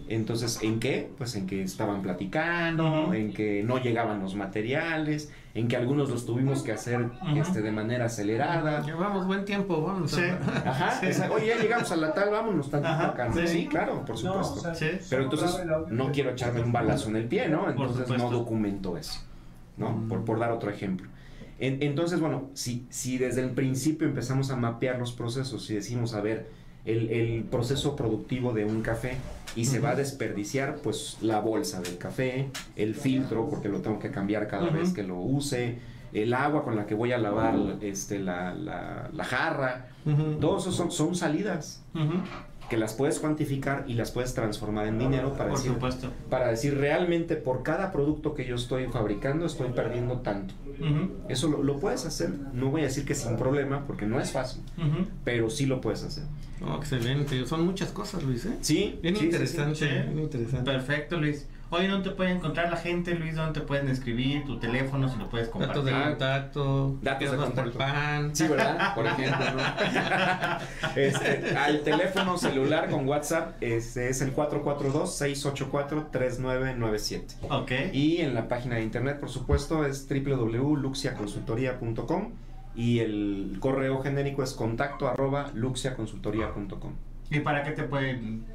Entonces, 0.08 0.60
¿en 0.64 0.80
qué? 0.80 1.12
Pues 1.18 1.36
en 1.36 1.46
que 1.46 1.62
estaban 1.62 2.02
platicando, 2.02 3.14
en 3.14 3.34
que 3.34 3.64
no 3.64 3.78
llegaban 3.80 4.20
los 4.20 4.34
materiales, 4.36 5.32
en 5.54 5.68
que 5.68 5.76
algunos 5.78 6.10
los 6.10 6.26
tuvimos 6.26 6.64
que 6.64 6.72
hacer 6.72 7.10
este, 7.36 7.62
de 7.62 7.72
manera 7.72 8.06
acelerada. 8.06 8.82
Llevamos 8.84 9.28
buen 9.28 9.46
tiempo, 9.46 9.82
vamos. 9.84 10.10
Sí. 10.12 10.22
a- 10.22 10.40
Ajá, 10.70 11.00
Sí. 11.00 11.08
esa- 11.08 11.32
oye, 11.32 11.48
ya 11.50 11.58
llegamos 11.62 11.92
a 11.92 11.98
la 11.98 12.14
tal, 12.14 12.32
vámonos 12.32 12.72
tantito 12.72 12.92
Ajá, 12.94 13.08
acá. 13.10 13.28
¿no? 13.30 13.36
sí. 13.36 13.48
Sí, 13.48 13.68
claro, 13.68 14.04
por 14.06 14.16
No, 14.24 14.44
supuesto. 14.44 14.54
o 14.70 14.74
sea, 14.74 14.74
Sí. 14.74 14.88
Pero 15.10 15.24
entonces 15.24 15.60
no 15.90 16.12
quiero 16.12 16.32
echarme 16.32 16.62
un 16.62 16.72
balazo 16.72 17.10
en 17.10 17.18
el 17.18 17.26
pie, 17.26 17.48
¿no? 17.50 17.70
Entonces 17.70 18.10
no 18.18 18.32
documento 18.32 18.98
eso, 18.98 19.20
¿no? 19.78 19.92
Mm. 19.92 20.08
Por, 20.08 20.26
por 20.26 20.40
dar 20.40 20.52
otro 20.52 20.72
ejemplo. 20.72 21.08
En- 21.64 21.82
entonces, 21.82 22.20
bueno, 22.20 22.50
si, 22.54 22.86
si 22.90 23.18
desde 23.18 23.42
el 23.42 23.52
principio 23.52 24.08
empezamos 24.08 24.50
a 24.52 24.56
mapear 24.58 25.00
los 25.00 25.14
procesos 25.14 25.70
y 25.70 25.76
decimos, 25.76 26.14
a 26.14 26.22
ver, 26.22 26.50
el, 26.86 27.10
el 27.10 27.44
proceso 27.46 27.96
productivo 27.96 28.52
de 28.52 28.66
un 28.66 28.82
café 28.82 29.16
y 29.56 29.66
se 29.66 29.80
va 29.80 29.92
a 29.92 29.96
desperdiciar, 29.96 30.76
pues 30.84 31.18
la 31.22 31.40
bolsa 31.40 31.80
del 31.82 31.98
café, 31.98 32.50
el 32.76 32.94
filtro, 32.96 33.48
porque 33.50 33.70
lo 33.70 33.80
tengo 33.82 34.00
que 34.00 34.12
cambiar 34.12 34.48
cada 34.48 34.70
vez 34.70 34.92
que 34.94 35.04
lo 35.04 35.18
use, 35.20 35.78
el 36.12 36.34
agua 36.34 36.64
con 36.66 36.76
la 36.76 36.86
que 36.86 36.94
voy 36.96 37.12
a 37.14 37.18
lavar 37.18 37.56
este, 37.82 38.20
la, 38.20 38.54
la- 38.54 39.10
la 39.14 39.24
jarra, 39.24 39.88
todos 40.42 40.64
esos 40.64 40.76
son, 40.76 40.92
son 40.92 41.16
salidas. 41.16 41.82
Que 42.70 42.78
las 42.78 42.94
puedes 42.94 43.20
cuantificar 43.20 43.86
y 43.88 43.94
las 43.94 44.12
puedes 44.12 44.34
transformar 44.34 44.88
en 44.88 44.98
dinero 45.00 45.34
para 45.34 45.50
Por 45.50 45.58
decir, 45.60 45.74
supuesto. 45.74 46.10
para 46.30 46.48
decir 46.48 46.78
realmente 46.78 47.36
por 47.36 47.62
cada 47.64 47.92
producto 47.92 48.34
que 48.34 48.46
yo 48.46 48.56
estoy 48.56 48.88
fabricando 48.88 49.46
estoy 49.46 49.70
perdiendo 49.70 50.20
tanto. 50.20 50.54
Eso 51.30 51.50
lo, 51.50 51.62
lo 51.64 51.78
puedes 51.80 52.06
hacer. 52.06 52.32
No 52.54 52.70
voy 52.72 52.82
a 52.82 52.86
decir 52.86 53.06
que 53.06 53.16
sin 53.16 53.38
problema 53.38 53.86
porque 53.86 54.06
no 54.06 54.20
es 54.20 54.32
fácil, 54.32 54.62
pero 55.24 55.50
sí 55.50 55.66
lo 55.66 55.82
puedes 55.82 56.04
hacer. 56.04 56.24
Oh, 56.66 56.76
excelente. 56.78 57.46
Son 57.46 57.66
muchas 57.66 57.90
cosas, 57.92 58.24
Luis, 58.24 58.46
¿eh? 58.46 58.58
Sí, 58.62 58.98
Bien 59.02 59.16
sí, 59.16 59.22
sí, 59.22 59.26
interesante, 59.28 59.76
sí. 59.76 59.86
bien 59.86 60.20
interesante. 60.20 60.72
Perfecto, 60.72 61.18
Luis. 61.20 61.48
Oye, 61.76 61.88
¿dónde 61.88 62.12
te 62.12 62.16
puede 62.16 62.30
encontrar 62.30 62.70
la 62.70 62.78
gente, 62.78 63.16
Luis? 63.16 63.36
¿Dónde 63.36 63.60
te 63.60 63.66
pueden 63.66 63.88
escribir? 63.90 64.46
¿Tu 64.46 64.60
teléfono? 64.60 65.10
Si 65.10 65.18
lo 65.18 65.28
puedes 65.28 65.48
Datos 65.48 65.66
compartir. 65.68 65.92
de 65.96 66.04
contacto, 66.04 66.96
Datos 67.02 67.32
de 67.32 67.38
contacto. 67.38 67.78
pan. 67.80 68.36
Sí, 68.36 68.48
¿verdad? 68.48 68.94
Por 68.94 69.08
ejemplo, 69.08 69.44
¿no? 69.56 69.64
Este, 70.96 71.58
al 71.58 71.82
teléfono 71.82 72.38
celular 72.38 72.92
con 72.92 73.08
WhatsApp 73.08 73.56
este 73.60 74.10
es 74.10 74.22
el 74.22 74.36
442-684-3997. 74.36 77.24
Ok. 77.50 77.72
Y 77.92 78.18
en 78.22 78.36
la 78.36 78.48
página 78.48 78.76
de 78.76 78.84
internet, 78.84 79.20
por 79.20 79.30
supuesto, 79.30 79.84
es 79.84 80.08
www.luxiaconsultoría.com 80.08 82.34
y 82.76 83.00
el 83.00 83.58
correo 83.60 84.00
genérico 84.04 84.44
es 84.44 84.54
contacto 84.54 85.08
arroba 85.08 85.50
luxiaconsultoría.com. 85.56 86.94
¿Y 87.32 87.40
para 87.40 87.64
qué 87.64 87.72
te 87.72 87.82
pueden 87.82 88.46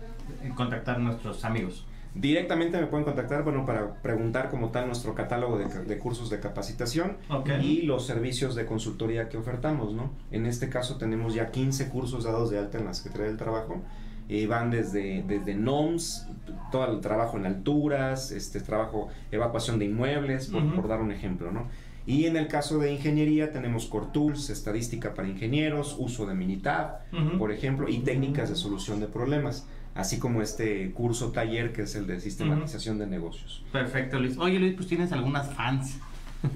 contactar 0.54 1.00
nuestros 1.00 1.44
amigos? 1.44 1.84
Directamente 2.14 2.80
me 2.80 2.86
pueden 2.86 3.04
contactar, 3.04 3.44
bueno, 3.44 3.64
para 3.64 3.94
preguntar 4.02 4.50
como 4.50 4.70
tal 4.70 4.86
nuestro 4.86 5.14
catálogo 5.14 5.58
de, 5.58 5.98
cursos 5.98 6.30
de 6.30 6.40
capacitación 6.40 7.16
y 7.62 7.82
los 7.82 8.06
servicios 8.06 8.54
de 8.54 8.66
consultoría 8.66 9.28
que 9.28 9.36
ofertamos, 9.36 9.92
¿no? 9.92 10.10
En 10.30 10.46
este 10.46 10.68
caso 10.68 10.96
tenemos 10.96 11.34
ya 11.34 11.50
15 11.50 11.88
cursos 11.90 12.24
dados 12.24 12.50
de 12.50 12.58
alta 12.58 12.78
en 12.78 12.86
la 12.86 12.94
Secretaría 12.94 13.28
del 13.28 13.36
Trabajo. 13.36 13.82
y 14.30 14.44
van 14.44 14.70
desde, 14.70 15.22
desde 15.26 15.54
NOMS, 15.54 16.26
todo 16.70 16.92
el 16.92 17.00
trabajo 17.00 17.38
en 17.38 17.46
alturas, 17.46 18.30
este 18.30 18.60
trabajo, 18.60 19.08
evacuación 19.30 19.78
de 19.78 19.86
inmuebles, 19.86 20.48
por, 20.48 20.86
dar 20.86 21.00
un 21.00 21.12
ejemplo, 21.12 21.50
¿no? 21.50 21.66
Y 22.06 22.24
en 22.24 22.36
el 22.36 22.48
caso 22.48 22.78
de 22.78 22.92
ingeniería 22.92 23.52
tenemos 23.52 23.86
Core 23.86 24.06
Tools, 24.12 24.48
estadística 24.48 25.14
para 25.14 25.28
ingenieros, 25.28 25.94
uso 25.98 26.26
de 26.26 26.34
Minitab, 26.34 27.00
por 27.38 27.52
ejemplo, 27.52 27.88
y 27.88 27.98
técnicas 27.98 28.48
de 28.48 28.56
solución 28.56 28.98
de 29.00 29.06
problemas, 29.06 29.66
así 29.98 30.18
como 30.18 30.40
este 30.40 30.92
curso 30.92 31.32
taller 31.32 31.72
que 31.72 31.82
es 31.82 31.94
el 31.96 32.06
de 32.06 32.20
sistematización 32.20 32.98
de 32.98 33.06
negocios. 33.06 33.62
Perfecto, 33.72 34.18
Luis. 34.18 34.38
Oye, 34.38 34.58
Luis, 34.58 34.74
pues 34.74 34.86
tienes 34.88 35.12
algunas 35.12 35.52
fans. 35.52 35.98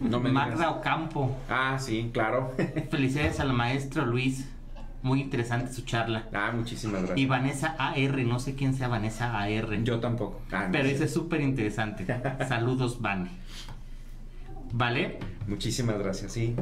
No 0.01 0.20
me 0.20 0.30
Magda. 0.30 0.70
Ocampo. 0.70 1.36
Ah, 1.51 1.76
sí, 1.78 2.11
claro. 2.12 2.55
Felicidades 2.90 3.40
al 3.40 3.53
maestro 3.53 4.07
Luis. 4.07 4.49
Muy 5.03 5.20
interesante 5.20 5.72
su 5.72 5.82
charla. 5.82 6.28
ah, 6.32 6.53
muchísimas 6.55 6.99
gracias. 7.01 7.18
Y 7.18 7.26
Vanessa 7.26 7.74
AR, 7.76 8.18
no 8.24 8.38
sé 8.38 8.55
quién 8.55 8.72
sea 8.74 8.86
Vanessa 8.86 9.36
AR. 9.36 9.82
Yo 9.82 9.99
tampoco. 9.99 10.40
Ah, 10.53 10.66
no 10.66 10.72
Pero 10.72 10.84
sé. 10.84 10.93
dice 10.93 11.09
súper 11.09 11.40
interesante. 11.40 12.07
Saludos, 12.49 13.01
Vane. 13.03 13.28
¿Vale? 14.72 15.18
Muchísimas 15.49 15.99
gracias, 15.99 16.32
sí. 16.32 16.55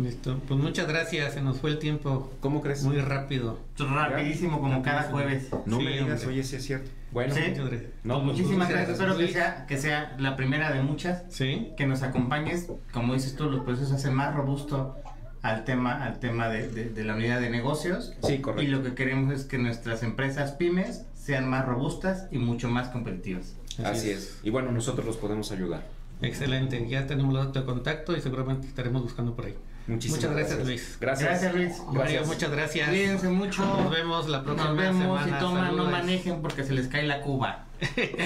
Listo. 0.00 0.38
Pues 0.46 0.60
muchas 0.60 0.86
gracias. 0.88 1.34
Se 1.34 1.40
nos 1.42 1.58
fue 1.58 1.70
el 1.70 1.78
tiempo 1.78 2.30
¿Cómo 2.40 2.60
crees? 2.60 2.82
muy 2.84 2.98
rápido. 3.00 3.58
Rapidísimo, 3.78 4.60
como 4.60 4.82
cada 4.82 5.04
jueves. 5.04 5.48
No 5.64 5.78
Sí, 5.78 5.84
me 5.84 5.90
digas, 5.92 6.20
hombre. 6.20 6.26
oye, 6.28 6.42
sí 6.44 6.56
es 6.56 6.64
cierto. 6.64 6.90
Bueno, 7.12 7.34
Sí. 7.34 7.40
Muchas 7.48 7.66
gracias. 7.70 7.90
no, 8.04 8.14
pues, 8.22 8.36
Muchísimas 8.36 8.68
gracias. 8.68 8.90
Espero 8.98 9.16
que 9.16 9.28
sea, 9.28 9.66
que 9.66 9.76
sea 9.78 10.16
la 10.18 10.36
primera 10.36 10.72
de 10.72 10.82
muchas. 10.82 11.22
Sí. 11.30 11.72
Que 11.76 11.86
nos 11.86 12.02
acompañes. 12.02 12.68
Como 12.92 13.14
dices 13.14 13.36
tú, 13.36 13.48
los 13.50 13.64
procesos 13.64 13.92
hacen 13.92 14.12
más 14.14 14.34
robusto 14.34 14.96
al 15.42 15.64
tema, 15.64 16.04
al 16.04 16.18
tema 16.18 16.48
de, 16.48 16.68
de- 16.68 16.90
de 16.90 17.04
la 17.04 17.14
unidad 17.14 17.40
de 17.40 17.48
negocios. 17.50 18.12
Sí, 18.22 18.38
correcto. 18.38 18.62
Y 18.62 18.66
lo 18.66 18.82
que 18.82 18.94
queremos 18.94 19.32
es 19.32 19.44
que 19.44 19.58
nuestras 19.58 20.02
empresas 20.02 20.52
pymes 20.52 21.04
sean 21.14 21.48
más 21.48 21.64
robustas 21.64 22.26
y 22.30 22.38
mucho 22.38 22.68
más 22.68 22.88
competitivas. 22.88 23.54
Así 23.84 24.10
es. 24.10 24.38
Y 24.42 24.50
bueno, 24.50 24.72
nosotros 24.72 25.06
los 25.06 25.16
podemos 25.16 25.52
ayudar. 25.52 25.86
Excelente. 26.22 26.86
Ya 26.88 27.06
tenemos 27.06 27.32
los 27.34 27.46
datos 27.46 27.62
de 27.62 27.66
contacto 27.66 28.16
y 28.16 28.20
seguramente 28.20 28.66
estaremos 28.66 29.02
buscando 29.02 29.34
por 29.36 29.46
ahí. 29.46 29.54
Muchísimas 29.86 30.20
Muchas 30.24 30.36
gracias, 30.36 30.66
Luis. 30.66 30.96
Gracias. 31.00 31.28
Gracias, 31.30 31.54
Luis. 31.54 31.78
Mario, 31.78 31.92
Gracias. 32.00 32.26
muchas 32.26 32.50
gracias. 32.50 32.88
Cuídense 32.88 33.28
mucho. 33.28 33.64
Nos 33.64 33.90
vemos 33.90 34.28
la 34.28 34.42
próxima 34.42 34.68
Nos 34.70 34.76
vemos 34.78 35.20
semana. 35.20 35.36
y 35.36 35.40
toman, 35.40 35.60
no 35.62 35.66
Saludos. 35.70 35.90
manejen 35.92 36.42
porque 36.42 36.64
se 36.64 36.72
les 36.72 36.88
cae 36.88 37.04
la 37.06 37.20
cuba. 37.22 37.64